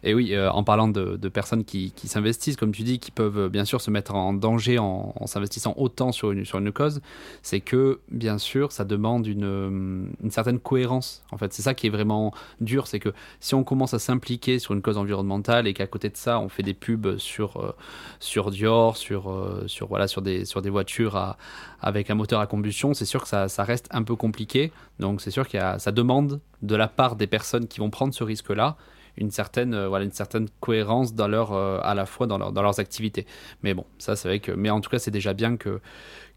Et 0.03 0.15
oui, 0.15 0.35
euh, 0.35 0.51
en 0.51 0.65
parlant 0.65 0.89
de, 0.89 1.29
personnes 1.29 1.65
qui, 1.65 1.93
s'investissent, 2.05 2.57
comme 2.57 2.73
tu 2.73 2.83
dis, 2.83 2.99
qui 2.99 3.11
peuvent 3.11 3.39
euh, 3.39 3.49
bien 3.49 3.65
sûr 3.65 3.81
se 3.81 3.91
mettre 3.91 4.15
en 4.15 4.33
danger 4.33 4.79
en, 4.79 5.15
s'investissant 5.27 5.75
autant 5.77 6.13
sur 6.13 6.33
une, 6.33 6.73
cause, 6.73 7.01
c'est 7.43 7.61
que 7.61 8.01
bien 8.11 8.39
sûr, 8.39 8.73
ça 8.73 8.85
demande 8.85 9.27
une, 9.27 9.45
euh, 9.45 10.05
une 10.23 10.31
certaine 10.31 10.59
cohérence. 10.59 11.23
En 11.31 11.37
fait, 11.37 11.53
c'est 11.53 11.63
ça 11.63 11.75
qui 11.75 11.87
est 11.87 11.91
vraiment 11.91 12.33
dur, 12.61 12.87
c'est 12.87 12.99
que 12.99 13.11
si 13.41 13.55
on 13.55 13.63
commence 13.63 13.95
à 13.95 13.99
s'impliquer 13.99 14.59
sur 14.59 14.75
une 14.75 14.83
cause 14.83 14.97
environnementale 14.97 15.67
et 15.67 15.75
qu'à 15.75 15.87
côté 15.87 16.09
de 16.09 16.17
ça, 16.17 16.41
on 16.41 16.49
fait 16.49 16.63
des 16.63 16.75
pubs 16.75 17.19
sur, 17.19 17.75
sur 18.19 18.51
Dior, 18.51 18.97
sur, 18.97 19.33
sur, 19.67 19.89
voilà, 19.89 20.09
sur, 20.09 20.23
des, 20.23 20.45
sur 20.45 20.63
des 20.63 20.71
voitures 20.71 21.37
avec 21.81 22.11
un 22.11 22.15
moteur 22.15 22.41
à 22.41 22.47
combustion, 22.47 22.95
c'est 22.95 23.05
sûr 23.05 23.23
que 23.23 23.29
ça, 23.29 23.49
ça, 23.49 23.65
reste 23.65 23.87
un 23.91 24.03
peu 24.03 24.17
compliqué. 24.17 24.73
Donc 24.99 25.21
c'est 25.21 25.31
sûr 25.31 25.49
que 25.49 25.59
ça 25.79 25.93
demande 25.93 26.41
de 26.63 26.77
la 26.77 26.89
part 26.89 27.17
des 27.17 27.27
personnes 27.27 27.67
qui 27.67 27.81
vont 27.81 27.91
prendre 27.91 28.15
ce 28.15 28.25
risque-là 28.25 28.77
une 29.17 29.31
certaine, 29.31 29.75
euh, 29.75 29.89
voilà, 29.89 30.05
une 30.05 30.13
certaine 30.13 30.49
cohérence 30.61 31.15
dans 31.15 31.29
leur, 31.29 31.53
euh, 31.53 31.79
à 31.83 31.95
la 31.95 32.07
fois 32.07 32.27
dans, 32.27 32.39
dans 32.39 32.63
leurs 32.63 32.81
activités. 32.81 33.27
Mais 33.63 33.75
bon, 33.75 33.85
ça 33.99 34.17
c'est 34.17 34.29
vrai 34.29 34.41
que, 34.41 34.53
mais 34.53 34.71
en 34.71 34.81
tout 34.81 34.91
cas 34.91 34.99
c'est 34.99 35.11
déjà 35.11 35.35
bien 35.35 35.57
que, 35.57 35.81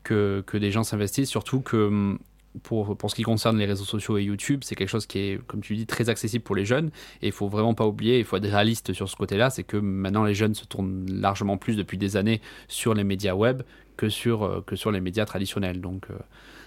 que, 0.03 0.43
que 0.45 0.57
des 0.57 0.71
gens 0.71 0.83
s'investissent, 0.83 1.29
surtout 1.29 1.61
que 1.61 1.77
hum, 1.87 2.19
pour, 2.61 2.95
pour, 2.95 3.09
ce 3.09 3.15
qui 3.15 3.23
concerne 3.23 3.57
les 3.57 3.65
réseaux 3.65 3.83
sociaux 3.83 4.17
et 4.19 4.23
YouTube, 4.23 4.61
c'est 4.63 4.75
quelque 4.75 4.89
chose 4.89 5.07
qui 5.07 5.19
est, 5.19 5.47
comme 5.47 5.61
tu 5.61 5.75
dis, 5.75 5.87
très 5.87 6.09
accessible 6.09 6.43
pour 6.43 6.55
les 6.55 6.65
jeunes. 6.65 6.91
Et 7.23 7.27
il 7.27 7.31
faut 7.31 7.47
vraiment 7.47 7.73
pas 7.73 7.87
oublier, 7.87 8.19
il 8.19 8.25
faut 8.25 8.37
être 8.37 8.47
réaliste 8.47 8.93
sur 8.93 9.09
ce 9.09 9.15
côté-là, 9.15 9.49
c'est 9.49 9.63
que 9.63 9.77
maintenant 9.77 10.23
les 10.23 10.35
jeunes 10.35 10.53
se 10.53 10.65
tournent 10.65 11.05
largement 11.09 11.57
plus 11.57 11.75
depuis 11.75 11.97
des 11.97 12.15
années 12.15 12.41
sur 12.67 12.93
les 12.93 13.03
médias 13.03 13.33
web 13.33 13.63
que 13.97 14.07
sur, 14.09 14.43
euh, 14.43 14.61
que 14.61 14.75
sur 14.75 14.91
les 14.91 15.01
médias 15.01 15.25
traditionnels. 15.25 15.81
Donc 15.81 16.07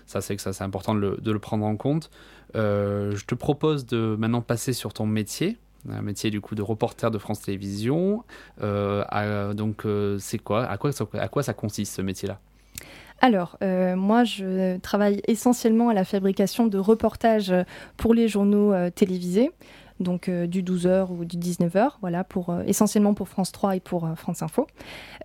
ça, 0.06 0.20
c'est 0.20 0.34
que 0.34 0.42
ça, 0.42 0.52
c'est 0.52 0.64
important 0.64 0.94
de 0.94 1.18
le, 1.24 1.38
prendre 1.38 1.64
en 1.64 1.76
compte. 1.76 2.10
je 2.54 3.24
te 3.24 3.34
propose 3.36 3.86
de 3.86 4.16
maintenant 4.18 4.42
passer 4.42 4.72
sur 4.72 4.92
ton 4.92 5.06
métier 5.06 5.56
un 5.90 6.02
métier 6.02 6.30
du 6.30 6.40
coup 6.40 6.54
de 6.54 6.62
reporter 6.62 7.10
de 7.10 7.18
France 7.18 7.42
Télévisions. 7.42 8.24
Euh, 8.62 9.54
donc 9.54 9.84
euh, 9.84 10.18
c'est 10.18 10.38
quoi 10.38 10.64
à, 10.66 10.76
quoi 10.76 10.90
à 11.14 11.28
quoi 11.28 11.42
ça 11.42 11.54
consiste 11.54 11.94
ce 11.94 12.02
métier-là? 12.02 12.38
Alors, 13.22 13.56
euh, 13.62 13.96
moi, 13.96 14.24
je 14.24 14.76
travaille 14.78 15.22
essentiellement 15.26 15.88
à 15.88 15.94
la 15.94 16.04
fabrication 16.04 16.66
de 16.66 16.76
reportages 16.76 17.52
pour 17.96 18.12
les 18.12 18.28
journaux 18.28 18.74
télévisés 18.90 19.50
donc 20.00 20.28
euh, 20.28 20.46
du 20.46 20.62
12h 20.62 21.08
ou 21.10 21.24
du 21.24 21.36
19h, 21.38 21.92
voilà, 22.00 22.24
pour, 22.24 22.50
euh, 22.50 22.62
essentiellement 22.66 23.14
pour 23.14 23.28
France 23.28 23.52
3 23.52 23.76
et 23.76 23.80
pour 23.80 24.04
euh, 24.04 24.14
France 24.14 24.42
Info. 24.42 24.66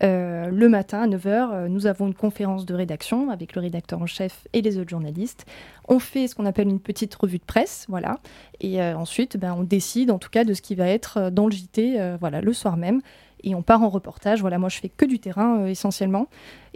le 0.02 0.68
matin 0.68 1.02
à 1.02 1.08
9h, 1.08 1.68
nous 1.68 1.88
avons 1.88 2.08
une 2.08 2.14
conférence 2.14 2.66
de 2.66 2.74
rédaction 2.74 3.30
avec 3.30 3.56
le 3.56 3.62
rédacteur 3.62 4.02
en 4.02 4.06
chef 4.06 4.48
et 4.54 4.62
les 4.62 4.78
autres 4.78 4.90
journalistes. 4.90 5.46
On 5.88 6.00
fait 6.00 6.28
ce 6.28 6.36
qu'on 6.36 6.46
appelle 6.46 6.70
une 6.70 6.80
petite 6.80 7.14
revue 7.16 7.38
de 7.38 7.44
presse, 7.44 7.86
voilà, 7.90 8.20
et 8.62 8.82
ensuite, 8.82 9.38
ben, 9.38 9.54
on 9.58 9.64
décide 9.64 10.12
en 10.12 10.20
tout 10.20 10.30
cas 10.30 10.44
de 10.44 10.54
ce 10.54 10.62
qui 10.62 10.76
va 10.76 10.88
être 10.88 11.30
dans 11.30 11.46
le 11.46 11.52
JT, 11.52 12.18
voilà, 12.20 12.42
le 12.42 12.54
soir 12.54 12.78
même 12.78 13.02
et 13.44 13.56
on 13.56 13.62
part 13.62 13.82
en 13.82 13.90
reportage. 13.90 14.42
Voilà, 14.42 14.58
moi 14.58 14.70
je 14.70 14.80
fais 14.80 14.90
que 14.90 15.06
du 15.06 15.20
terrain 15.20 15.66
essentiellement 15.66 16.28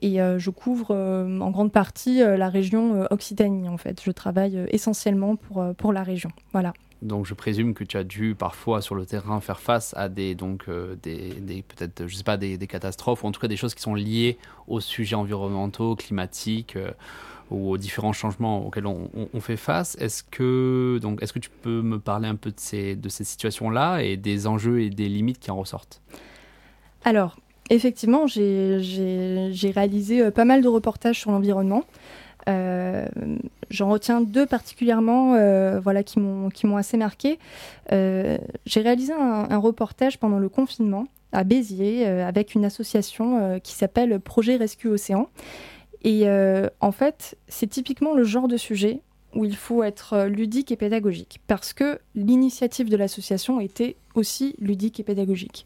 et 0.02 0.18
je 0.18 0.50
couvre 0.50 0.94
en 0.94 1.52
grande 1.52 1.72
partie 1.72 2.20
la 2.20 2.50
région 2.50 3.08
Occitanie 3.10 3.70
en 3.70 3.78
fait. 3.78 4.02
Je 4.04 4.12
travaille 4.12 4.66
essentiellement 4.70 5.36
pour, 5.36 5.64
pour 5.78 5.94
la 5.94 6.04
région. 6.04 6.30
Voilà. 6.52 6.74
Donc 7.02 7.26
je 7.26 7.34
présume 7.34 7.74
que 7.74 7.84
tu 7.84 7.98
as 7.98 8.04
dû 8.04 8.36
parfois 8.36 8.82
sur 8.82 8.96
le 8.96 9.06
terrain 9.06 9.40
faire 9.42 9.60
face 9.60 9.94
à 9.98 10.10
des 10.10 10.34
donc 10.34 10.66
euh, 10.68 10.96
des, 11.04 11.64
peut-être 11.68 12.08
je 12.08 12.16
sais 12.16 12.24
pas 12.24 12.38
des, 12.38 12.58
catastrophes 12.58 13.24
ou 13.24 13.28
en 13.28 13.32
tout 13.32 13.42
cas 13.42 13.48
des 13.48 13.58
choses 13.58 13.76
qui 13.76 13.82
sont 13.82 13.96
liées 13.96 14.38
aux 14.68 14.80
sujets 14.80 15.16
environnementaux, 15.16 15.96
climatiques 15.96 16.76
euh, 16.78 16.92
ou 17.52 17.72
aux 17.72 17.78
différents 17.78 18.14
changements 18.14 18.66
auxquels 18.66 18.88
on, 18.88 19.10
on, 19.34 19.40
fait 19.40 19.58
face. 19.58 19.96
Est-ce 20.00 20.24
que 20.24 21.00
donc 21.02 21.22
est-ce 21.22 21.34
que 21.34 21.40
tu 21.40 21.50
peux 21.50 21.82
me 21.82 22.00
parler 22.00 22.28
un 22.28 22.36
peu 22.36 22.50
de 22.50 22.60
ces 22.60 22.96
de 22.96 23.10
ces 23.10 23.24
situations 23.24 23.70
là 23.70 24.00
et 24.00 24.18
des 24.18 24.48
enjeux 24.48 24.82
et 24.82 24.90
des 24.90 25.10
limites 25.10 25.40
qui 25.40 25.52
en 25.52 25.58
ressortent? 25.58 26.02
Alors 27.04 27.38
effectivement 27.70 28.26
j'ai 28.26 29.72
réalisé 29.76 30.22
euh, 30.22 30.32
pas 30.32 30.46
mal 30.46 30.62
de 30.62 30.68
reportages 30.70 31.20
sur 31.20 31.32
l'environnement. 31.32 31.84
Euh, 32.48 33.08
j'en 33.70 33.90
retiens 33.90 34.22
deux 34.22 34.46
particulièrement 34.46 35.34
euh, 35.36 35.80
voilà, 35.80 36.04
qui 36.04 36.20
m'ont 36.20 36.78
assez 36.78 36.98
marqué. 36.98 37.40
Euh, 37.92 38.38
j'ai 38.66 38.82
réalisé 38.82 39.14
un, 39.14 39.58
reportage 39.58 40.20
pendant 40.20 40.40
le 40.40 40.50
confinement 40.50 41.08
à 41.32 41.44
Béziers 41.44 42.06
avec 42.06 42.56
une 42.56 42.66
association 42.66 43.60
qui 43.62 43.74
s'appelle 43.74 44.20
Projet 44.20 44.58
Rescue 44.58 44.88
Océan. 44.88 45.30
Et 46.04 46.28
en 46.80 46.92
fait, 46.92 47.38
c'est 47.48 47.68
typiquement 47.68 48.14
le 48.14 48.24
genre 48.24 48.48
de 48.48 48.58
sujet 48.58 49.02
où 49.34 49.44
il 49.44 49.56
faut 49.56 49.84
être 49.84 50.26
ludique 50.28 50.72
et 50.72 50.78
pédagogique, 50.78 51.42
parce 51.48 51.74
que 51.74 52.00
l'initiative 52.16 52.90
de 52.90 52.96
l'association 52.96 53.60
était 53.60 53.98
aussi 54.14 54.56
ludique 54.60 55.00
et 55.00 55.04
pédagogique. 55.04 55.66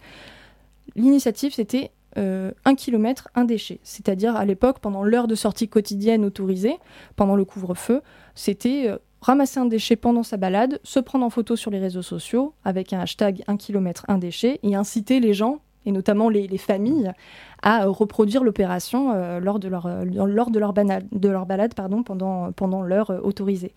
L'initiative, 0.96 1.54
c'était 1.54 1.92
euh, 2.20 2.52
un 2.66 2.76
kilomètre, 2.76 3.30
un 3.34 3.46
déchet. 3.46 3.80
C'est-à-dire, 3.82 4.36
à, 4.36 4.44
l'époque, 4.44 4.80
pendant 4.80 5.04
l'heure 5.04 5.28
de 5.28 5.36
sortie 5.36 5.70
quotidienne 5.70 6.26
autorisée, 6.26 6.76
pendant 7.16 7.36
le 7.36 7.46
couvre-feu, 7.46 8.02
c'était 8.36 8.90
euh, 8.90 8.98
ramasser 9.22 9.60
un 9.60 9.66
déchet 9.66 9.96
pendant 9.96 10.24
sa 10.24 10.36
balade, 10.36 10.80
se 10.84 11.00
prendre 11.00 11.26
en 11.26 11.30
photo 11.30 11.56
sur 11.56 11.72
les 11.72 11.80
réseaux 11.80 12.02
sociaux 12.02 12.54
avec 12.66 12.92
un 12.92 13.00
hashtag 13.00 13.44
un 13.48 13.56
kilomètre, 13.56 14.06
un 14.10 14.18
déchet, 14.18 14.60
et 14.64 14.76
inciter 14.76 15.22
les 15.22 15.34
gens, 15.34 15.60
et 15.86 15.94
notamment 15.94 16.28
les, 16.28 16.58
familles, 16.58 17.14
à 17.62 17.86
euh, 17.86 17.90
reproduire 17.90 18.44
l'opération 18.44 19.14
lors 19.40 19.60
de 19.60 19.70
leur, 19.70 19.88
lors 20.06 20.52
de 20.52 20.60
leur, 20.60 20.74
de 20.74 21.30
leur 21.30 21.46
balade 21.46 21.74
pendant, 21.74 22.52
pendant 22.52 22.82
l'heure 22.82 23.18
autorisée. 23.24 23.74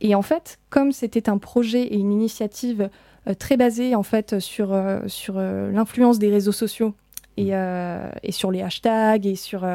Et 0.00 0.16
en 0.16 0.22
fait, 0.22 0.58
comme 0.68 0.90
c'était 0.90 1.28
un 1.28 1.38
projet 1.38 1.82
et 1.82 1.96
une 1.96 2.12
initiative 2.12 2.90
très 3.38 3.56
basé 3.56 3.94
en 3.94 4.02
fait 4.02 4.38
sur, 4.38 4.76
sur 5.06 5.38
l'influence 5.38 6.18
des 6.18 6.30
réseaux 6.30 6.52
sociaux 6.52 6.94
et, 7.38 7.52
et, 8.22 8.32
sur 8.32 8.50
les 8.50 8.62
hashtags 8.62 9.26
et 9.26 9.36
sur 9.36 9.66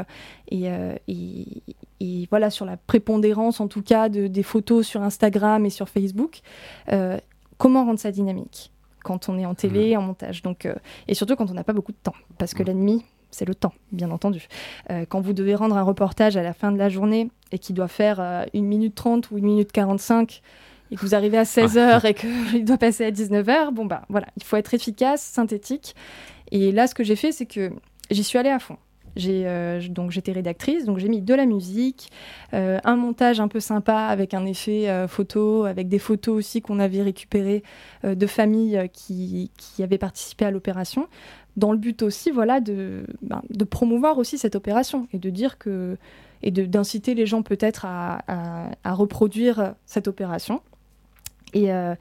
et, 0.51 0.69
et, 1.07 2.27
voilà 2.29 2.49
sur 2.49 2.65
la 2.65 2.77
prépondérance 2.77 3.59
en 3.59 3.67
tout 3.67 3.81
cas 3.81 4.09
de, 4.09 4.27
des 4.27 4.43
photos 4.43 4.85
sur 4.85 5.01
Instagram 5.01 5.65
et 5.65 5.69
sur 5.69 5.89
Facebook. 5.89 6.41
comment 7.57 7.85
rendre 7.85 7.99
ça 7.99 8.11
dynamique 8.11 8.71
quand 9.03 9.29
on 9.29 9.37
est 9.37 9.45
en 9.45 9.55
télé, 9.55 9.97
en 9.97 10.01
montage? 10.01 10.41
Donc, 10.41 10.67
et 11.07 11.13
surtout 11.13 11.35
quand 11.35 11.49
on 11.49 11.53
n'a 11.53 11.63
pas 11.63 11.73
beaucoup 11.73 11.91
de 11.91 11.97
temps, 12.01 12.15
parce 12.37 12.53
que 12.53 12.63
l'ennemi, 12.63 13.03
c'est 13.33 13.45
le 13.45 13.55
temps, 13.55 13.73
bien 13.91 14.11
entendu. 14.11 14.47
Euh, 14.91 15.05
quand 15.07 15.19
vous 15.19 15.33
devez 15.33 15.55
rendre 15.55 15.75
un 15.75 15.81
reportage 15.81 16.37
à 16.37 16.43
la 16.43 16.53
fin 16.53 16.71
de 16.71 16.77
la 16.77 16.89
journée 16.89 17.29
et 17.51 17.59
qui 17.59 17.73
doit 17.73 17.87
faire 17.87 18.19
euh, 18.19 18.45
1 18.53 18.61
minute 18.61 18.95
30 18.95 19.31
ou 19.31 19.37
1 19.37 19.41
minute 19.41 19.71
45 19.71 20.41
et 20.91 20.95
que 20.95 21.01
vous 21.01 21.15
arrivez 21.15 21.37
à 21.37 21.43
16h 21.43 22.05
et 22.05 22.13
qu'il 22.13 22.63
doit 22.65 22.77
passer 22.77 23.05
à 23.05 23.11
19h, 23.11 23.71
bon 23.71 23.85
bah 23.85 24.03
voilà, 24.09 24.27
il 24.37 24.43
faut 24.43 24.55
être 24.57 24.73
efficace, 24.73 25.21
synthétique. 25.21 25.95
Et 26.53 26.71
là, 26.71 26.87
ce 26.87 26.95
que 26.95 27.03
j'ai 27.03 27.17
fait, 27.17 27.33
c'est 27.33 27.47
que 27.47 27.71
j'y 28.09 28.23
suis 28.23 28.37
allée 28.37 28.49
à 28.49 28.59
fond. 28.59 28.77
Euh, 29.25 29.81
donc 29.89 30.11
j'étais 30.11 30.31
rédactrice, 30.31 30.85
donc 30.85 30.97
j'ai 30.97 31.07
mis 31.07 31.21
de 31.21 31.33
la 31.33 31.45
musique, 31.45 32.09
euh, 32.53 32.79
un 32.83 32.95
montage 32.95 33.39
un 33.39 33.47
peu 33.47 33.59
sympa 33.59 33.95
avec 33.95 34.33
un 34.33 34.45
effet 34.45 34.87
photo, 35.07 35.65
avec 35.65 35.87
des 35.87 35.99
photos 35.99 36.35
aussi 36.35 36.61
qu'on 36.61 36.79
avait 36.79 37.03
récupérées 37.03 37.63
de 38.03 38.27
familles 38.27 38.89
qui, 38.91 39.51
avaient 39.79 39.97
participé 39.97 40.45
à 40.45 40.51
l'opération 40.51 41.07
dans 41.57 41.71
le 41.71 41.77
but 41.77 42.01
aussi 42.01 42.31
voilà 42.31 42.59
de, 42.59 43.05
ben, 43.21 43.41
promouvoir 43.69 44.17
aussi 44.17 44.39
cette 44.39 44.55
opération 44.55 45.07
et 45.13 45.19
de 45.19 45.29
dire 45.29 45.59
que 45.59 45.97
et 46.41 46.51
d'inciter 46.51 47.13
les 47.13 47.25
gens 47.25 47.43
peut-être 47.43 47.85
à, 47.85 48.19
à, 48.83 48.93
reproduire 48.93 49.75
cette 49.85 50.07
opération 50.07 50.61
et, 51.53 51.71
euh, 51.71 51.95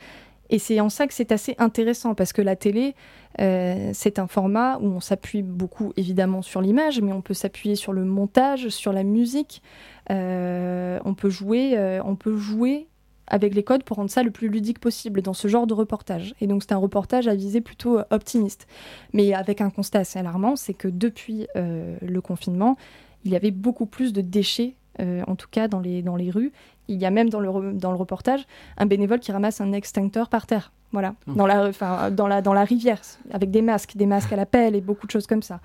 et 0.53 0.61
c'est 0.61 0.79
en 0.79 0.89
ça 0.89 1.09
que 1.09 1.15
c'est 1.15 1.33
assez 1.33 1.57
intéressant 1.59 2.15
parce 2.15 2.33
que 2.33 2.43
la 2.43 2.55
télé 2.55 2.95
euh, 3.41 3.91
c'est 3.93 4.21
un 4.21 4.29
format 4.29 4.79
où 4.79 4.87
on 4.87 5.01
s'appuie 5.01 5.43
beaucoup 5.43 5.93
évidemment 5.97 6.43
sur 6.43 6.61
l'image 6.61 7.01
mais 7.01 7.13
on 7.13 7.23
peut 7.23 7.35
s'appuyer 7.35 7.75
sur 7.75 7.93
le 7.93 8.05
montage 8.05 8.69
sur 8.69 8.93
la 8.93 9.03
musique 9.03 9.63
euh, 10.11 11.01
on 11.05 11.15
peut 11.15 11.31
jouer 11.31 12.01
on 12.05 12.15
peut 12.15 12.37
jouer 12.37 12.87
avec 13.27 13.55
les 13.55 13.63
codes 13.63 13.83
pour 13.83 13.97
rendre 13.97 14.11
ça 14.11 14.23
le 14.23 14.31
plus 14.31 14.49
ludique 14.49 14.79
possible 14.79 15.23
dans 15.23 15.33
ce 15.33 15.49
genre 15.49 15.67
de 15.67 15.75
reportage. 15.75 16.35
Et 16.41 16.47
donc 16.47 16.63
c'est 16.63 16.73
un 16.73 16.79
reportage 16.79 17.29
à 17.29 17.35
viser 17.35 17.61
plutôt 17.61 17.99
euh, 17.99 18.05
optimiste. 18.11 18.67
Mais 19.13 19.33
avec 19.35 19.61
un 19.61 19.71
constat 19.71 20.01
assez 20.01 20.19
alarmant, 20.19 20.55
c'est 20.55 20.75
que 20.75 20.89
depuis 20.89 21.47
euh, 21.57 21.97
le 22.03 22.21
confinement, 22.21 22.77
il 23.25 23.33
y 23.33 23.37
avait 23.37 23.51
beaucoup 23.51 23.87
plus 23.87 24.13
de 24.13 24.21
déchets, 24.21 24.75
euh, 25.01 25.23
en 25.27 25.37
tout 25.37 25.49
cas 25.51 25.69
dans 25.69 25.81
les, 25.81 26.03
dans 26.03 26.17
les 26.17 26.31
rues. 26.31 26.53
Il 26.89 27.01
y 27.01 27.07
a 27.07 27.11
même 27.11 27.31
dans 27.31 27.41
le, 27.41 27.73
dans 27.73 27.91
le 27.91 27.97
reportage 27.97 28.47
un 28.77 28.87
bénévole 28.87 29.21
qui 29.21 29.33
ramasse 29.33 29.61
un 29.61 29.73
extincteur 29.73 30.29
par 30.29 30.47
terre. 30.47 30.73
Voilà, 30.93 31.15
mmh. 31.27 31.37
dans, 31.37 31.47
la, 31.47 31.69
enfin, 31.69 32.11
dans, 32.11 32.29
la, 32.29 32.43
dans 32.43 32.53
la 32.53 32.65
rivière, 32.65 33.01
avec 33.31 33.51
des 33.51 33.63
masques, 33.63 33.97
des 33.97 34.05
masques 34.05 34.33
à 34.33 34.37
la 34.37 34.45
pelle 34.45 34.75
et 34.75 34.83
beaucoup 34.83 35.07
de 35.07 35.11
choses 35.11 35.27
comme 35.27 35.43
ça. 35.43 35.61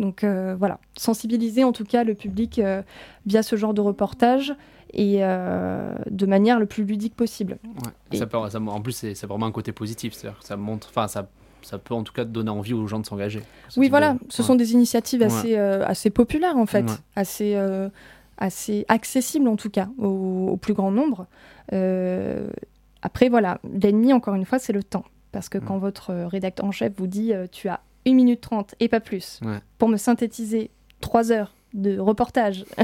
Donc 0.00 0.24
voilà, 0.24 0.80
sensibiliser 0.96 1.62
en 1.62 1.70
tout 1.70 1.84
cas 1.84 2.02
le 2.02 2.14
public 2.14 2.60
via 3.24 3.42
ce 3.44 3.54
genre 3.54 3.72
de 3.72 3.80
reportage 3.80 4.56
et 4.94 5.18
euh, 5.20 5.92
de 6.08 6.26
manière 6.26 6.58
le 6.58 6.66
plus 6.66 6.84
ludique 6.84 7.14
possible. 7.14 7.58
ça 8.12 8.26
en 8.34 8.80
plus, 8.80 8.92
c'est 8.92 9.26
vraiment 9.26 9.46
un 9.46 9.52
côté 9.52 9.72
positif, 9.72 10.14
c'est-à-dire 10.14 10.38
que 10.38 10.46
ça 10.46 10.56
montre, 10.56 10.88
enfin, 10.90 11.08
ça, 11.08 11.28
ça 11.62 11.78
peut 11.78 11.94
en 11.94 12.04
tout 12.04 12.12
cas 12.12 12.24
donner 12.24 12.50
envie 12.50 12.74
aux 12.74 12.86
gens 12.86 13.00
de 13.00 13.06
s'engager. 13.06 13.42
Oui, 13.76 13.88
voilà, 13.88 14.16
ce 14.28 14.42
sont 14.42 14.54
des 14.54 14.72
initiatives 14.72 15.22
assez, 15.22 15.58
euh, 15.58 15.84
assez 15.84 16.10
populaires 16.10 16.56
en 16.56 16.66
fait, 16.66 16.86
assez, 17.16 17.54
euh, 17.56 17.88
assez 18.38 18.84
accessibles 18.88 19.48
en 19.48 19.56
tout 19.56 19.70
cas 19.70 19.88
au, 19.98 20.56
plus 20.60 20.74
grand 20.74 20.90
nombre. 20.90 21.26
après, 23.02 23.28
voilà, 23.28 23.58
l'ennemi, 23.64 24.12
encore 24.12 24.34
une 24.34 24.44
fois, 24.44 24.58
c'est 24.58 24.72
le 24.72 24.82
temps. 24.82 25.04
Parce 25.32 25.48
que 25.48 25.58
quand 25.58 25.78
votre 25.78 26.14
rédacteur 26.14 26.64
en 26.64 26.70
chef 26.70 26.92
vous 26.96 27.08
dit 27.08 27.32
tu 27.50 27.68
as 27.68 27.80
1 28.06 28.14
minute 28.14 28.40
30 28.40 28.76
et 28.80 28.88
pas 28.88 29.00
plus 29.00 29.40
pour 29.78 29.88
me 29.88 29.96
synthétiser 29.96 30.70
3 31.00 31.32
heures 31.32 31.54
de 31.72 31.98
reportage 31.98 32.64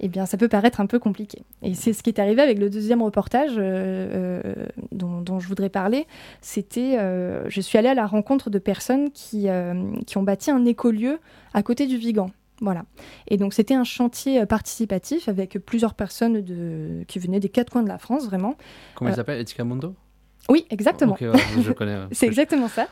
eh 0.00 0.08
bien, 0.08 0.26
ça 0.26 0.38
peut 0.38 0.48
paraître 0.48 0.80
un 0.80 0.86
peu 0.86 0.98
compliqué. 0.98 1.42
Et 1.62 1.74
c'est 1.74 1.92
ce 1.92 2.02
qui 2.02 2.08
est 2.08 2.18
arrivé 2.18 2.40
avec 2.40 2.58
le 2.58 2.70
deuxième 2.70 3.02
reportage 3.02 3.52
euh, 3.58 4.40
euh, 4.42 4.66
dont, 4.92 5.38
je 5.38 5.46
voudrais 5.46 5.68
parler. 5.68 6.06
C'était, 6.40 6.98
euh, 6.98 7.44
je 7.48 7.60
suis 7.60 7.76
allée 7.76 7.90
à 7.90 7.94
la 7.94 8.06
rencontre 8.06 8.48
de 8.48 8.58
personnes 8.58 9.10
qui, 9.10 9.46
qui 10.06 10.16
ont 10.18 10.22
bâti 10.22 10.50
un 10.50 10.64
écolieu 10.64 11.20
à 11.52 11.62
côté 11.62 11.86
du 11.86 11.98
Vigan. 11.98 12.30
Voilà. 12.60 12.84
Et 13.28 13.36
donc 13.36 13.54
c'était 13.54 13.74
un 13.74 13.84
chantier 13.84 14.44
participatif 14.46 15.28
avec 15.28 15.58
plusieurs 15.58 15.94
personnes 15.94 16.42
de... 16.42 17.04
qui 17.08 17.18
venaient 17.18 17.40
des 17.40 17.48
quatre 17.48 17.70
coins 17.70 17.82
de 17.82 17.88
la 17.88 17.98
France, 17.98 18.26
vraiment. 18.26 18.56
Comment 18.94 19.10
il 19.10 19.16
s'appelle 19.16 19.40
Etika 19.40 19.64
Mundo? 19.64 19.94
Oui, 20.48 20.66
exactement. 20.70 21.16
je 21.18 21.72
connais. 21.72 21.96
c'est 22.12 22.26
exactement 22.26 22.68
ça. 22.68 22.88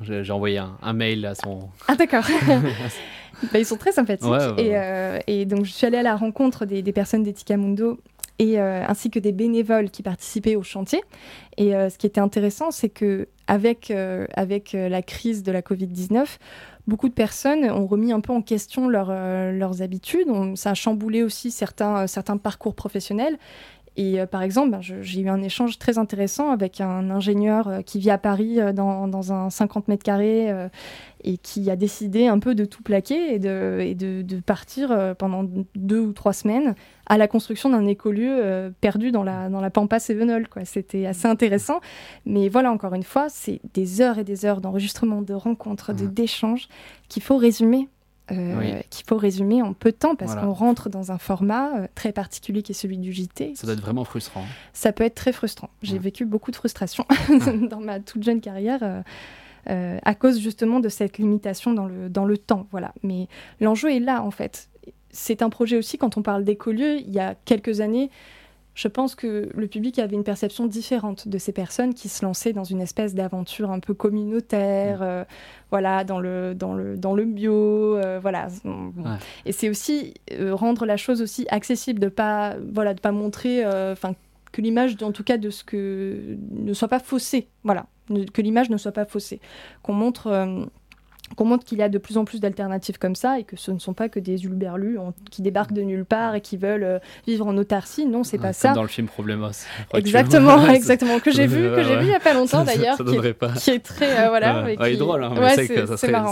J'ai 0.00 0.32
envoyé 0.32 0.58
un, 0.58 0.76
un, 0.82 0.92
mail 0.92 1.24
à 1.26 1.34
son. 1.34 1.68
Ah 1.88 1.94
d'accord. 1.94 2.24
Bah, 3.52 3.58
ils 3.58 3.66
sont 3.66 3.76
très 3.76 3.92
sympathiques. 3.92 4.28
Euh, 4.30 5.18
et, 5.26 5.46
donc, 5.46 5.64
je 5.64 5.72
suis 5.72 5.86
allée 5.86 5.98
à 5.98 6.02
la 6.02 6.14
rencontre 6.14 6.64
des, 6.64 6.92
personnes 6.92 7.24
d'Etikamundo 7.24 7.98
et 8.38 8.60
euh, 8.60 8.84
ainsi 8.86 9.10
que 9.10 9.18
des 9.18 9.32
bénévoles 9.32 9.90
qui 9.90 10.02
participaient 10.02 10.54
au 10.54 10.62
chantier. 10.62 11.00
Et 11.56 11.74
euh, 11.74 11.90
ce 11.90 11.98
qui 11.98 12.06
était 12.06 12.20
intéressant, 12.20 12.70
c'est 12.70 12.88
que 12.88 13.26
avec, 13.48 13.92
avec 14.34 14.72
la 14.72 15.02
crise 15.02 15.42
de 15.42 15.50
la 15.50 15.60
Covid-19, 15.60 16.24
beaucoup 16.86 17.08
de 17.08 17.14
personnes 17.14 17.70
ont 17.70 17.86
remis 17.86 18.12
un 18.12 18.20
peu 18.20 18.32
en 18.32 18.42
question 18.42 18.88
leurs 18.88 19.82
habitudes. 19.82 20.28
ça 20.56 20.70
a 20.70 20.74
chamboulé 20.74 21.22
aussi 21.22 21.50
certains, 21.50 22.06
certains 22.06 22.36
parcours 22.36 22.74
professionnels. 22.74 23.38
Et 23.96 24.24
par 24.26 24.42
exemple, 24.42 24.70
ben, 24.70 24.80
j'ai 24.80 25.20
eu 25.20 25.28
un 25.28 25.42
échange 25.42 25.78
très 25.78 25.98
intéressant 25.98 26.50
avec 26.50 26.80
un 26.80 27.10
ingénieur 27.10 27.80
qui 27.84 27.98
vit 27.98 28.10
à 28.10 28.18
Paris 28.18 28.58
dans, 28.74 29.06
dans 29.06 29.32
un 29.32 29.50
50 29.50 29.88
mètres 29.88 30.02
carrés 30.02 30.50
et 31.24 31.38
qui 31.38 31.70
a 31.70 31.76
décidé 31.76 32.26
un 32.26 32.38
peu 32.38 32.54
de 32.54 32.64
tout 32.64 32.82
plaquer 32.82 33.34
et 33.34 33.38
de, 33.38 33.78
et 33.80 33.94
de, 33.94 34.22
de 34.22 34.40
partir 34.40 34.90
euh, 34.90 35.14
pendant 35.14 35.44
deux 35.74 36.00
ou 36.00 36.12
trois 36.12 36.32
semaines 36.32 36.74
à 37.06 37.18
la 37.18 37.28
construction 37.28 37.70
d'un 37.70 37.86
écolieu 37.86 38.30
euh, 38.30 38.70
perdu 38.80 39.12
dans 39.12 39.22
la, 39.22 39.48
dans 39.48 39.60
la 39.60 39.70
Pampa 39.70 39.98
Sévenol. 39.98 40.48
C'était 40.64 41.06
assez 41.06 41.26
intéressant. 41.26 41.80
Mais 42.26 42.48
voilà, 42.48 42.72
encore 42.72 42.94
une 42.94 43.02
fois, 43.02 43.28
c'est 43.28 43.60
des 43.74 44.00
heures 44.00 44.18
et 44.18 44.24
des 44.24 44.44
heures 44.44 44.60
d'enregistrement, 44.60 45.22
de 45.22 45.34
rencontres, 45.34 45.92
de, 45.92 46.06
d'échanges 46.06 46.68
qu'il 47.08 47.22
faut 47.22 47.36
résumer. 47.36 47.88
Euh, 48.32 48.80
qu'il 48.90 49.06
faut 49.06 49.16
résumer 49.16 49.62
en 49.62 49.72
peu 49.72 49.90
de 49.92 49.96
temps 49.96 50.14
parce 50.14 50.34
qu'on 50.34 50.52
rentre 50.52 50.88
dans 50.88 51.12
un 51.12 51.18
format 51.18 51.88
très 51.94 52.12
particulier 52.12 52.62
qui 52.62 52.72
est 52.72 52.74
celui 52.74 52.98
du 52.98 53.12
JT. 53.12 53.54
Ça 53.54 53.66
doit 53.66 53.74
être 53.74 53.80
vraiment 53.80 54.04
frustrant. 54.04 54.44
Ça 54.72 54.92
peut 54.92 55.04
être 55.04 55.14
très 55.14 55.32
frustrant. 55.32 55.70
J'ai 55.82 55.98
vécu 55.98 56.24
beaucoup 56.24 56.50
de 56.50 56.56
frustration 56.56 57.06
dans 57.70 57.80
ma 57.80 58.00
toute 58.00 58.22
jeune 58.22 58.40
carrière. 58.40 59.02
Euh, 59.70 59.98
à 60.02 60.14
cause 60.16 60.40
justement 60.40 60.80
de 60.80 60.88
cette 60.88 61.18
limitation 61.18 61.72
dans 61.72 61.86
le, 61.86 62.08
dans 62.08 62.24
le 62.24 62.36
temps. 62.36 62.66
Voilà. 62.72 62.92
Mais 63.02 63.28
l'enjeu 63.60 63.94
est 63.94 64.00
là, 64.00 64.22
en 64.22 64.30
fait. 64.30 64.68
C'est 65.10 65.42
un 65.42 65.50
projet 65.50 65.76
aussi, 65.76 65.98
quand 65.98 66.16
on 66.16 66.22
parle 66.22 66.44
d'écolieux, 66.44 66.98
il 66.98 67.10
y 67.10 67.20
a 67.20 67.36
quelques 67.44 67.80
années, 67.80 68.10
je 68.74 68.88
pense 68.88 69.14
que 69.14 69.50
le 69.54 69.66
public 69.66 69.98
avait 69.98 70.16
une 70.16 70.24
perception 70.24 70.66
différente 70.66 71.28
de 71.28 71.38
ces 71.38 71.52
personnes 71.52 71.94
qui 71.94 72.08
se 72.08 72.24
lançaient 72.24 72.52
dans 72.52 72.64
une 72.64 72.80
espèce 72.80 73.14
d'aventure 73.14 73.70
un 73.70 73.80
peu 73.80 73.94
communautaire, 73.94 75.00
mmh. 75.00 75.04
euh, 75.04 75.24
voilà, 75.70 76.04
dans 76.04 76.20
le, 76.20 76.54
dans 76.54 76.74
le, 76.74 76.96
dans 76.96 77.14
le 77.14 77.24
bio, 77.24 77.96
euh, 77.96 78.18
voilà. 78.20 78.48
Et 79.44 79.52
c'est 79.52 79.68
aussi 79.68 80.14
rendre 80.50 80.86
la 80.86 80.96
chose 80.96 81.22
aussi 81.22 81.46
accessible, 81.50 82.00
de 82.00 82.08
pas, 82.08 82.56
voilà, 82.72 82.94
de 82.94 83.00
pas 83.00 83.12
montrer, 83.12 83.64
enfin, 83.66 84.14
que 84.52 84.60
l'image, 84.60 84.96
en 85.02 85.12
tout 85.12 85.24
cas, 85.24 85.38
de 85.38 85.50
ce 85.50 85.64
que 85.64 86.36
ne 86.50 86.72
soit 86.72 86.88
pas 86.88 87.00
faussée, 87.00 87.48
voilà 87.64 87.86
que 88.32 88.42
l'image 88.42 88.70
ne 88.70 88.76
soit 88.76 88.92
pas 88.92 89.04
faussée, 89.04 89.40
qu'on 89.82 89.92
montre 89.92 90.26
euh, 90.28 90.64
qu'on 91.36 91.44
montre 91.44 91.64
qu'il 91.64 91.78
y 91.78 91.82
a 91.82 91.88
de 91.88 91.98
plus 91.98 92.18
en 92.18 92.24
plus 92.24 92.40
d'alternatives 92.40 92.98
comme 92.98 93.14
ça 93.14 93.38
et 93.38 93.44
que 93.44 93.56
ce 93.56 93.70
ne 93.70 93.78
sont 93.78 93.94
pas 93.94 94.08
que 94.08 94.20
des 94.20 94.44
ulberlus 94.44 94.98
qui 95.30 95.42
débarquent 95.42 95.72
de 95.72 95.82
nulle 95.82 96.04
part 96.04 96.34
et 96.34 96.40
qui 96.40 96.56
veulent 96.56 96.84
euh, 96.84 96.98
vivre 97.26 97.46
en 97.46 97.56
autarcie. 97.56 98.06
Non, 98.06 98.24
c'est 98.24 98.38
pas 98.38 98.52
ça. 98.52 98.72
Dans 98.72 98.82
le 98.82 98.88
film 98.88 99.06
Problemos. 99.06 99.50
Exactement, 99.94 100.66
exactement. 100.72 101.18
Que 101.20 101.30
j'ai 101.30 101.46
vu, 101.46 101.62
que 101.74 101.82
j'ai 101.82 101.96
vu 101.96 102.04
il 102.06 102.10
y 102.10 102.14
a 102.14 102.20
pas 102.20 102.34
longtemps 102.34 102.64
d'ailleurs. 102.64 102.96
qui, 102.98 103.04
qui, 103.60 103.70
est 103.70 103.80
très 103.80 104.26
euh, 104.26 104.28
voilà. 104.28 104.64
Ouais, 104.64 104.76
qui... 104.76 104.82
est 104.82 104.96
drôle. 104.96 105.24
Hein, 105.24 105.34
ouais, 105.36 105.66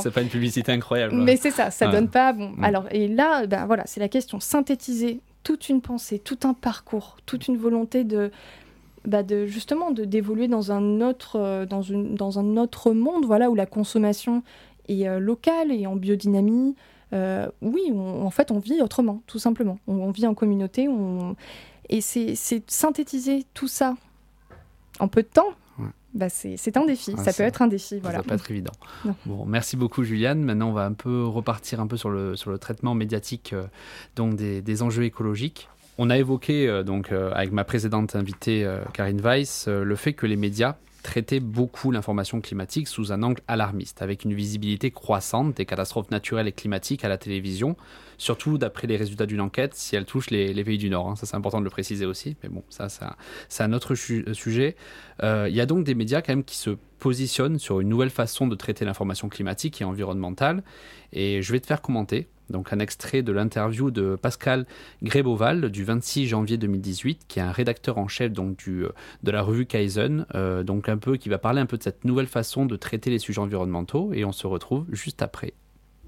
c'est 0.02 0.10
pas 0.10 0.22
une 0.22 0.28
publicité 0.28 0.72
incroyable. 0.72 1.14
Mais 1.14 1.36
c'est 1.36 1.50
ça, 1.50 1.70
ça 1.70 1.88
donne 1.88 2.08
pas. 2.08 2.32
Bon, 2.32 2.50
mm. 2.50 2.64
alors 2.64 2.84
et 2.90 3.08
là, 3.08 3.46
ben 3.46 3.66
voilà, 3.66 3.84
c'est 3.86 4.00
la 4.00 4.08
question 4.08 4.40
synthétiser 4.40 5.20
toute 5.42 5.68
une 5.68 5.80
pensée, 5.80 6.18
tout 6.18 6.38
un 6.44 6.54
parcours, 6.54 7.16
toute 7.26 7.48
une 7.48 7.56
volonté 7.56 8.04
de 8.04 8.30
bah 9.06 9.22
de 9.22 9.46
justement 9.46 9.90
de 9.92 10.04
d'évoluer 10.04 10.46
dans 10.46 10.72
un 10.72 11.00
autre 11.00 11.36
euh, 11.36 11.64
dans 11.64 11.80
une 11.80 12.14
dans 12.14 12.38
un 12.38 12.58
autre 12.58 12.92
monde 12.92 13.24
voilà 13.24 13.48
où 13.48 13.54
la 13.54 13.64
consommation 13.64 14.42
est 14.88 15.08
euh, 15.08 15.18
locale 15.18 15.72
et 15.72 15.86
en 15.86 15.96
biodynamie 15.96 16.74
euh, 17.12 17.48
oui 17.60 17.92
en 17.92 18.30
fait 18.30 18.50
on 18.50 18.58
vit 18.58 18.80
autrement 18.82 19.22
tout 19.26 19.38
simplement 19.38 19.78
on, 19.86 20.10
vit 20.10 20.26
en 20.26 20.34
communauté 20.34 20.88
on... 20.88 21.34
et 21.88 22.00
c'est 22.00 22.34
synthétiser 22.68 23.44
tout 23.54 23.68
ça 23.68 23.96
en 24.98 25.08
peu 25.08 25.22
de 25.22 25.28
temps 25.28 25.54
bah 26.12 26.28
c'est 26.28 26.76
un 26.76 26.84
défi, 26.84 27.14
ça 27.18 27.32
peut 27.32 27.44
être 27.44 27.62
un 27.62 27.68
défi. 27.68 28.00
Voilà. 28.00 28.18
Ça 28.18 28.22
va 28.22 28.28
pas 28.30 28.34
être 28.34 28.50
évident. 28.50 28.72
Bon, 29.26 29.46
merci 29.46 29.76
beaucoup 29.76 30.02
Juliane. 30.02 30.42
Maintenant, 30.42 30.70
on 30.70 30.72
va 30.72 30.84
un 30.84 30.92
peu 30.92 31.24
repartir 31.24 31.78
un 31.80 31.86
peu 31.86 31.96
sur 31.96 32.10
le, 32.10 32.34
sur 32.34 32.50
le 32.50 32.58
traitement 32.58 32.96
médiatique 32.96 33.54
donc 34.16 34.34
des, 34.34 34.60
des 34.60 34.82
enjeux 34.82 35.04
écologiques. 35.04 35.68
On 36.02 36.08
a 36.08 36.16
évoqué, 36.16 36.66
euh, 36.66 36.82
donc, 36.82 37.12
euh, 37.12 37.30
avec 37.34 37.52
ma 37.52 37.62
précédente 37.62 38.16
invitée, 38.16 38.64
euh, 38.64 38.80
Karine 38.94 39.20
Weiss, 39.20 39.68
le 39.68 39.96
fait 39.96 40.14
que 40.14 40.24
les 40.24 40.36
médias 40.36 40.76
traiter 41.02 41.40
beaucoup 41.40 41.90
l'information 41.90 42.40
climatique 42.40 42.88
sous 42.88 43.12
un 43.12 43.22
angle 43.22 43.42
alarmiste, 43.48 44.02
avec 44.02 44.24
une 44.24 44.34
visibilité 44.34 44.90
croissante 44.90 45.56
des 45.56 45.64
catastrophes 45.64 46.10
naturelles 46.10 46.48
et 46.48 46.52
climatiques 46.52 47.04
à 47.04 47.08
la 47.08 47.18
télévision, 47.18 47.76
surtout 48.18 48.58
d'après 48.58 48.86
les 48.86 48.96
résultats 48.96 49.26
d'une 49.26 49.40
enquête, 49.40 49.74
si 49.74 49.96
elle 49.96 50.04
touche 50.04 50.30
les, 50.30 50.64
pays 50.64 50.78
du 50.78 50.90
Nord. 50.90 51.08
Hein. 51.08 51.16
Ça, 51.16 51.26
c'est 51.26 51.36
important 51.36 51.58
de 51.58 51.64
le 51.64 51.70
préciser 51.70 52.06
aussi, 52.06 52.36
mais 52.42 52.48
bon, 52.48 52.62
ça, 52.68 52.88
c'est 53.48 53.62
un 53.62 53.72
autre 53.72 53.94
sujet. 53.94 54.76
Euh, 55.22 55.46
il 55.48 55.54
y 55.54 55.60
a 55.60 55.66
donc 55.66 55.84
des 55.84 55.94
médias 55.94 56.22
quand 56.22 56.32
même 56.32 56.44
qui 56.44 56.56
se 56.56 56.70
positionnent 56.98 57.58
sur 57.58 57.80
une 57.80 57.88
nouvelle 57.88 58.10
façon 58.10 58.46
de 58.46 58.54
traiter 58.54 58.84
l'information 58.84 59.28
climatique 59.28 59.80
et 59.80 59.84
environnementale, 59.84 60.62
et 61.12 61.40
je 61.42 61.52
vais 61.52 61.60
te 61.60 61.66
faire 61.66 61.80
commenter 61.80 62.28
donc 62.50 62.72
un 62.72 62.78
extrait 62.78 63.22
de 63.22 63.32
l'interview 63.32 63.90
de 63.90 64.16
Pascal 64.16 64.66
Gréboval 65.02 65.70
du 65.70 65.84
26 65.84 66.26
janvier 66.26 66.56
2018, 66.56 67.22
qui 67.28 67.38
est 67.38 67.42
un 67.42 67.52
rédacteur 67.52 67.98
en 67.98 68.08
chef 68.08 68.32
donc, 68.32 68.56
du, 68.56 68.84
euh, 68.84 68.90
de 69.22 69.30
la 69.30 69.42
revue 69.42 69.66
Kaizen, 69.66 70.26
euh, 70.34 70.62
donc 70.62 70.88
un 70.88 70.98
peu 70.98 71.16
qui 71.16 71.28
va 71.28 71.38
parler 71.38 71.60
un 71.60 71.66
peu 71.66 71.78
de 71.78 71.82
cette 71.82 72.04
nouvelle 72.04 72.26
façon 72.26 72.66
de 72.66 72.76
traiter 72.76 73.10
les 73.10 73.18
sujets 73.18 73.40
environnementaux, 73.40 74.12
et 74.12 74.24
on 74.24 74.32
se 74.32 74.46
retrouve 74.46 74.86
juste 74.90 75.22
après. 75.22 75.54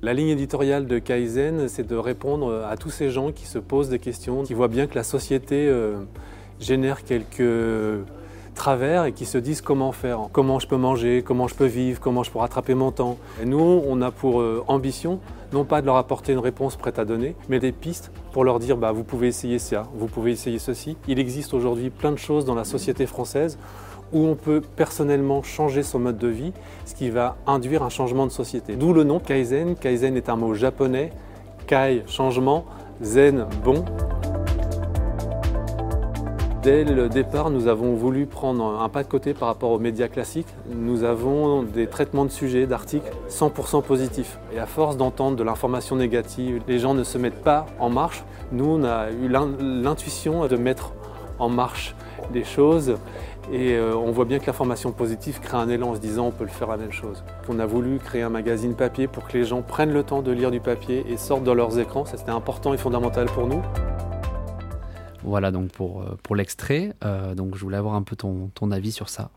La 0.02 0.14
ligne 0.14 0.30
éditoriale 0.30 0.86
de 0.86 0.98
Kaizen, 0.98 1.68
c'est 1.68 1.86
de 1.86 1.94
répondre 1.94 2.64
à 2.68 2.76
tous 2.76 2.90
ces 2.90 3.10
gens 3.10 3.30
qui 3.30 3.46
se 3.46 3.58
posent 3.58 3.88
des 3.88 4.00
questions, 4.00 4.42
qui 4.42 4.52
voient 4.52 4.66
bien 4.66 4.88
que 4.88 4.96
la 4.96 5.04
société 5.04 5.68
euh, 5.68 6.00
génère 6.58 7.04
quelques 7.04 8.04
travers 8.54 9.04
et 9.04 9.12
qui 9.12 9.24
se 9.26 9.38
disent 9.38 9.60
comment 9.60 9.92
faire, 9.92 10.28
comment 10.32 10.58
je 10.58 10.66
peux 10.66 10.76
manger, 10.76 11.22
comment 11.24 11.48
je 11.48 11.54
peux 11.54 11.66
vivre, 11.66 12.00
comment 12.00 12.22
je 12.22 12.30
peux 12.30 12.38
rattraper 12.38 12.74
mon 12.74 12.90
temps. 12.90 13.16
Et 13.40 13.46
nous, 13.46 13.82
on 13.86 14.02
a 14.02 14.10
pour 14.10 14.40
euh, 14.40 14.64
ambition 14.66 15.20
non 15.52 15.64
pas 15.64 15.80
de 15.80 15.86
leur 15.86 15.96
apporter 15.96 16.32
une 16.32 16.38
réponse 16.38 16.76
prête 16.76 16.98
à 16.98 17.04
donner, 17.04 17.36
mais 17.48 17.60
des 17.60 17.72
pistes 17.72 18.10
pour 18.32 18.44
leur 18.44 18.58
dire 18.58 18.76
bah, 18.76 18.92
vous 18.92 19.04
pouvez 19.04 19.28
essayer 19.28 19.58
ça, 19.58 19.84
vous 19.94 20.06
pouvez 20.06 20.32
essayer 20.32 20.58
ceci. 20.58 20.96
Il 21.08 21.18
existe 21.18 21.54
aujourd'hui 21.54 21.90
plein 21.90 22.12
de 22.12 22.18
choses 22.18 22.44
dans 22.44 22.54
la 22.54 22.64
société 22.64 23.06
française 23.06 23.58
où 24.12 24.26
on 24.26 24.34
peut 24.34 24.60
personnellement 24.60 25.42
changer 25.42 25.82
son 25.82 25.98
mode 25.98 26.18
de 26.18 26.28
vie, 26.28 26.52
ce 26.84 26.94
qui 26.94 27.10
va 27.10 27.36
induire 27.46 27.82
un 27.82 27.88
changement 27.88 28.26
de 28.26 28.32
société. 28.32 28.76
D'où 28.76 28.92
le 28.92 29.04
nom 29.04 29.18
Kaizen. 29.20 29.74
Kaizen 29.74 30.16
est 30.16 30.28
un 30.28 30.36
mot 30.36 30.54
japonais. 30.54 31.12
Kai, 31.66 32.02
changement, 32.06 32.66
Zen, 33.00 33.46
bon. 33.64 33.84
Dès 36.62 36.84
le 36.84 37.08
départ, 37.08 37.50
nous 37.50 37.66
avons 37.66 37.94
voulu 37.94 38.24
prendre 38.24 38.80
un 38.80 38.88
pas 38.88 39.02
de 39.02 39.08
côté 39.08 39.34
par 39.34 39.48
rapport 39.48 39.72
aux 39.72 39.80
médias 39.80 40.06
classiques. 40.06 40.46
Nous 40.72 41.02
avons 41.02 41.64
des 41.64 41.88
traitements 41.88 42.24
de 42.24 42.30
sujets, 42.30 42.66
d'articles 42.66 43.10
100% 43.28 43.82
positifs. 43.82 44.38
Et 44.54 44.60
à 44.60 44.66
force 44.66 44.96
d'entendre 44.96 45.36
de 45.36 45.42
l'information 45.42 45.96
négative, 45.96 46.62
les 46.68 46.78
gens 46.78 46.94
ne 46.94 47.02
se 47.02 47.18
mettent 47.18 47.42
pas 47.42 47.66
en 47.80 47.90
marche. 47.90 48.22
Nous, 48.52 48.64
on 48.64 48.84
a 48.84 49.10
eu 49.10 49.28
l'intuition 49.28 50.46
de 50.46 50.56
mettre 50.56 50.92
en 51.40 51.48
marche 51.48 51.96
des 52.32 52.44
choses 52.44 52.96
et 53.52 53.74
euh, 53.74 53.96
on 53.96 54.12
voit 54.12 54.24
bien 54.24 54.38
que 54.38 54.46
l'information 54.46 54.92
positive 54.92 55.40
crée 55.40 55.56
un 55.56 55.68
élan 55.68 55.90
en 55.90 55.94
se 55.96 56.00
disant 56.00 56.26
on 56.26 56.30
peut 56.30 56.44
le 56.44 56.50
faire 56.50 56.68
la 56.68 56.76
même 56.76 56.92
chose. 56.92 57.24
On 57.48 57.58
a 57.58 57.66
voulu 57.66 57.98
créer 57.98 58.22
un 58.22 58.30
magazine 58.30 58.74
papier 58.74 59.08
pour 59.08 59.26
que 59.26 59.36
les 59.36 59.44
gens 59.44 59.62
prennent 59.62 59.92
le 59.92 60.04
temps 60.04 60.22
de 60.22 60.30
lire 60.30 60.52
du 60.52 60.60
papier 60.60 61.04
et 61.08 61.16
sortent 61.16 61.42
de 61.42 61.50
leurs 61.50 61.80
écrans. 61.80 62.04
Ça 62.04 62.16
c'était 62.16 62.30
important 62.30 62.72
et 62.72 62.78
fondamental 62.78 63.26
pour 63.26 63.48
nous. 63.48 63.62
Voilà 65.24 65.50
donc 65.50 65.70
pour, 65.70 66.02
euh, 66.02 66.18
pour 66.22 66.36
l'extrait. 66.36 66.92
Euh, 67.04 67.34
donc 67.34 67.56
je 67.56 67.60
voulais 67.60 67.76
avoir 67.76 67.94
un 67.94 68.02
peu 68.02 68.16
ton, 68.16 68.50
ton 68.54 68.70
avis 68.70 68.92
sur 68.92 69.08
ça. 69.08 69.30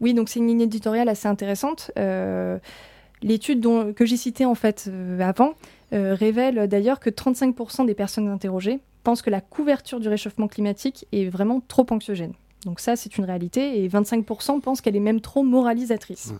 Oui, 0.00 0.14
donc 0.14 0.28
c'est 0.28 0.40
une 0.40 0.48
ligne 0.48 0.62
éditoriale 0.62 1.08
assez 1.08 1.28
intéressante. 1.28 1.90
Euh, 1.98 2.58
l'étude 3.22 3.62
que 3.94 4.06
j'ai 4.06 4.16
citée 4.16 4.46
en 4.46 4.54
fait 4.54 4.90
avant 5.20 5.54
révèle 5.92 6.68
d'ailleurs 6.68 7.00
que 7.00 7.10
35% 7.10 7.84
des 7.84 7.94
personnes 7.94 8.28
interrogées 8.28 8.78
pensent 9.02 9.20
que 9.20 9.30
la 9.30 9.42
couverture 9.42 10.00
du 10.00 10.08
réchauffement 10.08 10.48
climatique 10.48 11.06
est 11.12 11.26
vraiment 11.26 11.60
trop 11.66 11.86
anxiogène. 11.90 12.32
Donc 12.64 12.80
ça, 12.80 12.96
c'est 12.96 13.18
une 13.18 13.24
réalité. 13.24 13.82
Et 13.82 13.88
25% 13.88 14.60
pensent 14.60 14.80
qu'elle 14.80 14.96
est 14.96 15.00
même 15.00 15.20
trop 15.20 15.42
moralisatrice. 15.42 16.32
Mmh. 16.32 16.38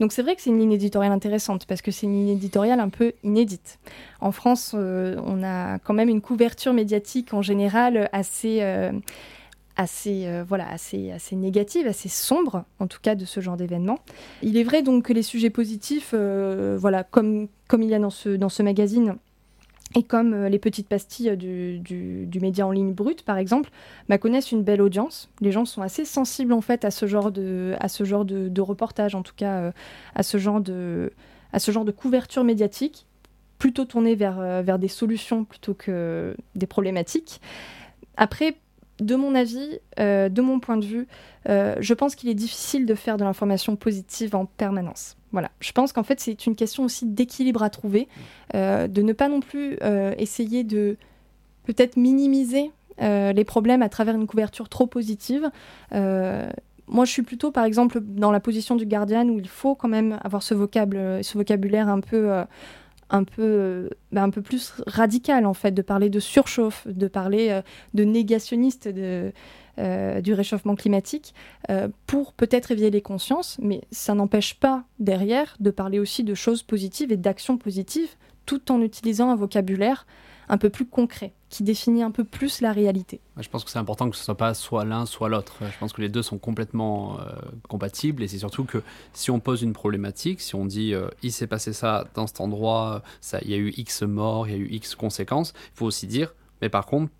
Donc 0.00 0.12
c'est 0.12 0.22
vrai 0.22 0.36
que 0.36 0.42
c'est 0.42 0.50
une 0.50 0.58
ligne 0.58 0.72
éditoriale 0.72 1.12
intéressante 1.12 1.66
parce 1.66 1.82
que 1.82 1.90
c'est 1.90 2.06
une 2.06 2.14
ligne 2.14 2.36
éditoriale 2.36 2.80
un 2.80 2.88
peu 2.88 3.12
inédite. 3.24 3.78
En 4.20 4.32
France, 4.32 4.72
euh, 4.74 5.16
on 5.24 5.42
a 5.42 5.78
quand 5.78 5.94
même 5.94 6.08
une 6.08 6.20
couverture 6.20 6.72
médiatique 6.72 7.34
en 7.34 7.42
général 7.42 8.08
assez, 8.12 8.58
euh, 8.62 8.92
assez, 9.76 10.26
euh, 10.26 10.44
voilà, 10.46 10.68
assez, 10.70 11.10
assez 11.10 11.34
négative, 11.36 11.86
assez 11.86 12.08
sombre, 12.08 12.64
en 12.78 12.86
tout 12.86 13.00
cas 13.02 13.14
de 13.14 13.24
ce 13.24 13.40
genre 13.40 13.56
d'événement. 13.56 13.98
Il 14.42 14.56
est 14.56 14.64
vrai 14.64 14.82
donc 14.82 15.06
que 15.06 15.12
les 15.12 15.22
sujets 15.22 15.50
positifs, 15.50 16.14
voilà, 16.14 17.02
comme, 17.02 17.48
comme 17.66 17.82
il 17.82 17.88
y 17.88 17.94
a 17.94 17.98
dans 17.98 18.10
ce, 18.10 18.30
dans 18.30 18.48
ce 18.48 18.62
magazine, 18.62 19.16
et 19.94 20.02
comme 20.02 20.34
euh, 20.34 20.48
les 20.48 20.58
petites 20.58 20.88
pastilles 20.88 21.36
du, 21.36 21.78
du, 21.78 22.40
média 22.40 22.66
en 22.66 22.70
ligne 22.70 22.92
brut, 22.92 23.22
par 23.22 23.38
exemple, 23.38 23.70
bah, 24.08 24.18
connaissent 24.18 24.52
une 24.52 24.62
belle 24.62 24.82
audience. 24.82 25.30
Les 25.40 25.50
gens 25.50 25.64
sont 25.64 25.82
assez 25.82 26.04
sensibles 26.04 26.52
en 26.52 26.60
fait 26.60 26.84
à 26.84 26.90
ce 26.90 27.06
genre 27.06 27.32
de, 27.32 27.74
à 27.80 27.88
ce 27.88 28.04
genre 28.04 28.24
de, 28.24 28.60
reportage, 28.60 29.14
en 29.14 29.22
tout 29.22 29.32
cas 29.34 29.58
euh, 29.58 29.72
à, 30.14 30.22
ce 30.22 30.36
genre 30.38 30.60
de, 30.60 31.12
à 31.52 31.58
ce 31.58 31.70
genre 31.70 31.84
de 31.84 31.92
couverture 31.92 32.44
médiatique, 32.44 33.06
plutôt 33.58 33.86
tournée 33.86 34.14
vers, 34.14 34.38
euh, 34.38 34.62
vers 34.62 34.78
des 34.78 34.88
solutions 34.88 35.44
plutôt 35.44 35.74
que 35.74 36.36
des 36.54 36.66
problématiques. 36.66 37.40
Après, 38.16 38.56
de 39.00 39.14
mon 39.14 39.36
avis, 39.36 39.78
de 39.96 40.40
mon 40.40 40.58
point 40.58 40.76
de 40.76 40.84
vue, 40.84 41.06
je 41.46 41.94
pense 41.94 42.16
qu'il 42.16 42.28
est 42.28 42.34
difficile 42.34 42.84
de 42.84 42.96
faire 42.96 43.16
de 43.16 43.22
l'information 43.22 43.76
positive 43.76 44.34
en 44.34 44.44
permanence. 44.44 45.17
Je 45.60 45.72
pense 45.72 45.92
qu'en 45.92 46.02
fait 46.02 46.20
c'est 46.20 46.46
une 46.46 46.56
question 46.56 46.84
aussi 46.84 47.06
d'équilibre 47.06 47.62
à 47.62 47.70
trouver, 47.70 48.08
euh, 48.54 48.88
de 48.88 49.02
ne 49.02 49.12
pas 49.12 49.28
non 49.28 49.40
plus 49.40 49.76
euh, 49.82 50.14
essayer 50.18 50.64
de 50.64 50.96
peut-être 51.64 51.96
minimiser 51.96 52.70
euh, 53.02 53.32
les 53.32 53.44
problèmes 53.44 53.82
à 53.82 53.88
travers 53.88 54.14
une 54.14 54.26
couverture 54.26 54.68
trop 54.68 54.86
positive. 54.86 55.50
moi 55.92 57.04
je 57.04 57.10
suis 57.10 57.22
plutôt 57.22 57.50
par 57.50 57.64
exemple 57.64 58.00
dans 58.00 58.32
la 58.32 58.40
position 58.40 58.76
du 58.76 58.86
Guardian 58.86 59.28
où 59.28 59.38
il 59.38 59.48
faut 59.48 59.74
quand 59.74 59.88
même 59.88 60.18
avoir 60.22 60.42
ce 60.42 60.54
vocabulaire 60.54 61.88
un 61.88 62.00
peu... 62.00 62.44
un 63.10 63.24
peu, 63.24 63.90
bah, 64.12 64.22
un 64.22 64.30
peu 64.30 64.42
plus 64.42 64.74
radical 64.86 65.46
en 65.46 65.54
fait, 65.54 65.72
de 65.72 65.82
parler 65.82 66.10
de 66.10 66.20
surchauffe, 66.20 66.86
de 66.86 67.08
parler 67.08 67.60
de 67.94 68.04
négationniste, 68.04 68.88
euh, 69.78 70.20
du 70.20 70.32
réchauffement 70.32 70.74
climatique 70.74 71.34
euh, 71.70 71.86
pour 72.08 72.32
peut-être 72.32 72.72
éveiller 72.72 72.90
les 72.90 73.00
consciences, 73.00 73.58
mais 73.62 73.82
ça 73.92 74.12
n'empêche 74.12 74.54
pas 74.54 74.82
derrière 74.98 75.56
de 75.60 75.70
parler 75.70 76.00
aussi 76.00 76.24
de 76.24 76.34
choses 76.34 76.64
positives 76.64 77.12
et 77.12 77.16
d'actions 77.16 77.58
positives 77.58 78.16
tout 78.44 78.72
en 78.72 78.82
utilisant 78.82 79.30
un 79.30 79.36
vocabulaire 79.36 80.04
un 80.48 80.58
peu 80.58 80.68
plus 80.68 80.84
concret, 80.84 81.32
qui 81.48 81.62
définit 81.62 82.02
un 82.02 82.10
peu 82.10 82.24
plus 82.24 82.60
la 82.60 82.72
réalité. 82.72 83.20
Je 83.38 83.48
pense 83.48 83.64
que 83.64 83.70
c'est 83.70 83.78
important 83.78 84.10
que 84.10 84.16
ce 84.16 84.24
soit 84.24 84.36
pas 84.36 84.54
soit 84.54 84.84
l'un, 84.84 85.06
soit 85.06 85.28
l'autre. 85.28 85.56
Je 85.60 85.78
pense 85.78 85.92
que 85.92 86.00
les 86.00 86.08
deux 86.08 86.22
sont 86.22 86.38
complètement 86.38 87.18
euh, 87.20 87.32
compatibles 87.68 88.22
et 88.22 88.28
c'est 88.28 88.38
surtout 88.38 88.64
que 88.64 88.82
si 89.12 89.30
on 89.30 89.40
pose 89.40 89.62
une 89.62 89.72
problématique, 89.72 90.40
si 90.40 90.54
on 90.54 90.66
dit 90.66 90.94
il 91.22 91.32
s'est 91.32 91.46
passé 91.46 91.72
ça 91.72 92.06
dans 92.14 92.26
cet 92.26 92.40
endroit, 92.40 93.02
il 93.42 93.50
y 93.50 93.54
a 93.54 93.56
eu 93.56 93.72
X 93.76 94.02
morts, 94.02 94.48
il 94.48 94.52
y 94.52 94.56
a 94.56 94.58
eu 94.58 94.68
X 94.70 94.94
conséquences, 94.94 95.54
il 95.74 95.78
faut 95.78 95.86
aussi 95.86 96.06
dire 96.06 96.34
mais 96.60 96.68
par 96.68 96.86
contre, 96.86 97.12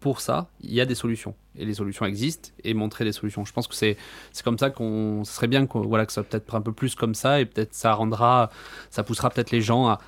pour 0.00 0.20
ça, 0.20 0.48
il 0.60 0.74
y 0.74 0.82
a 0.82 0.86
des 0.86 0.94
solutions. 0.94 1.34
Et 1.56 1.64
les 1.64 1.72
solutions 1.72 2.04
existent 2.04 2.50
et 2.62 2.74
montrer 2.74 3.04
des 3.04 3.12
solutions. 3.12 3.44
Je 3.44 3.52
pense 3.54 3.66
que 3.66 3.74
c'est 3.74 3.96
comme 4.44 4.58
ça 4.58 4.68
qu'on. 4.68 5.24
Ce 5.24 5.32
serait 5.32 5.46
bien 5.46 5.66
que, 5.66 5.78
voilà, 5.78 6.04
que 6.04 6.12
ça 6.12 6.22
peut-être 6.22 6.54
un 6.54 6.60
peu 6.60 6.72
plus 6.72 6.94
comme 6.94 7.14
ça 7.14 7.40
et 7.40 7.46
peut-être 7.46 7.72
ça 7.72 7.94
rendra. 7.94 8.50
Ça 8.90 9.02
poussera 9.02 9.30
peut-être 9.30 9.50
les 9.50 9.62
gens 9.62 9.86
à, 9.88 10.00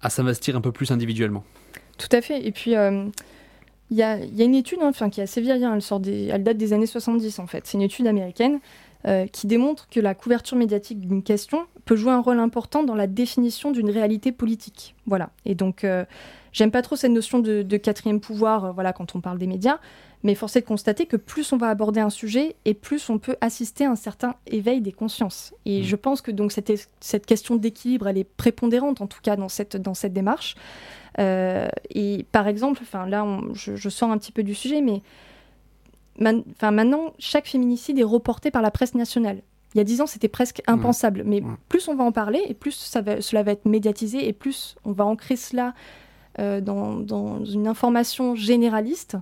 à 0.00 0.10
s'investir 0.10 0.56
un 0.56 0.60
peu 0.60 0.70
plus 0.70 0.92
individuellement. 0.92 1.44
Tout 2.00 2.16
à 2.16 2.20
fait. 2.20 2.44
Et 2.44 2.50
puis. 2.52 2.74
Euh, 2.76 3.06
il 3.92 3.96
y, 3.96 4.04
a, 4.04 4.18
une 4.22 4.54
étude 4.54 4.78
hein, 4.82 4.92
qui 5.10 5.18
est 5.20 5.24
assez 5.24 5.40
vieille, 5.40 5.64
hein, 5.64 5.72
elle, 5.74 5.82
sort 5.82 5.98
des, 5.98 6.26
elle 6.26 6.44
date 6.44 6.56
des 6.56 6.72
années 6.72 6.86
70 6.86 7.40
en 7.40 7.48
fait. 7.48 7.66
C'est 7.66 7.76
une 7.76 7.82
étude 7.82 8.06
américaine 8.06 8.60
euh, 9.06 9.26
qui 9.26 9.46
démontre 9.46 9.88
que 9.88 10.00
la 10.00 10.14
couverture 10.14 10.56
médiatique 10.56 11.00
d'une 11.00 11.22
question 11.22 11.66
peut 11.84 11.96
jouer 11.96 12.12
un 12.12 12.20
rôle 12.20 12.38
important 12.38 12.82
dans 12.82 12.94
la 12.94 13.06
définition 13.06 13.70
d'une 13.70 13.90
réalité 13.90 14.32
politique. 14.32 14.94
Voilà. 15.06 15.30
Et 15.44 15.54
donc, 15.54 15.84
euh, 15.84 16.04
J'aime 16.52 16.70
pas 16.70 16.82
trop 16.82 16.96
cette 16.96 17.12
notion 17.12 17.38
de, 17.38 17.76
quatrième 17.76 18.20
pouvoir, 18.20 18.64
euh, 18.64 18.72
voilà, 18.72 18.92
quand 18.92 19.14
on 19.14 19.20
parle 19.20 19.38
des 19.38 19.46
médias, 19.46 19.78
mais 20.22 20.34
force 20.34 20.56
est 20.56 20.60
de 20.60 20.66
constater 20.66 21.06
que 21.06 21.16
plus 21.16 21.52
on 21.52 21.56
va 21.56 21.68
aborder 21.68 22.00
un 22.00 22.10
sujet 22.10 22.56
et 22.64 22.74
plus 22.74 23.08
on 23.08 23.18
peut 23.18 23.36
assister 23.40 23.84
à 23.84 23.90
un 23.90 23.96
certain 23.96 24.34
éveil 24.46 24.80
des 24.80 24.92
consciences. 24.92 25.54
Et 25.64 25.80
mmh. 25.80 25.84
je 25.84 25.96
pense 25.96 26.20
que 26.20 26.30
donc 26.30 26.52
cette, 26.52 26.88
cette 27.00 27.24
question 27.24 27.56
d'équilibre, 27.56 28.08
elle 28.08 28.18
est 28.18 28.24
prépondérante 28.24 29.00
en 29.00 29.06
tout 29.06 29.20
cas 29.22 29.36
dans 29.36 29.48
cette, 29.48 29.76
dans 29.76 29.94
cette 29.94 30.12
démarche. 30.12 30.56
Et 31.18 32.24
par 32.32 32.48
exemple, 32.48 32.80
enfin 32.82 33.06
là, 33.06 33.26
je, 33.52 33.88
sors 33.90 34.10
un 34.10 34.16
petit 34.16 34.32
peu 34.32 34.42
du 34.42 34.54
sujet, 34.54 34.80
mais 34.80 35.02
enfin 36.20 36.70
maintenant, 36.70 37.12
chaque 37.18 37.48
féminicide 37.48 37.98
est 37.98 38.04
reporté 38.04 38.50
par 38.50 38.62
la 38.62 38.70
presse 38.70 38.94
nationale. 38.94 39.42
Il 39.74 39.78
y 39.78 39.80
a 39.80 39.84
dix 39.84 40.00
ans, 40.00 40.06
c'était 40.06 40.28
presque 40.28 40.62
impensable. 40.66 41.22
Mais 41.24 41.42
plus 41.68 41.88
on 41.88 41.94
va 41.94 42.04
en 42.04 42.12
parler, 42.12 42.42
et 42.48 42.54
plus 42.54 42.72
ça 42.72 43.00
va, 43.00 43.20
cela 43.20 43.42
va 43.42 43.52
être 43.52 43.66
médiatisé, 43.66 44.26
et 44.26 44.32
plus 44.32 44.76
on 44.84 44.92
va 44.92 45.04
ancrer 45.04 45.36
cela 45.36 45.74
euh, 46.38 46.60
dans, 46.60 47.44
une 47.44 47.66
information 47.66 48.34
généraliste. 48.34 49.16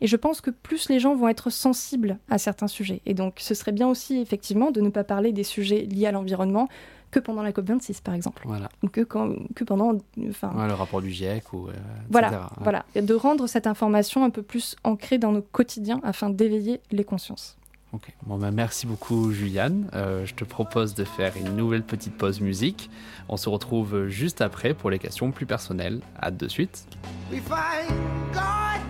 Et 0.00 0.06
je 0.06 0.16
pense 0.16 0.40
que 0.40 0.50
plus 0.50 0.90
les 0.90 0.98
gens 0.98 1.14
vont 1.14 1.28
être 1.28 1.50
sensibles 1.50 2.18
à 2.28 2.36
certains 2.36 2.68
sujets. 2.68 3.00
Et 3.06 3.14
donc, 3.14 3.36
ce 3.38 3.54
serait 3.54 3.72
bien 3.72 3.88
aussi, 3.88 4.20
effectivement, 4.20 4.70
de 4.70 4.80
ne 4.80 4.90
pas 4.90 5.04
parler 5.04 5.32
des 5.32 5.44
sujets 5.44 5.82
liés 5.82 6.06
à 6.06 6.12
l'environnement 6.12 6.68
que 7.14 7.20
pendant 7.20 7.42
la 7.44 7.52
COP26, 7.52 8.02
par 8.02 8.14
exemple. 8.14 8.42
Voilà. 8.44 8.68
Ou 8.82 8.88
que, 8.88 9.02
quand, 9.02 9.32
que 9.54 9.62
pendant. 9.62 9.96
Enfin, 10.28 10.52
le 10.66 10.74
rapport 10.74 11.00
du 11.00 11.10
GIEC, 11.10 11.52
ou. 11.52 11.68
Euh, 11.68 11.72
voilà, 12.10 12.50
voilà. 12.60 12.84
Et 12.96 13.02
de 13.02 13.14
rendre 13.14 13.46
cette 13.46 13.68
information 13.68 14.24
un 14.24 14.30
peu 14.30 14.42
plus 14.42 14.74
ancrée 14.82 15.18
dans 15.18 15.30
nos 15.30 15.42
quotidiens 15.42 16.00
afin 16.02 16.28
d'éveiller 16.28 16.80
les 16.90 17.04
consciences. 17.04 17.56
Ok, 17.92 18.12
bon 18.24 18.38
bah 18.38 18.50
merci 18.50 18.88
beaucoup 18.88 19.30
Juliane. 19.30 19.88
Euh, 19.94 20.26
je 20.26 20.34
te 20.34 20.42
propose 20.42 20.96
de 20.96 21.04
faire 21.04 21.36
une 21.36 21.54
nouvelle 21.54 21.84
petite 21.84 22.16
pause 22.16 22.40
musique. 22.40 22.90
On 23.28 23.36
se 23.36 23.48
retrouve 23.48 24.08
juste 24.08 24.40
après 24.40 24.74
pour 24.74 24.90
les 24.90 24.98
questions 24.98 25.30
plus 25.30 25.46
personnelles. 25.46 26.00
À 26.18 26.32
de 26.32 26.48
suite. 26.48 26.88
we 27.30 27.38
find 27.38 27.88
God 28.32 28.80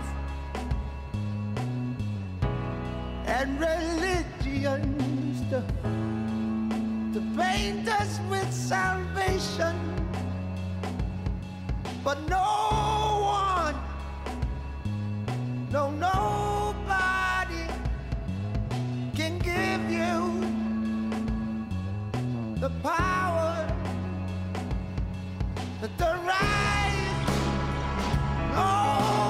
and 3.26 3.60
religions 3.60 5.42
to, 5.50 5.62
to 7.14 7.20
paint 7.36 7.88
us 7.88 8.18
with 8.28 8.52
salvation. 8.52 9.76
But 12.02 12.18
no 12.28 12.42
one, 13.38 13.76
no, 15.70 15.92
nobody 15.92 17.66
can 19.14 19.38
give 19.38 19.82
you 19.92 20.40
the 22.58 22.70
power 22.82 23.68
to 25.98 26.20
rise 26.26 27.14
over 28.50 28.58
oh. 28.58 29.23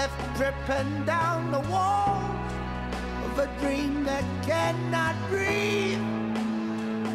Left 0.00 0.34
dripping 0.34 1.04
down 1.04 1.50
the 1.52 1.60
walls 1.68 2.52
of 3.26 3.38
a 3.38 3.48
dream 3.60 4.02
that 4.02 4.24
cannot 4.42 5.14
breathe 5.28 6.00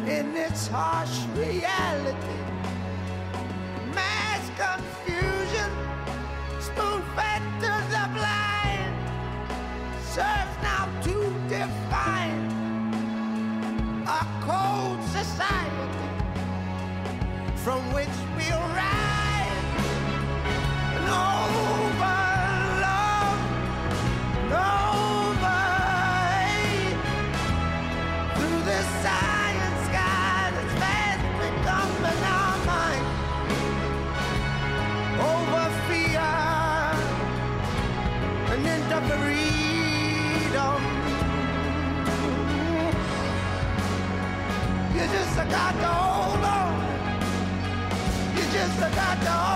in 0.08 0.36
its 0.36 0.68
harsh 0.68 1.18
reality. 1.34 2.55
Got 45.56 45.74
to 45.84 45.92
hold 46.06 46.44
on. 46.44 46.72
You 48.36 48.44
just 48.52 48.78
to 49.20 49.55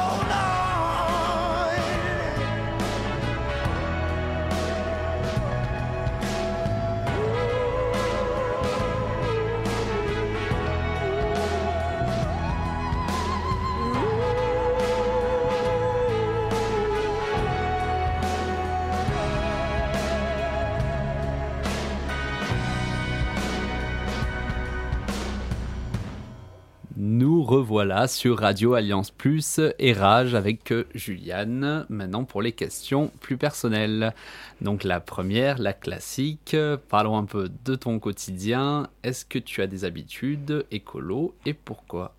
revoilà 27.60 28.08
sur 28.08 28.38
Radio 28.38 28.72
Alliance 28.72 29.10
Plus 29.10 29.60
et 29.78 29.92
Rage 29.92 30.34
avec 30.34 30.72
euh, 30.72 30.86
Juliane. 30.94 31.84
Maintenant 31.90 32.24
pour 32.24 32.40
les 32.40 32.52
questions 32.52 33.10
plus 33.20 33.36
personnelles. 33.36 34.14
Donc 34.62 34.82
la 34.82 34.98
première, 34.98 35.58
la 35.58 35.74
classique. 35.74 36.56
Parlons 36.88 37.18
un 37.18 37.26
peu 37.26 37.50
de 37.66 37.74
ton 37.74 37.98
quotidien. 37.98 38.88
Est-ce 39.02 39.26
que 39.26 39.38
tu 39.38 39.60
as 39.60 39.66
des 39.66 39.84
habitudes 39.84 40.64
écolo 40.70 41.34
et 41.44 41.52
pourquoi? 41.52 42.14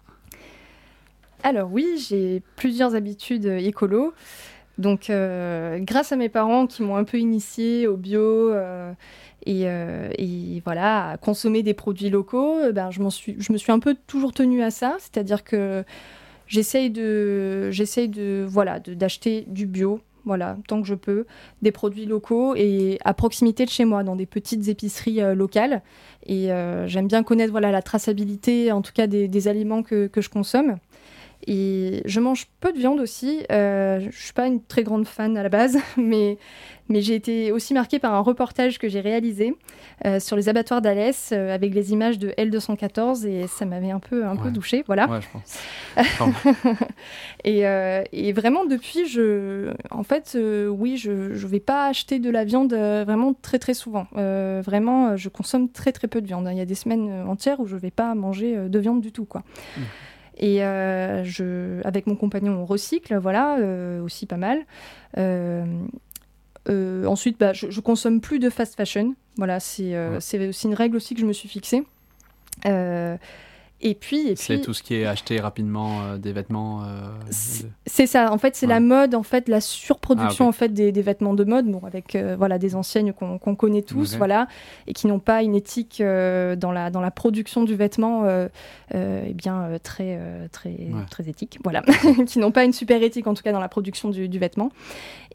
Alors 1.41 1.71
oui, 1.71 1.87
j'ai 2.07 2.43
plusieurs 2.55 2.93
habitudes 2.93 3.47
euh, 3.47 3.57
écolo. 3.57 4.13
Donc 4.77 5.09
euh, 5.09 5.79
grâce 5.79 6.11
à 6.11 6.17
mes 6.17 6.29
parents 6.29 6.67
qui 6.67 6.83
m'ont 6.83 6.97
un 6.97 7.03
peu 7.03 7.17
initié 7.17 7.87
au 7.87 7.97
bio 7.97 8.53
et, 9.45 9.63
euh, 9.65 10.09
et 10.17 10.61
voilà, 10.65 11.11
à 11.11 11.17
consommer 11.17 11.63
des 11.63 11.73
produits 11.73 12.09
locaux, 12.09 12.57
euh, 12.57 12.71
ben, 12.71 12.91
je, 12.91 13.01
suis, 13.09 13.35
je 13.39 13.51
me 13.51 13.57
suis 13.57 13.71
un 13.71 13.79
peu 13.79 13.95
toujours 14.07 14.33
tenue 14.33 14.61
à 14.61 14.71
ça. 14.71 14.97
C'est-à-dire 14.99 15.43
que 15.43 15.83
j'essaye 16.47 16.89
de, 16.89 17.71
j'essaye 17.71 18.09
de, 18.09 18.45
voilà, 18.47 18.79
d'acheter 18.79 19.45
du 19.47 19.65
bio. 19.65 19.99
Voilà, 20.23 20.57
tant 20.67 20.79
que 20.83 20.87
je 20.87 20.93
peux, 20.93 21.25
des 21.63 21.71
produits 21.71 22.05
locaux 22.05 22.53
et 22.55 22.99
à 23.03 23.15
proximité 23.15 23.65
de 23.65 23.71
chez 23.71 23.85
moi, 23.85 24.03
dans 24.03 24.15
des 24.15 24.27
petites 24.27 24.67
épiceries 24.67 25.19
euh, 25.19 25.33
locales. 25.33 25.81
Et 26.27 26.49
j'aime 26.85 27.07
bien 27.07 27.23
connaître 27.23 27.49
voilà, 27.49 27.71
la 27.71 27.81
traçabilité, 27.81 28.71
en 28.71 28.83
tout 28.83 28.91
cas 28.93 29.07
des, 29.07 29.47
aliments 29.47 29.81
que 29.81 30.09
je 30.15 30.29
consomme. 30.29 30.77
Et 31.47 32.01
je 32.05 32.19
mange 32.19 32.47
peu 32.59 32.71
de 32.71 32.77
viande 32.77 32.99
aussi. 32.99 33.43
Euh, 33.51 33.99
je 34.11 34.17
suis 34.23 34.33
pas 34.33 34.47
une 34.47 34.63
très 34.63 34.83
grande 34.83 35.07
fan 35.07 35.35
à 35.37 35.43
la 35.43 35.49
base, 35.49 35.77
mais, 35.97 36.37
mais 36.89 37.01
j'ai 37.01 37.15
été 37.15 37.51
aussi 37.51 37.73
marquée 37.73 37.99
par 37.99 38.13
un 38.13 38.19
reportage 38.19 38.77
que 38.77 38.87
j'ai 38.89 38.99
réalisé 39.01 39.53
euh, 40.05 40.19
sur 40.19 40.35
les 40.35 40.49
abattoirs 40.49 40.81
d'Alès 40.81 41.31
euh, 41.31 41.53
avec 41.53 41.73
les 41.73 41.93
images 41.93 42.19
de 42.19 42.29
L214 42.37 43.25
et 43.27 43.47
ça 43.47 43.65
m'avait 43.65 43.91
un 43.91 43.99
peu, 43.99 44.25
un 44.25 44.35
peu 44.35 44.47
Ouais. 44.49 44.53
touchée. 44.53 44.83
Voilà. 44.87 45.07
Ouais, 45.09 45.19
je 45.21 45.27
pense. 45.31 45.59
Et, 47.43 47.65
euh, 47.65 48.03
et 48.11 48.33
vraiment, 48.33 48.65
depuis, 48.65 49.07
je, 49.07 49.73
en 49.89 50.03
fait, 50.03 50.37
oui, 50.69 50.97
je 50.97 51.11
ne 51.11 51.47
vais 51.47 51.59
pas 51.59 51.87
acheter 51.87 52.19
de 52.19 52.29
la 52.29 52.43
viande 52.45 52.73
vraiment 52.73 53.33
très 53.33 53.57
très 53.57 53.73
souvent. 53.73 54.05
Vraiment, 54.13 55.17
je 55.17 55.27
consomme 55.29 55.69
très 55.69 55.91
très 55.91 56.07
peu 56.07 56.21
de 56.21 56.27
viande. 56.27 56.47
Il 56.51 56.57
y 56.57 56.61
a 56.61 56.65
des 56.65 56.75
semaines 56.75 57.23
entières 57.27 57.59
où 57.59 57.65
je 57.65 57.75
ne 57.75 57.79
vais 57.79 57.89
pas 57.91 58.13
manger 58.15 58.55
de 58.69 58.79
viande 58.79 59.01
du 59.01 59.11
tout, 59.11 59.25
quoi. 59.25 59.41
Mhm. 59.77 59.83
Et 60.37 60.63
euh, 60.63 61.23
je, 61.23 61.85
avec 61.85 62.07
mon 62.07 62.15
compagnon, 62.15 62.53
on 62.61 62.65
recycle, 62.65 63.15
voilà, 63.17 63.57
euh, 63.59 64.01
aussi 64.01 64.25
pas 64.25 64.37
mal. 64.37 64.59
Euh, 65.17 65.65
ensuite, 67.05 67.39
bah, 67.39 67.53
je, 67.53 67.69
je 67.69 67.79
consomme 67.81 68.21
plus 68.21 68.39
de 68.39 68.49
fast 68.49 68.75
fashion. 68.75 69.15
Voilà, 69.37 69.59
c'est 69.59 69.95
Ouais. 69.95 70.17
c'est 70.19 70.47
aussi 70.47 70.67
une 70.67 70.73
règle 70.73 70.95
aussi 70.95 71.13
que 71.15 71.21
je 71.21 71.25
me 71.25 71.33
suis 71.33 71.49
fixée. 71.49 71.83
Et 73.83 73.95
puis, 73.95 74.27
et 74.29 74.35
C'est 74.35 74.55
puis, 74.57 74.61
tout 74.61 74.73
ce 74.73 74.83
qui 74.83 74.95
est 74.95 75.05
acheter 75.05 75.39
rapidement 75.39 76.01
euh, 76.03 76.17
des 76.17 76.31
vêtements. 76.33 76.83
euh, 76.83 77.07
C'est- 77.29 77.63
de- 77.63 77.69
c'est 77.85 78.05
ça, 78.07 78.31
en 78.31 78.37
fait, 78.37 78.55
c'est 78.55 78.67
Ouais. 78.67 78.73
la 78.73 78.79
mode, 78.79 79.15
en 79.15 79.23
fait, 79.23 79.49
la 79.49 79.59
surproduction 79.61 80.45
Ah, 80.45 80.49
en 80.49 80.51
fait 80.51 80.69
des, 80.73 80.91
des 80.91 81.01
vêtements 81.01 81.33
de 81.33 81.43
mode, 81.43 81.65
bon, 81.65 81.81
avec 81.85 82.15
euh, 82.15 82.35
voilà 82.37 82.57
des 82.59 82.75
enseignes 82.75 83.11
qu'on 83.13 83.37
qu'on 83.39 83.55
connaît 83.55 83.81
tous, 83.81 84.15
voilà, 84.17 84.47
et 84.87 84.93
qui 84.93 85.07
n'ont 85.07 85.19
pas 85.19 85.41
une 85.43 85.55
éthique 85.55 85.97
dans 86.01 86.71
la 86.71 86.89
dans 86.91 87.01
la 87.01 87.11
production 87.11 87.63
du 87.63 87.75
vêtement, 87.75 88.25
eh 88.93 89.33
bien 89.33 89.69
très 89.83 90.19
très 90.51 90.69
Ouais. 90.69 91.05
très 91.09 91.27
éthique, 91.29 91.57
voilà, 91.63 91.81
qui 92.27 92.39
n'ont 92.39 92.51
pas 92.51 92.63
une 92.65 92.73
super 92.73 93.01
éthique 93.01 93.27
en 93.27 93.33
tout 93.33 93.43
cas 93.43 93.51
dans 93.51 93.59
la 93.59 93.69
production 93.69 94.09
du, 94.09 94.27
du 94.29 94.39
vêtement. 94.39 94.71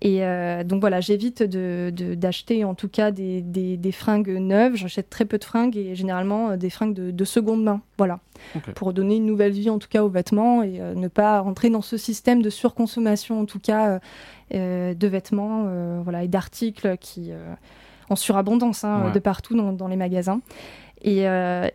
Et 0.02 0.20
donc 0.64 0.80
voilà, 0.80 1.00
j'évite 1.00 1.42
de 1.42 1.90
de- 1.94 2.14
d'acheter 2.14 2.64
en 2.64 2.74
tout 2.74 2.88
cas 2.88 3.10
des, 3.10 3.40
des, 3.40 3.76
des 3.76 3.92
fringues 3.92 4.28
neuves. 4.28 4.76
J'achète 4.76 5.08
très 5.10 5.24
peu 5.24 5.38
de 5.38 5.44
fringues 5.44 5.76
et 5.76 5.94
généralement 5.94 6.56
des 6.56 6.68
fringues 6.70 6.92
de, 6.94 7.10
de 7.10 7.24
seconde 7.24 7.62
main, 7.64 7.80
voilà, 7.98 8.20
pour 8.74 8.92
donner 8.92 9.16
une 9.16 9.26
nouvelle 9.26 9.52
vie 9.52 9.70
en 9.70 9.78
tout 9.78 9.88
cas 9.88 10.02
aux 10.02 10.08
vêtements 10.08 10.62
et 10.62 10.80
euh, 10.80 10.94
ne 10.94 11.08
pas 11.08 11.40
rentrer 11.40 11.70
dans 11.70 11.80
ce 11.82 11.96
système 11.96 12.42
de 12.42 12.50
surconsommation 12.50 13.40
en 13.40 13.46
tout 13.46 13.58
cas 13.58 13.88
euh, 13.88 13.98
euh, 14.54 14.94
de 14.94 15.06
vêtements, 15.08 15.64
euh, 15.66 16.00
voilà, 16.04 16.22
et 16.24 16.28
d'articles 16.28 16.96
qui 16.98 17.30
en 18.10 18.16
surabondance 18.16 18.84
hein, 18.84 19.06
Ouais. 19.06 19.12
de 19.12 19.18
partout 19.18 19.56
dans, 19.56 19.72
dans 19.72 19.88
les 19.88 19.96
magasins. 19.96 20.40
Et, 21.02 21.24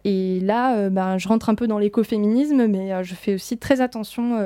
et 0.04 0.40
là, 0.42 0.90
ben, 0.90 1.18
je 1.18 1.28
rentre 1.28 1.50
un 1.50 1.56
peu 1.56 1.68
dans 1.68 1.78
l'écoféminisme, 1.78 2.68
mais 2.68 3.04
je 3.04 3.14
fais 3.16 3.36
aussi 3.36 3.58
très 3.58 3.80
attention 3.82 4.38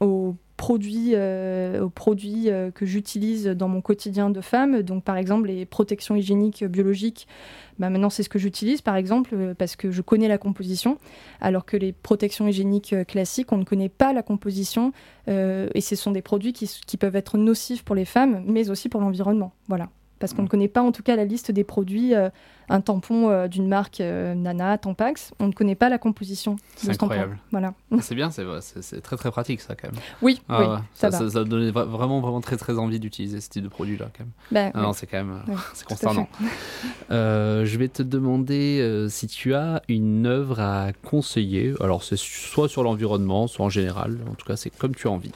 aux 0.00 0.34
produits, 0.60 1.12
euh, 1.14 1.82
aux 1.84 1.88
produits 1.88 2.50
euh, 2.50 2.70
que 2.70 2.84
j'utilise 2.84 3.46
dans 3.46 3.66
mon 3.66 3.80
quotidien 3.80 4.28
de 4.28 4.42
femme. 4.42 4.82
Donc, 4.82 5.04
par 5.04 5.16
exemple, 5.16 5.48
les 5.48 5.64
protections 5.64 6.16
hygiéniques 6.16 6.62
biologiques. 6.64 7.26
Bah, 7.78 7.88
maintenant, 7.88 8.10
c'est 8.10 8.22
ce 8.22 8.28
que 8.28 8.38
j'utilise, 8.38 8.82
par 8.82 8.94
exemple, 8.96 9.30
euh, 9.32 9.54
parce 9.54 9.74
que 9.74 9.90
je 9.90 10.02
connais 10.02 10.28
la 10.28 10.36
composition, 10.36 10.98
alors 11.40 11.64
que 11.64 11.78
les 11.78 11.92
protections 11.92 12.46
hygiéniques 12.46 12.92
euh, 12.92 13.04
classiques, 13.04 13.50
on 13.52 13.56
ne 13.56 13.64
connaît 13.64 13.88
pas 13.88 14.12
la 14.12 14.22
composition, 14.22 14.92
euh, 15.28 15.70
et 15.74 15.80
ce 15.80 15.96
sont 15.96 16.10
des 16.10 16.20
produits 16.20 16.52
qui, 16.52 16.70
qui 16.86 16.98
peuvent 16.98 17.16
être 17.16 17.38
nocifs 17.38 17.82
pour 17.82 17.94
les 17.94 18.04
femmes, 18.04 18.42
mais 18.46 18.68
aussi 18.68 18.90
pour 18.90 19.00
l'environnement. 19.00 19.54
Voilà. 19.66 19.88
Parce 20.20 20.32
qu'on 20.34 20.42
ne 20.42 20.48
connaît 20.48 20.68
pas 20.68 20.82
en 20.82 20.92
tout 20.92 21.02
cas 21.02 21.16
la 21.16 21.24
liste 21.24 21.50
des 21.50 21.64
produits, 21.64 22.14
euh, 22.14 22.28
un 22.68 22.80
tampon 22.82 23.30
euh, 23.30 23.48
d'une 23.48 23.66
marque 23.66 24.00
euh, 24.00 24.34
Nana, 24.34 24.78
Tampax, 24.78 25.32
on 25.40 25.48
ne 25.48 25.52
connaît 25.52 25.74
pas 25.74 25.88
la 25.88 25.98
composition 25.98 26.54
C'est 26.76 26.86
ce 26.86 26.92
incroyable. 26.92 27.38
Voilà. 27.50 27.72
C'est 28.00 28.14
bien, 28.14 28.30
c'est 28.30 29.00
très 29.02 29.16
très 29.16 29.30
pratique 29.32 29.60
ça 29.62 29.74
quand 29.74 29.90
même. 29.90 30.00
Oui, 30.22 30.40
Ah 30.48 30.60
oui, 30.60 30.66
ouais, 30.68 30.76
ça, 30.94 31.10
ça, 31.10 31.18
va. 31.24 31.30
ça, 31.30 31.30
ça 31.38 31.44
donnait 31.44 31.70
vra- 31.72 31.86
vraiment 31.88 32.20
vraiment 32.20 32.40
très 32.42 32.56
très 32.58 32.78
envie 32.78 33.00
d'utiliser 33.00 33.40
ce 33.40 33.48
type 33.48 33.64
de 33.64 33.68
produit 33.68 33.96
là 33.96 34.06
quand 34.16 34.24
même. 34.24 34.32
Bah, 34.52 34.70
Ah 34.74 34.88
oui. 34.88 34.94
c'est 34.94 35.06
quand 35.06 35.16
même 35.16 35.40
Oui, 35.48 35.54
c'est. 35.74 35.86
Euh, 37.10 37.64
je 37.64 37.76
vais 37.78 37.88
te 37.88 38.02
demander 38.02 39.06
si 39.08 39.26
tu 39.26 39.54
as 39.54 39.82
une 39.88 40.26
œuvre 40.26 40.60
à 40.60 40.92
conseiller. 40.92 41.74
Alors 41.80 42.04
c'est 42.04 42.16
soit 42.18 42.68
sur 42.68 42.82
l'environnement, 42.82 43.46
soit 43.48 43.64
en 43.66 43.70
général. 43.70 44.18
En 44.30 44.34
tout 44.34 44.46
cas, 44.46 44.56
c'est 44.56 44.70
comme 44.70 44.94
tu 44.94 45.08
as 45.08 45.10
envie. 45.10 45.32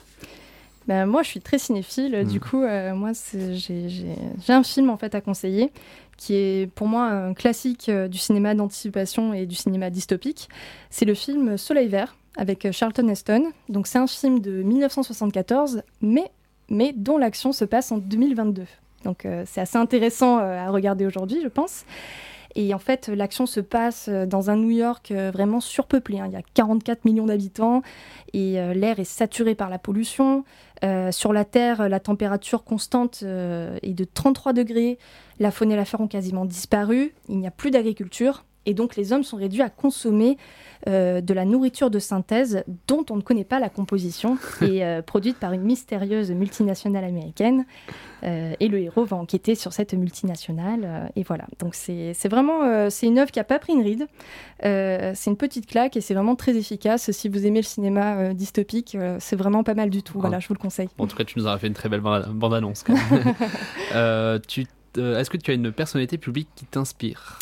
Bah, 0.87 1.07
moi, 1.07 1.22
je 1.22 1.28
suis 1.28 1.41
très 1.41 1.59
cinéphile. 1.59 2.24
Mm. 2.24 2.28
Du 2.28 2.41
coup, 2.41 2.62
euh, 2.62 2.95
moi, 2.95 3.12
j'ai 3.32 4.16
un 4.49 4.62
film 4.62 4.91
en 4.91 4.97
fait 4.97 5.14
à 5.14 5.20
conseiller 5.20 5.70
qui 6.16 6.35
est 6.35 6.70
pour 6.74 6.87
moi 6.87 7.07
un 7.07 7.35
classique 7.35 7.89
euh, 7.89 8.09
du 8.09 8.18
cinéma 8.18 8.55
d'anticipation 8.55 9.35
et 9.35 9.47
du 9.47 9.55
cinéma 9.55 9.91
dystopique. 9.91 10.49
C'est 10.91 11.05
le 11.05 11.14
film 11.14 11.57
Soleil 11.57 11.89
Vert 11.89 12.16
avec 12.37 12.64
euh, 12.64 12.72
Charlton 12.72 13.09
Heston. 13.09 13.53
Donc, 13.68 13.87
c'est 13.87 13.99
un 13.99 14.07
film 14.07 14.41
de 14.41 14.62
1974, 14.62 15.82
mais, 16.01 16.30
mais 16.68 16.93
dont 16.95 17.18
l'action 17.18 17.53
se 17.53 17.64
passe 17.64 17.93
en 17.93 17.99
2022. 17.99 18.64
Donc, 19.05 19.26
euh, 19.26 19.45
c'est 19.47 19.61
assez 19.61 19.76
intéressant 19.76 20.39
à 20.39 20.70
regarder 20.70 21.07
aujourd'hui, 21.07 21.41
je 21.43 21.49
pense. 21.49 21.85
Et 22.57 22.72
en 22.74 22.78
fait, 22.78 23.09
l'action 23.09 23.46
se 23.46 23.61
passe 23.61 24.09
euh, 24.09 24.26
dans 24.26 24.50
un 24.50 24.57
New 24.57 24.70
York 24.70 25.11
euh, 25.11 25.30
vraiment 25.32 25.61
surpeuplé. 25.61 26.20
hein. 26.20 26.26
Il 26.28 26.32
y 26.32 26.36
a 26.36 26.42
44 26.55 27.05
millions 27.05 27.26
d'habitants 27.26 27.82
et 28.32 28.61
euh, 28.61 28.74
l'air 28.74 29.00
est 29.00 29.05
saturé 29.05 29.55
par 29.55 29.70
la 29.70 29.78
pollution. 29.78 30.44
Sur 31.12 31.32
la 31.32 31.46
Terre, 31.46 31.88
la 31.88 31.98
température 31.98 32.62
constante 32.62 33.22
est 33.22 33.94
de 33.94 34.05
33 34.05 34.52
degrés. 34.52 34.98
La 35.40 35.50
faune 35.50 35.72
et 35.72 35.76
la 35.76 35.86
flore 35.86 36.02
ont 36.02 36.09
quasiment 36.09 36.44
disparu. 36.44 37.14
Il 37.30 37.38
n'y 37.38 37.46
a 37.46 37.50
plus 37.50 37.70
d'agriculture. 37.70 38.44
Et 38.66 38.74
donc 38.74 38.96
les 38.96 39.12
hommes 39.12 39.22
sont 39.24 39.36
réduits 39.36 39.62
à 39.62 39.68
consommer 39.70 40.36
euh, 40.86 41.20
de 41.20 41.32
la 41.34 41.44
nourriture 41.44 41.90
de 41.90 41.98
synthèse 41.98 42.62
dont 42.88 43.04
on 43.10 43.16
ne 43.16 43.20
connaît 43.22 43.44
pas 43.44 43.58
la 43.60 43.68
composition 43.68 44.36
et 44.62 44.84
euh, 44.84 45.02
produite 45.02 45.38
par 45.38 45.52
une 45.52 45.62
mystérieuse 45.62 46.30
multinationale 46.30 47.04
américaine. 47.04 47.64
Euh, 48.22 48.54
et 48.60 48.68
le 48.68 48.78
héros 48.78 49.04
va 49.04 49.16
enquêter 49.16 49.54
sur 49.54 49.72
cette 49.72 49.92
multinationale. 49.94 50.80
euh, 50.84 51.06
et 51.16 51.22
voilà. 51.22 51.44
Donc 51.58 51.74
c'est 51.74 52.14
vraiment 52.28 52.88
c'est 52.90 53.06
une 53.06 53.18
œuvre 53.18 53.30
qui 53.30 53.38
n'a 53.38 53.44
pas 53.44 53.58
pris 53.58 53.72
une 53.74 53.82
ride. 53.82 54.06
C'est 54.62 55.26
une 55.30 55.36
petite 55.36 55.66
claque 55.66 55.96
et 55.96 56.00
c'est 56.00 56.14
vraiment 56.14 56.36
très 56.36 56.56
efficace. 56.56 57.10
Si 57.10 57.28
vous 57.28 57.46
aimez 57.46 57.58
le 57.60 57.64
cinéma 57.66 58.32
dystopique, 58.34 58.96
c'est 59.18 59.36
vraiment 59.36 59.62
pas 59.62 59.74
mal 59.74 59.90
du 59.90 60.02
tout. 60.02 60.18
Voilà, 60.20 60.38
je 60.40 60.48
vous 60.48 60.54
le 60.54 60.58
conseille. 60.58 60.88
En 60.98 61.06
tout 61.06 61.16
cas, 61.16 61.24
tu 61.24 61.38
nous 61.38 61.46
as 61.46 61.58
fait 61.58 61.66
une 61.66 61.74
très 61.74 61.88
belle 61.90 62.00
bande- 62.00 62.28
bande-annonce. 62.32 62.84
Est-ce 63.94 65.28
que 65.30 65.36
tu 65.36 65.50
as 65.50 65.54
une 65.54 65.72
personnalité 65.72 66.18
publique 66.18 66.48
qui 66.54 66.64
t'inspire? 66.66 67.38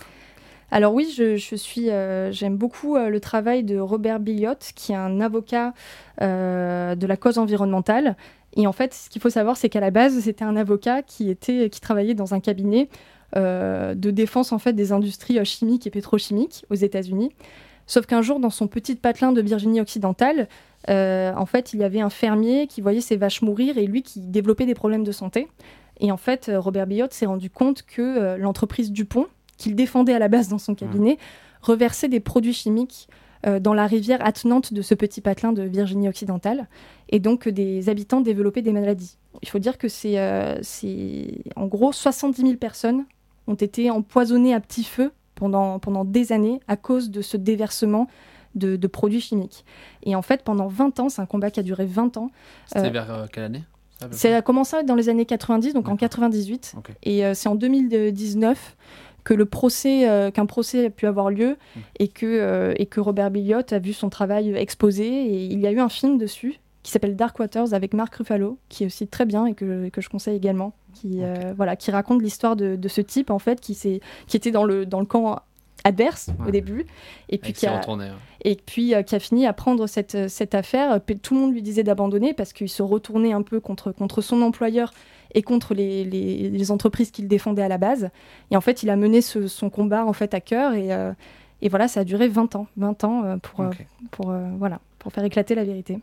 Alors 0.74 0.94
oui, 0.94 1.14
je, 1.14 1.36
suis, 1.54 1.90
euh, 1.90 2.32
j'aime 2.32 2.56
beaucoup 2.56 2.96
euh, 2.96 3.10
le 3.10 3.20
travail 3.20 3.62
de 3.62 3.78
Robert 3.78 4.20
Billiot, 4.20 4.54
qui 4.74 4.92
est 4.92 4.96
un 4.96 5.20
avocat 5.20 5.74
euh, 6.22 6.94
de 6.94 7.06
la 7.06 7.18
cause 7.18 7.36
environnementale. 7.36 8.16
Et 8.56 8.66
en 8.66 8.72
fait, 8.72 8.94
ce 8.94 9.10
qu'il 9.10 9.20
faut 9.20 9.28
savoir, 9.28 9.58
c'est 9.58 9.68
qu'à 9.68 9.80
la 9.80 9.90
base, 9.90 10.18
c'était 10.20 10.46
un 10.46 10.56
avocat 10.56 11.02
qui 11.02 11.28
était, 11.28 11.68
qui 11.68 11.82
travaillait 11.82 12.14
dans 12.14 12.32
un 12.32 12.40
cabinet 12.40 12.88
de 13.34 14.10
défense 14.10 14.52
en 14.52 14.58
fait 14.58 14.74
des 14.74 14.92
industries 14.92 15.42
chimiques 15.46 15.86
et 15.86 15.90
pétrochimiques 15.90 16.66
aux 16.68 16.74
États-Unis. 16.74 17.32
Sauf 17.86 18.04
qu'un 18.04 18.20
jour, 18.20 18.40
dans 18.40 18.50
son 18.50 18.66
petit 18.66 18.94
patelin 18.94 19.32
de 19.32 19.40
Virginie 19.40 19.80
occidentale, 19.80 20.48
en 20.86 21.46
fait, 21.46 21.72
il 21.72 21.80
y 21.80 21.84
avait 21.84 22.02
un 22.02 22.10
fermier 22.10 22.66
qui 22.66 22.82
voyait 22.82 23.00
ses 23.00 23.16
vaches 23.16 23.40
mourir 23.40 23.78
et 23.78 23.86
lui 23.86 24.02
qui 24.02 24.20
développait 24.20 24.66
des 24.66 24.74
problèmes 24.74 25.02
de 25.02 25.12
santé. 25.12 25.48
Et 26.00 26.12
en 26.12 26.18
fait, 26.18 26.50
Robert 26.54 26.86
Billiot 26.86 27.06
s'est 27.10 27.24
rendu 27.24 27.48
compte 27.48 27.84
que 27.84 28.36
l'entreprise 28.36 28.92
Dupont, 28.92 29.28
qu'il 29.62 29.74
défendait 29.74 30.14
à 30.14 30.18
la 30.18 30.28
base 30.28 30.48
dans 30.48 30.58
son 30.58 30.74
cabinet, 30.74 31.18
reversait 31.60 32.08
des 32.08 32.20
produits 32.20 32.52
chimiques 32.52 33.08
euh, 33.46 33.58
dans 33.58 33.74
la 33.74 33.86
rivière 33.86 34.24
attenante 34.24 34.72
de 34.72 34.82
ce 34.82 34.94
petit 34.94 35.20
patelin 35.20 35.52
de 35.52 35.62
Virginie 35.62 36.08
occidentale. 36.08 36.68
Et 37.08 37.18
donc, 37.18 37.46
euh, 37.46 37.52
des 37.52 37.88
habitants 37.88 38.20
développaient 38.20 38.62
des 38.62 38.72
maladies. 38.72 39.16
Il 39.42 39.48
faut 39.48 39.58
dire 39.58 39.78
que 39.78 39.88
c'est, 39.88 40.18
euh, 40.18 40.60
en 41.56 41.66
gros 41.66 41.92
70 41.92 42.42
000 42.42 42.54
personnes 42.56 43.04
ont 43.48 43.54
été 43.54 43.90
empoisonnées 43.90 44.54
à 44.54 44.60
petit 44.60 44.84
feu 44.84 45.10
pendant, 45.34 45.78
pendant 45.78 46.04
des 46.04 46.32
années 46.32 46.60
à 46.68 46.76
cause 46.76 47.10
de 47.10 47.22
ce 47.22 47.36
déversement 47.36 48.06
de, 48.54 48.76
de 48.76 48.86
produits 48.86 49.20
chimiques. 49.20 49.64
Et 50.02 50.14
en 50.14 50.22
fait, 50.22 50.42
pendant 50.42 50.68
20 50.68 51.00
ans, 51.00 51.08
c'est 51.08 51.22
un 51.22 51.26
combat 51.26 51.50
qui 51.50 51.60
a 51.60 51.62
duré 51.62 51.84
20 51.86 52.16
ans. 52.16 52.30
C'était 52.66 52.86
Euh, 52.86 52.90
vers 52.90 53.10
euh, 53.10 53.26
quelle 53.32 53.44
année 53.44 53.64
ça, 53.98 54.08
Ça 54.12 54.36
a 54.36 54.42
commencé 54.42 54.82
dans 54.84 54.94
les 54.94 55.08
années 55.08 55.26
90, 55.26 55.74
donc 55.74 55.88
en 55.88 55.92
D'accord. 55.92 56.10
98. 56.10 56.74
Ok. 56.76 56.90
Et 57.02 57.24
euh, 57.24 57.34
c'est 57.34 57.48
en 57.48 57.54
2019 57.54 58.76
que 59.24 59.34
le 59.34 59.44
procès, 59.44 60.08
euh, 60.08 60.30
qu'un 60.30 60.46
procès 60.46 60.86
a 60.86 60.90
pu 60.90 61.06
avoir 61.06 61.30
lieu 61.30 61.56
Mm. 61.76 61.80
et, 62.00 62.08
que, 62.08 62.26
euh, 62.26 62.74
et 62.76 62.86
que 62.86 63.00
Robert 63.00 63.30
Billiot 63.30 63.62
a 63.70 63.78
vu 63.78 63.92
son 63.92 64.08
travail 64.08 64.54
exposé. 64.56 65.06
Et 65.06 65.44
il 65.44 65.60
y 65.60 65.66
a 65.66 65.70
eu 65.70 65.78
un 65.80 65.88
film 65.88 66.18
dessus 66.18 66.58
qui 66.82 66.90
s'appelle 66.90 67.14
Dark 67.14 67.38
Waters 67.38 67.74
avec 67.74 67.94
Mark 67.94 68.12
Ruffalo, 68.16 68.58
qui 68.68 68.82
est 68.82 68.86
aussi 68.86 69.06
très 69.06 69.24
bien 69.24 69.46
et 69.46 69.54
que, 69.54 69.88
que 69.90 70.00
je 70.00 70.08
conseille 70.08 70.36
également, 70.36 70.72
qui, 70.94 71.22
euh, 71.22 71.54
voilà, 71.56 71.76
qui 71.76 71.92
raconte 71.92 72.20
l'histoire 72.22 72.56
de, 72.56 72.74
de 72.74 72.88
ce 72.88 73.00
type 73.00 73.30
en 73.30 73.38
fait 73.38 73.60
qui, 73.60 73.76
qui 74.26 74.36
était 74.36 74.50
dans 74.50 74.64
le, 74.64 74.84
dans 74.84 74.98
le 74.98 75.06
camp 75.06 75.40
adverse 75.84 76.30
au 76.46 76.50
début 76.50 76.86
et 77.28 77.38
puis 77.38 77.52
qui 77.52 77.66
a, 77.66 77.76
retourné. 77.78 78.04
ouais. 78.06 78.16
Et 78.45 78.57
puis 78.57 78.95
euh, 78.95 79.03
qui 79.03 79.14
a 79.14 79.20
fini 79.20 79.47
à 79.47 79.53
prendre 79.53 79.86
cette, 79.86 80.28
cette 80.28 80.55
affaire. 80.55 81.01
Puis 81.01 81.18
Tout 81.18 81.34
le 81.34 81.40
monde 81.40 81.53
lui 81.55 81.62
disait 81.62 81.82
d'abandonner 81.82 82.34
parce 82.34 82.53
qu'il 82.53 82.68
se 82.68 82.82
retournait 82.82 83.32
un 83.32 83.43
peu 83.43 83.61
contre, 83.61 83.93
contre 83.93 84.20
son 84.20 84.43
employeur 84.43 84.93
et 85.34 85.43
contre 85.43 85.74
les, 85.74 86.05
les- 86.05 86.51
les 86.51 86.70
entreprises 86.70 87.11
qu'il 87.11 87.26
défendait 87.28 87.62
à 87.62 87.68
la 87.68 87.78
base. 87.78 88.11
Et 88.51 88.57
en 88.57 88.61
fait, 88.61 88.82
il 88.82 88.90
a 88.90 88.97
mené 88.97 89.22
ce- 89.22 89.49
son 89.49 89.70
combat 89.70 90.05
en 90.05 90.12
fait 90.12 90.34
à 90.34 90.40
cœur 90.40 90.74
et, 90.74 90.93
euh, 90.93 91.12
et 91.62 91.68
voilà, 91.68 91.88
ça 91.88 92.01
a 92.01 92.05
duré 92.05 92.28
20 92.28 92.55
ans, 92.57 92.66
20 92.76 93.05
ans 93.05 93.24
euh, 93.24 93.36
pour, 93.38 93.61
euh, 93.61 93.68
pour, 94.11 94.30
euh, 94.30 94.49
voilà, 94.59 94.80
pour 94.99 95.12
faire 95.12 95.24
éclater 95.24 95.55
la 95.55 95.64
vérité. 95.64 95.99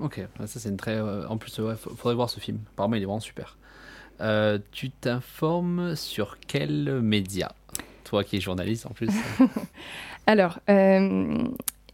Ok, 0.00 0.20
bah, 0.38 0.46
ça 0.46 0.58
c'est 0.60 0.68
une 0.68 0.76
très. 0.76 0.94
euh, 0.96 1.26
en 1.28 1.36
plus, 1.38 1.58
ouais, 1.58 1.74
fa- 1.76 1.90
faudrait 1.96 2.14
voir 2.14 2.28
ce 2.30 2.40
film. 2.40 2.58
Apparemment, 2.74 2.96
il 2.96 3.02
est 3.02 3.06
vraiment 3.06 3.20
super. 3.20 3.56
Euh, 4.20 4.58
tu 4.72 4.90
t'informes 4.90 5.94
sur 5.96 6.38
quel 6.46 7.00
média? 7.02 7.52
Toi 8.04 8.24
qui 8.24 8.36
es 8.36 8.40
journaliste 8.40 8.86
en 8.86 8.90
plus. 8.90 9.08
Alors, 10.26 10.58
euh, 10.68 11.44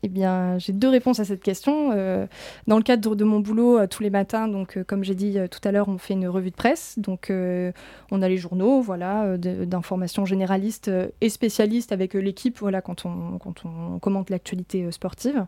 eh 0.03 0.09
bien, 0.09 0.59
j'ai 0.59 0.72
deux 0.72 0.89
réponses 0.89 1.20
à 1.20 1.24
cette 1.24 1.43
question. 1.43 1.91
Euh, 1.93 2.26
dans 2.66 2.78
le 2.78 2.83
cadre 2.83 3.14
de 3.14 3.24
mon 3.24 3.41
boulot, 3.41 3.78
euh, 3.78 3.87
tous 3.87 4.03
les 4.03 4.11
matins, 4.11 4.49
donc 4.49 4.83
comme 4.85 5.05
j'ai 5.05 5.14
dit 5.14 5.37
tout 5.51 5.61
à 5.64 5.70
l'heure, 5.70 5.89
on 5.89 5.99
fait 5.99 6.14
une 6.14 6.26
revue 6.26 6.51
de 6.51 6.57
presse. 6.57 6.99
Donc, 6.99 7.30
on 7.30 8.22
a 8.22 8.28
les 8.28 8.39
journaux, 8.39 8.80
voilà, 8.80 9.37
d'informations 9.37 10.24
généralistes 10.24 10.91
et 11.20 11.28
spécialistes 11.28 11.93
avec 11.93 12.14
l'équipe, 12.14 12.59
voilà, 12.59 12.80
quand 12.80 13.05
on, 13.05 13.99
commente 14.01 14.30
l'actualité 14.30 14.91
sportive. 14.91 15.47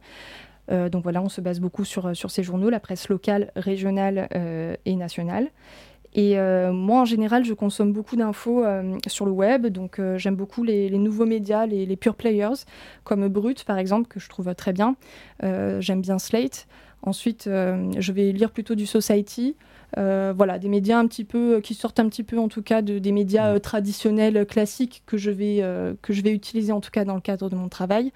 Donc 0.70 1.02
voilà, 1.02 1.20
on 1.20 1.28
se 1.28 1.42
base 1.42 1.60
beaucoup 1.60 1.84
sur, 1.84 2.14
ces 2.14 2.42
journaux, 2.42 2.70
la 2.70 2.80
presse 2.80 3.08
locale, 3.08 3.50
régionale 3.56 4.28
et 4.84 4.96
nationale. 4.96 5.48
Et 6.14 6.38
euh, 6.38 6.72
moi, 6.72 7.00
en 7.00 7.04
général, 7.04 7.44
je 7.44 7.54
consomme 7.54 7.92
beaucoup 7.92 8.14
d'infos 8.14 8.64
euh, 8.64 8.96
sur 9.06 9.26
le 9.26 9.32
web. 9.32 9.66
Donc, 9.66 9.98
euh, 9.98 10.16
j'aime 10.16 10.36
beaucoup 10.36 10.62
les, 10.62 10.88
nouveaux 10.90 11.26
médias, 11.26 11.66
les, 11.66 11.96
pure 11.96 12.14
players, 12.14 12.64
comme 13.02 13.26
Brut, 13.28 13.64
par 13.64 13.78
exemple, 13.78 14.06
que 14.08 14.20
je 14.20 14.28
trouve 14.28 14.54
très 14.54 14.72
bien. 14.72 14.96
J'aime 15.42 16.00
bien 16.00 16.18
Slate. 16.18 16.66
Ensuite, 17.02 17.44
je 17.44 18.12
vais 18.12 18.32
lire 18.32 18.50
plutôt 18.50 18.74
du 18.74 18.86
Society. 18.86 19.56
Voilà, 19.96 20.58
des 20.58 20.68
médias 20.68 20.98
un 20.98 21.06
petit 21.06 21.24
peu 21.24 21.60
qui 21.60 21.74
sortent 21.74 22.00
un 22.00 22.08
petit 22.08 22.22
peu, 22.22 22.38
en 22.38 22.48
tout 22.48 22.62
cas, 22.62 22.82
de, 22.82 22.98
des 22.98 23.12
médias 23.12 23.58
traditionnels, 23.58 24.46
classiques 24.46 25.02
que 25.06 25.16
je 25.16 25.30
vais 25.30 25.62
que 26.02 26.12
je 26.12 26.22
vais 26.22 26.32
utiliser 26.32 26.72
en 26.72 26.80
tout 26.80 26.90
cas 26.90 27.04
dans 27.04 27.14
le 27.14 27.20
cadre 27.20 27.50
de 27.50 27.56
mon 27.56 27.68
travail. 27.68 28.12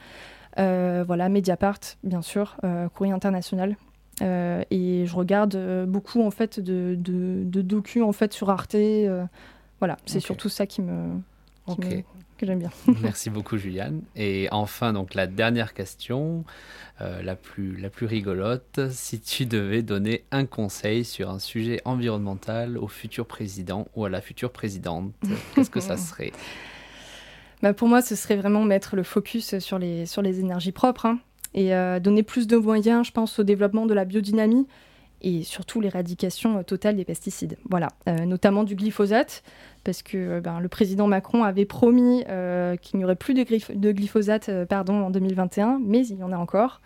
Voilà, 0.57 1.29
Mediapart, 1.29 1.81
bien 2.05 2.23
sûr, 2.23 2.57
Courrier 2.95 3.13
international. 3.13 3.77
Euh, 4.23 4.63
et 4.71 5.05
je 5.07 5.15
regarde 5.15 5.55
euh, 5.55 5.87
beaucoup 5.87 6.23
en 6.23 6.31
fait 6.31 6.59
de, 6.61 6.95
de, 6.99 7.43
de 7.45 7.63
docu 7.63 8.03
en 8.03 8.13
fait 8.13 8.33
sur 8.33 8.51
Arte. 8.51 8.75
euh, 8.75 9.25
voilà, 9.81 9.97
c'est 10.07 10.21
surtout 10.21 10.49
ça 10.49 10.67
qui 10.67 10.83
me, 10.83 11.19
qui 11.67 11.73
Ok. 11.73 11.85
me- 11.85 12.03
que 12.37 12.47
j'aime 12.47 12.59
bien. 12.61 12.71
Merci 13.03 13.31
beaucoup, 13.31 13.57
Juliane. 13.59 14.01
Et 14.17 14.49
enfin, 14.53 14.93
donc 14.93 15.15
la 15.15 15.27
dernière 15.27 15.75
question, 15.75 16.45
la, 17.01 17.35
plus, 17.37 17.77
la 17.77 17.91
plus 17.91 18.07
rigolote. 18.07 18.81
Si 18.91 19.21
tu 19.21 19.45
devais 19.47 19.83
donner 19.83 20.25
un 20.31 20.47
conseil 20.47 21.05
sur 21.05 21.31
un 21.31 21.41
sujet 21.41 21.81
environnemental 21.85 22.79
au 22.79 22.87
futur 22.89 23.27
président 23.27 23.89
ou 23.97 24.05
à 24.05 24.09
la 24.09 24.21
future 24.21 24.51
présidente, 24.53 25.13
qu'est-ce 25.55 25.71
que 25.71 25.81
ça 25.81 25.97
serait? 25.97 26.33
Bah, 27.63 27.73
pour 27.75 27.89
moi, 27.89 28.03
ce 28.03 28.15
serait 28.15 28.37
vraiment 28.37 28.63
mettre 28.63 28.95
le 28.95 29.03
focus 29.03 29.59
sur 29.59 29.79
les, 29.81 30.07
sur 30.07 30.23
les 30.23 30.39
énergies 30.39 30.73
propres 30.73 31.07
hein, 31.07 31.19
et 31.55 31.75
euh, 31.75 32.01
donner 32.01 32.23
plus 32.23 32.47
de 32.47 32.57
moyens, 32.57 33.07
je 33.07 33.13
pense, 33.13 33.39
au 33.39 33.43
développement 33.43 33.87
de 33.87 33.95
la 33.95 34.05
biodynamie 34.05 34.67
et 35.21 35.43
surtout 35.43 35.81
l'éradication 35.81 36.63
totale 36.63 36.97
des 36.97 37.05
pesticides. 37.05 37.59
Voilà, 37.69 37.89
notamment 38.25 38.63
du 38.63 38.77
glyphosate, 38.77 39.43
parce 39.83 40.05
que 40.05 40.39
ben, 40.39 40.61
le 40.61 40.69
président 40.69 41.09
Macron 41.09 41.43
avait 41.43 41.65
promis 41.65 42.23
qu'il 42.81 42.99
n'y 42.99 43.05
aurait 43.05 43.17
plus 43.17 43.35
de, 43.35 43.45
de 43.75 43.91
glyphosate 43.91 44.49
pardon, 44.67 45.03
en 45.03 45.11
2021, 45.11 45.81
mais 45.85 46.07
il 46.07 46.19
y 46.19 46.23
en 46.23 46.31
a 46.31 46.37
encore. 46.37 46.81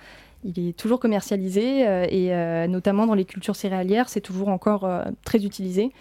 Il 0.44 0.66
est 0.66 0.72
toujours 0.72 0.98
commercialisé 0.98 1.82
et 2.10 2.66
notamment 2.68 3.06
dans 3.06 3.12
les 3.12 3.26
cultures 3.26 3.54
céréalières, 3.54 4.08
c'est 4.08 4.22
toujours 4.22 4.48
encore 4.48 4.88
très 5.26 5.44
utilisé. 5.44 5.92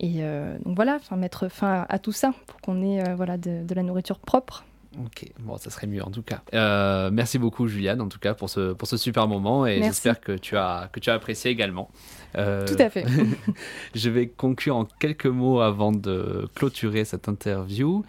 Et 0.00 0.22
donc 0.64 0.74
voilà, 0.74 1.00
mettre 1.18 1.48
fin 1.48 1.84
à, 1.86 1.98
tout 1.98 2.12
ça 2.12 2.32
pour 2.46 2.62
qu'on 2.62 2.82
ait 2.82 3.14
voilà, 3.14 3.36
de 3.36 3.74
la 3.74 3.82
nourriture 3.82 4.20
propre. 4.20 4.64
Ok, 4.96 5.26
bon, 5.40 5.58
ça 5.58 5.68
serait 5.70 5.86
mieux 5.86 6.02
en 6.02 6.10
tout 6.10 6.22
cas. 6.22 6.40
Euh, 6.54 7.10
merci 7.12 7.38
beaucoup, 7.38 7.68
Juliane, 7.68 8.00
en 8.00 8.08
tout 8.08 8.18
cas, 8.18 8.32
pour 8.32 8.48
ce, 8.48 8.72
pour 8.72 8.88
ce 8.88 8.96
super 8.96 9.28
moment 9.28 9.66
et 9.66 9.82
j'espère 9.82 10.20
que 10.20 10.32
tu 10.32 10.56
as, 10.56 10.88
que 10.90 10.98
tu 10.98 11.10
as 11.10 11.14
apprécié 11.14 11.50
également. 11.50 11.90
Euh, 12.36 12.66
tout 12.66 12.76
à 12.78 12.88
fait. 12.88 13.04
je 13.94 14.10
vais 14.10 14.28
conclure 14.28 14.76
en 14.76 14.86
quelques 14.86 15.26
mots 15.26 15.60
avant 15.60 15.92
de 15.92 16.48
clôturer 16.54 17.04
cette 17.04 17.28
interview. 17.28 18.02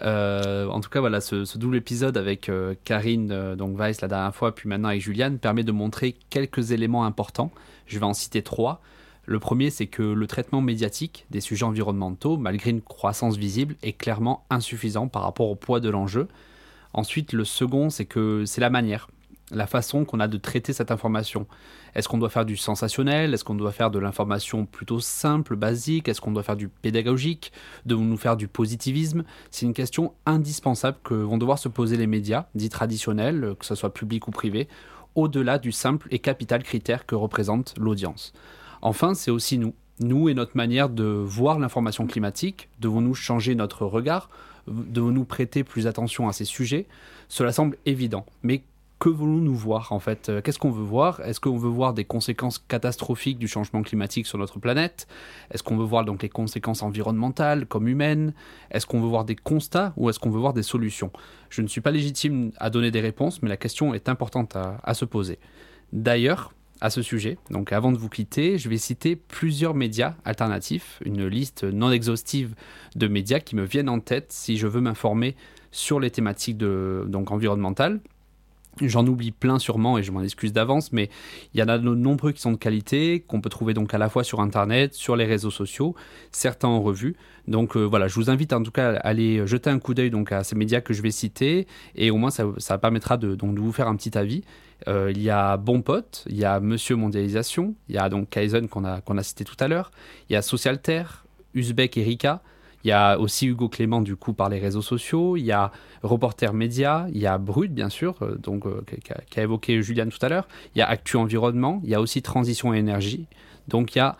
Euh, 0.00 0.66
en 0.68 0.80
tout 0.80 0.88
cas, 0.88 1.00
voilà, 1.00 1.20
ce, 1.20 1.58
double 1.58 1.76
épisode 1.76 2.16
avec 2.16 2.50
Karine 2.84 3.54
donc 3.54 3.78
Weiss 3.78 4.00
la 4.00 4.08
dernière 4.08 4.34
fois, 4.34 4.54
puis 4.54 4.68
maintenant 4.68 4.88
avec 4.88 5.02
Juliane, 5.02 5.38
permet 5.38 5.64
de 5.64 5.72
montrer 5.72 6.16
quelques 6.30 6.72
éléments 6.72 7.04
importants. 7.04 7.50
Je 7.86 7.98
vais 7.98 8.06
en 8.06 8.14
citer 8.14 8.42
trois. 8.42 8.80
Le 9.24 9.38
premier, 9.38 9.70
c'est 9.70 9.86
que 9.86 10.02
le 10.02 10.26
traitement 10.26 10.60
médiatique 10.60 11.26
des 11.30 11.40
sujets 11.40 11.64
environnementaux, 11.64 12.36
malgré 12.36 12.70
une 12.70 12.82
croissance 12.82 13.36
visible, 13.36 13.76
est 13.82 13.92
clairement 13.92 14.44
insuffisant 14.50 15.06
par 15.06 15.22
rapport 15.22 15.48
au 15.48 15.54
poids 15.54 15.78
de 15.78 15.88
l'enjeu. 15.88 16.26
Ensuite, 16.92 17.32
le 17.32 17.44
second, 17.44 17.88
c'est 17.88 18.04
que 18.04 18.44
c'est 18.46 18.60
la 18.60 18.68
manière, 18.68 19.08
la 19.52 19.68
façon 19.68 20.04
qu'on 20.04 20.18
a 20.18 20.26
de 20.26 20.38
traiter 20.38 20.72
cette 20.72 20.90
information. 20.90 21.46
Est-ce 21.94 22.08
qu'on 22.08 22.18
doit 22.18 22.30
faire 22.30 22.44
du 22.44 22.56
sensationnel? 22.56 23.32
Est-ce 23.32 23.44
qu'on 23.44 23.54
doit 23.54 23.70
faire 23.70 23.90
de 23.90 23.98
l'information 23.98 24.66
plutôt 24.66 24.98
simple, 24.98 25.54
basique? 25.54 26.08
Est-ce 26.08 26.20
qu'on 26.20 26.32
doit 26.32 26.42
faire 26.42 26.56
du 26.56 26.68
pédagogique? 26.68 27.52
Devons-nous 27.86 28.16
faire 28.16 28.36
du 28.36 28.48
positivisme? 28.48 29.22
C'est 29.50 29.66
une 29.66 29.74
question 29.74 30.14
indispensable 30.26 30.98
que 31.04 31.14
vont 31.14 31.38
devoir 31.38 31.58
se 31.58 31.68
poser 31.68 31.96
les 31.96 32.08
médias, 32.08 32.46
dits 32.54 32.70
traditionnels, 32.70 33.54
que 33.58 33.66
ce 33.66 33.74
soit 33.74 33.94
public 33.94 34.26
ou 34.26 34.32
privé, 34.32 34.68
au-delà 35.14 35.58
du 35.58 35.70
simple 35.70 36.08
et 36.10 36.18
capital 36.18 36.62
critère 36.62 37.06
que 37.06 37.14
représente 37.14 37.74
l'audience. 37.78 38.32
Enfin, 38.82 39.14
c'est 39.14 39.30
aussi 39.30 39.58
nous. 39.58 39.74
Nous 40.00 40.28
et 40.28 40.34
notre 40.34 40.56
manière 40.56 40.88
de 40.88 41.04
voir 41.04 41.58
l'information 41.58 42.06
climatique. 42.06 42.68
Devons-nous 42.80 43.14
changer 43.14 43.54
notre 43.54 43.86
regard? 43.86 44.30
Devons-nous 44.66 45.24
prêter 45.24 45.64
plus 45.64 45.86
attention 45.86 46.28
à 46.28 46.32
ces 46.32 46.44
sujets? 46.44 46.86
Cela 47.28 47.52
semble 47.52 47.76
évident. 47.86 48.26
Mais 48.42 48.62
que 48.98 49.08
voulons-nous 49.08 49.54
voir 49.54 49.92
en 49.92 49.98
fait? 49.98 50.32
Qu'est-ce 50.42 50.58
qu'on 50.58 50.70
veut 50.70 50.82
voir? 50.82 51.20
Est-ce 51.20 51.40
qu'on 51.40 51.56
veut 51.56 51.68
voir 51.68 51.92
des 51.92 52.04
conséquences 52.04 52.58
catastrophiques 52.58 53.38
du 53.38 53.48
changement 53.48 53.82
climatique 53.82 54.26
sur 54.26 54.38
notre 54.38 54.58
planète? 54.60 55.06
Est-ce 55.50 55.62
qu'on 55.62 55.76
veut 55.76 55.84
voir 55.84 56.04
donc 56.04 56.22
les 56.22 56.28
conséquences 56.28 56.82
environnementales 56.82 57.66
comme 57.66 57.86
humaines? 57.86 58.32
Est-ce 58.70 58.86
qu'on 58.86 59.00
veut 59.00 59.08
voir 59.08 59.24
des 59.24 59.36
constats 59.36 59.92
ou 59.96 60.08
est-ce 60.08 60.18
qu'on 60.18 60.30
veut 60.30 60.40
voir 60.40 60.54
des 60.54 60.62
solutions? 60.62 61.12
Je 61.50 61.62
ne 61.62 61.66
suis 61.66 61.80
pas 61.80 61.90
légitime 61.90 62.52
à 62.58 62.70
donner 62.70 62.90
des 62.90 63.00
réponses, 63.00 63.42
mais 63.42 63.48
la 63.48 63.56
question 63.56 63.92
est 63.92 64.08
importante 64.08 64.56
à, 64.56 64.78
à 64.84 64.94
se 64.94 65.04
poser. 65.04 65.38
D'ailleurs, 65.92 66.52
à 66.82 66.90
ce 66.90 67.00
sujet. 67.00 67.38
Donc 67.50 67.72
avant 67.72 67.92
de 67.92 67.96
vous 67.96 68.08
quitter, 68.08 68.58
je 68.58 68.68
vais 68.68 68.76
citer 68.76 69.14
plusieurs 69.14 69.72
médias 69.72 70.14
alternatifs, 70.24 71.00
une 71.04 71.26
liste 71.26 71.62
non 71.62 71.92
exhaustive 71.92 72.54
de 72.96 73.06
médias 73.06 73.38
qui 73.38 73.54
me 73.54 73.62
viennent 73.62 73.88
en 73.88 74.00
tête 74.00 74.32
si 74.32 74.56
je 74.56 74.66
veux 74.66 74.80
m'informer 74.80 75.36
sur 75.70 76.00
les 76.00 76.10
thématiques 76.10 76.58
de, 76.58 77.04
donc 77.06 77.30
environnementales. 77.30 78.00
J'en 78.80 79.06
oublie 79.06 79.30
plein 79.30 79.58
sûrement 79.58 79.96
et 79.96 80.02
je 80.02 80.10
m'en 80.10 80.22
excuse 80.22 80.52
d'avance, 80.52 80.92
mais 80.92 81.08
il 81.54 81.60
y 81.60 81.62
en 81.62 81.68
a 81.68 81.78
de 81.78 81.94
nombreux 81.94 82.32
qui 82.32 82.40
sont 82.40 82.52
de 82.52 82.56
qualité, 82.56 83.20
qu'on 83.20 83.40
peut 83.40 83.50
trouver 83.50 83.74
donc 83.74 83.94
à 83.94 83.98
la 83.98 84.08
fois 84.08 84.24
sur 84.24 84.40
Internet, 84.40 84.94
sur 84.94 85.14
les 85.14 85.26
réseaux 85.26 85.50
sociaux, 85.50 85.94
certains 86.32 86.68
en 86.68 86.80
revue. 86.80 87.14
Donc 87.46 87.76
euh, 87.76 87.84
voilà, 87.84 88.08
je 88.08 88.14
vous 88.14 88.28
invite 88.28 88.52
en 88.52 88.62
tout 88.62 88.70
cas 88.72 88.94
à 88.94 88.96
aller 89.06 89.46
jeter 89.46 89.70
un 89.70 89.78
coup 89.78 89.94
d'œil 89.94 90.10
donc 90.10 90.32
à 90.32 90.42
ces 90.42 90.56
médias 90.56 90.80
que 90.80 90.94
je 90.94 91.02
vais 91.02 91.10
citer 91.10 91.68
et 91.94 92.10
au 92.10 92.16
moins 92.16 92.30
ça, 92.30 92.44
ça 92.56 92.76
permettra 92.78 93.18
de, 93.18 93.36
donc, 93.36 93.54
de 93.54 93.60
vous 93.60 93.72
faire 93.72 93.86
un 93.86 93.94
petit 93.94 94.18
avis. 94.18 94.42
Euh, 94.88 95.12
il 95.14 95.22
y 95.22 95.30
a 95.30 95.56
Bon 95.56 95.82
Pote, 95.82 96.24
il 96.28 96.36
y 96.36 96.44
a 96.44 96.60
Monsieur 96.60 96.96
Mondialisation, 96.96 97.74
il 97.88 97.94
y 97.94 97.98
a 97.98 98.08
donc 98.08 98.30
Kaizen 98.30 98.68
qu'on 98.68 98.84
a, 98.84 99.22
cité 99.22 99.44
tout 99.44 99.56
à 99.60 99.68
l'heure, 99.68 99.90
il 100.28 100.32
y 100.32 100.36
a 100.36 100.42
Socialter, 100.42 101.04
Uzbek 101.54 101.96
et 101.96 102.02
Rika, 102.02 102.42
il 102.84 102.88
y 102.88 102.92
a 102.92 103.18
aussi 103.18 103.46
Hugo 103.46 103.68
Clément 103.68 104.00
du 104.00 104.16
coup 104.16 104.32
par 104.32 104.48
les 104.48 104.58
réseaux 104.58 104.82
sociaux, 104.82 105.36
il 105.36 105.44
y 105.44 105.52
a 105.52 105.70
Reporter 106.02 106.52
Média, 106.52 107.06
il 107.12 107.18
y 107.18 107.26
a 107.26 107.38
Brut 107.38 107.72
bien 107.72 107.88
sûr, 107.88 108.16
euh, 108.22 108.36
donc 108.36 108.66
euh, 108.66 108.84
qu'a 109.30 109.42
évoqué 109.42 109.82
Juliane 109.82 110.10
tout 110.10 110.24
à 110.24 110.28
l'heure, 110.28 110.48
il 110.74 110.78
y 110.78 110.82
a 110.82 110.88
Actu 110.88 111.16
Environnement, 111.16 111.80
il 111.84 111.90
y 111.90 111.94
a 111.94 112.00
aussi 112.00 112.22
Transition 112.22 112.74
et 112.74 112.78
Énergie. 112.78 113.26
Donc 113.68 113.94
il 113.94 113.98
y 113.98 114.00
a 114.00 114.16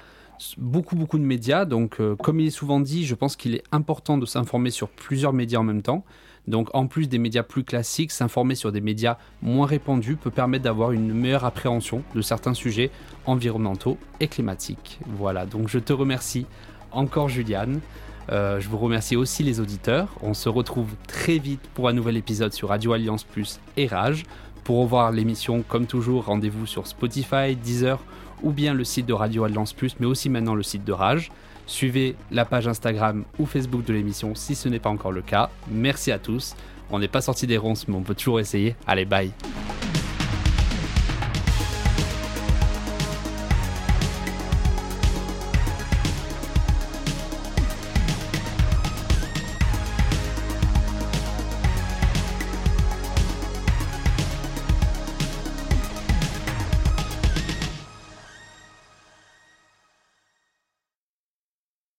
beaucoup 0.58 0.94
beaucoup 0.94 1.18
de 1.18 1.24
médias. 1.24 1.64
Donc 1.64 2.00
comme 2.18 2.38
il 2.38 2.46
est 2.46 2.50
souvent 2.50 2.78
dit, 2.78 3.04
je 3.04 3.16
pense 3.16 3.34
qu'il 3.34 3.56
est 3.56 3.64
important 3.72 4.18
de 4.18 4.26
s'informer 4.26 4.70
sur 4.70 4.88
plusieurs 4.88 5.32
médias 5.32 5.58
en 5.58 5.64
même 5.64 5.82
temps. 5.82 6.04
Donc 6.48 6.68
en 6.74 6.86
plus 6.86 7.08
des 7.08 7.18
médias 7.18 7.42
plus 7.42 7.64
classiques, 7.64 8.10
s'informer 8.10 8.54
sur 8.54 8.72
des 8.72 8.80
médias 8.80 9.16
moins 9.42 9.66
répandus 9.66 10.16
peut 10.16 10.30
permettre 10.30 10.64
d'avoir 10.64 10.92
une 10.92 11.12
meilleure 11.12 11.44
appréhension 11.44 12.02
de 12.14 12.20
certains 12.20 12.54
sujets 12.54 12.90
environnementaux 13.26 13.96
et 14.20 14.28
climatiques. 14.28 14.98
Voilà, 15.06 15.46
donc 15.46 15.68
je 15.68 15.78
te 15.78 15.92
remercie 15.92 16.46
encore 16.90 17.28
Juliane. 17.28 17.80
Euh, 18.30 18.60
je 18.60 18.68
vous 18.68 18.78
remercie 18.78 19.16
aussi 19.16 19.42
les 19.42 19.60
auditeurs. 19.60 20.08
On 20.22 20.34
se 20.34 20.48
retrouve 20.48 20.94
très 21.06 21.38
vite 21.38 21.62
pour 21.74 21.88
un 21.88 21.92
nouvel 21.92 22.16
épisode 22.16 22.52
sur 22.52 22.68
Radio 22.68 22.92
Alliance 22.92 23.24
Plus 23.24 23.60
et 23.76 23.86
Rage. 23.86 24.24
Pour 24.64 24.78
revoir 24.80 25.10
l'émission, 25.10 25.62
comme 25.66 25.86
toujours, 25.86 26.26
rendez-vous 26.26 26.66
sur 26.66 26.86
Spotify, 26.86 27.56
Deezer 27.56 27.98
ou 28.42 28.50
bien 28.52 28.74
le 28.74 28.84
site 28.84 29.06
de 29.06 29.12
Radio 29.12 29.44
Alliance 29.44 29.72
Plus, 29.72 29.96
mais 30.00 30.06
aussi 30.06 30.28
maintenant 30.28 30.54
le 30.54 30.62
site 30.62 30.84
de 30.84 30.92
Rage. 30.92 31.30
Suivez 31.66 32.16
la 32.30 32.44
page 32.44 32.68
Instagram 32.68 33.24
ou 33.38 33.46
Facebook 33.46 33.84
de 33.84 33.92
l'émission 33.92 34.34
si 34.34 34.54
ce 34.54 34.68
n'est 34.68 34.78
pas 34.78 34.90
encore 34.90 35.12
le 35.12 35.22
cas. 35.22 35.50
Merci 35.70 36.12
à 36.12 36.18
tous. 36.18 36.54
On 36.90 36.98
n'est 36.98 37.08
pas 37.08 37.22
sorti 37.22 37.46
des 37.46 37.56
ronces, 37.56 37.88
mais 37.88 37.94
on 37.94 38.02
peut 38.02 38.14
toujours 38.14 38.40
essayer. 38.40 38.76
Allez, 38.86 39.04
bye 39.04 39.32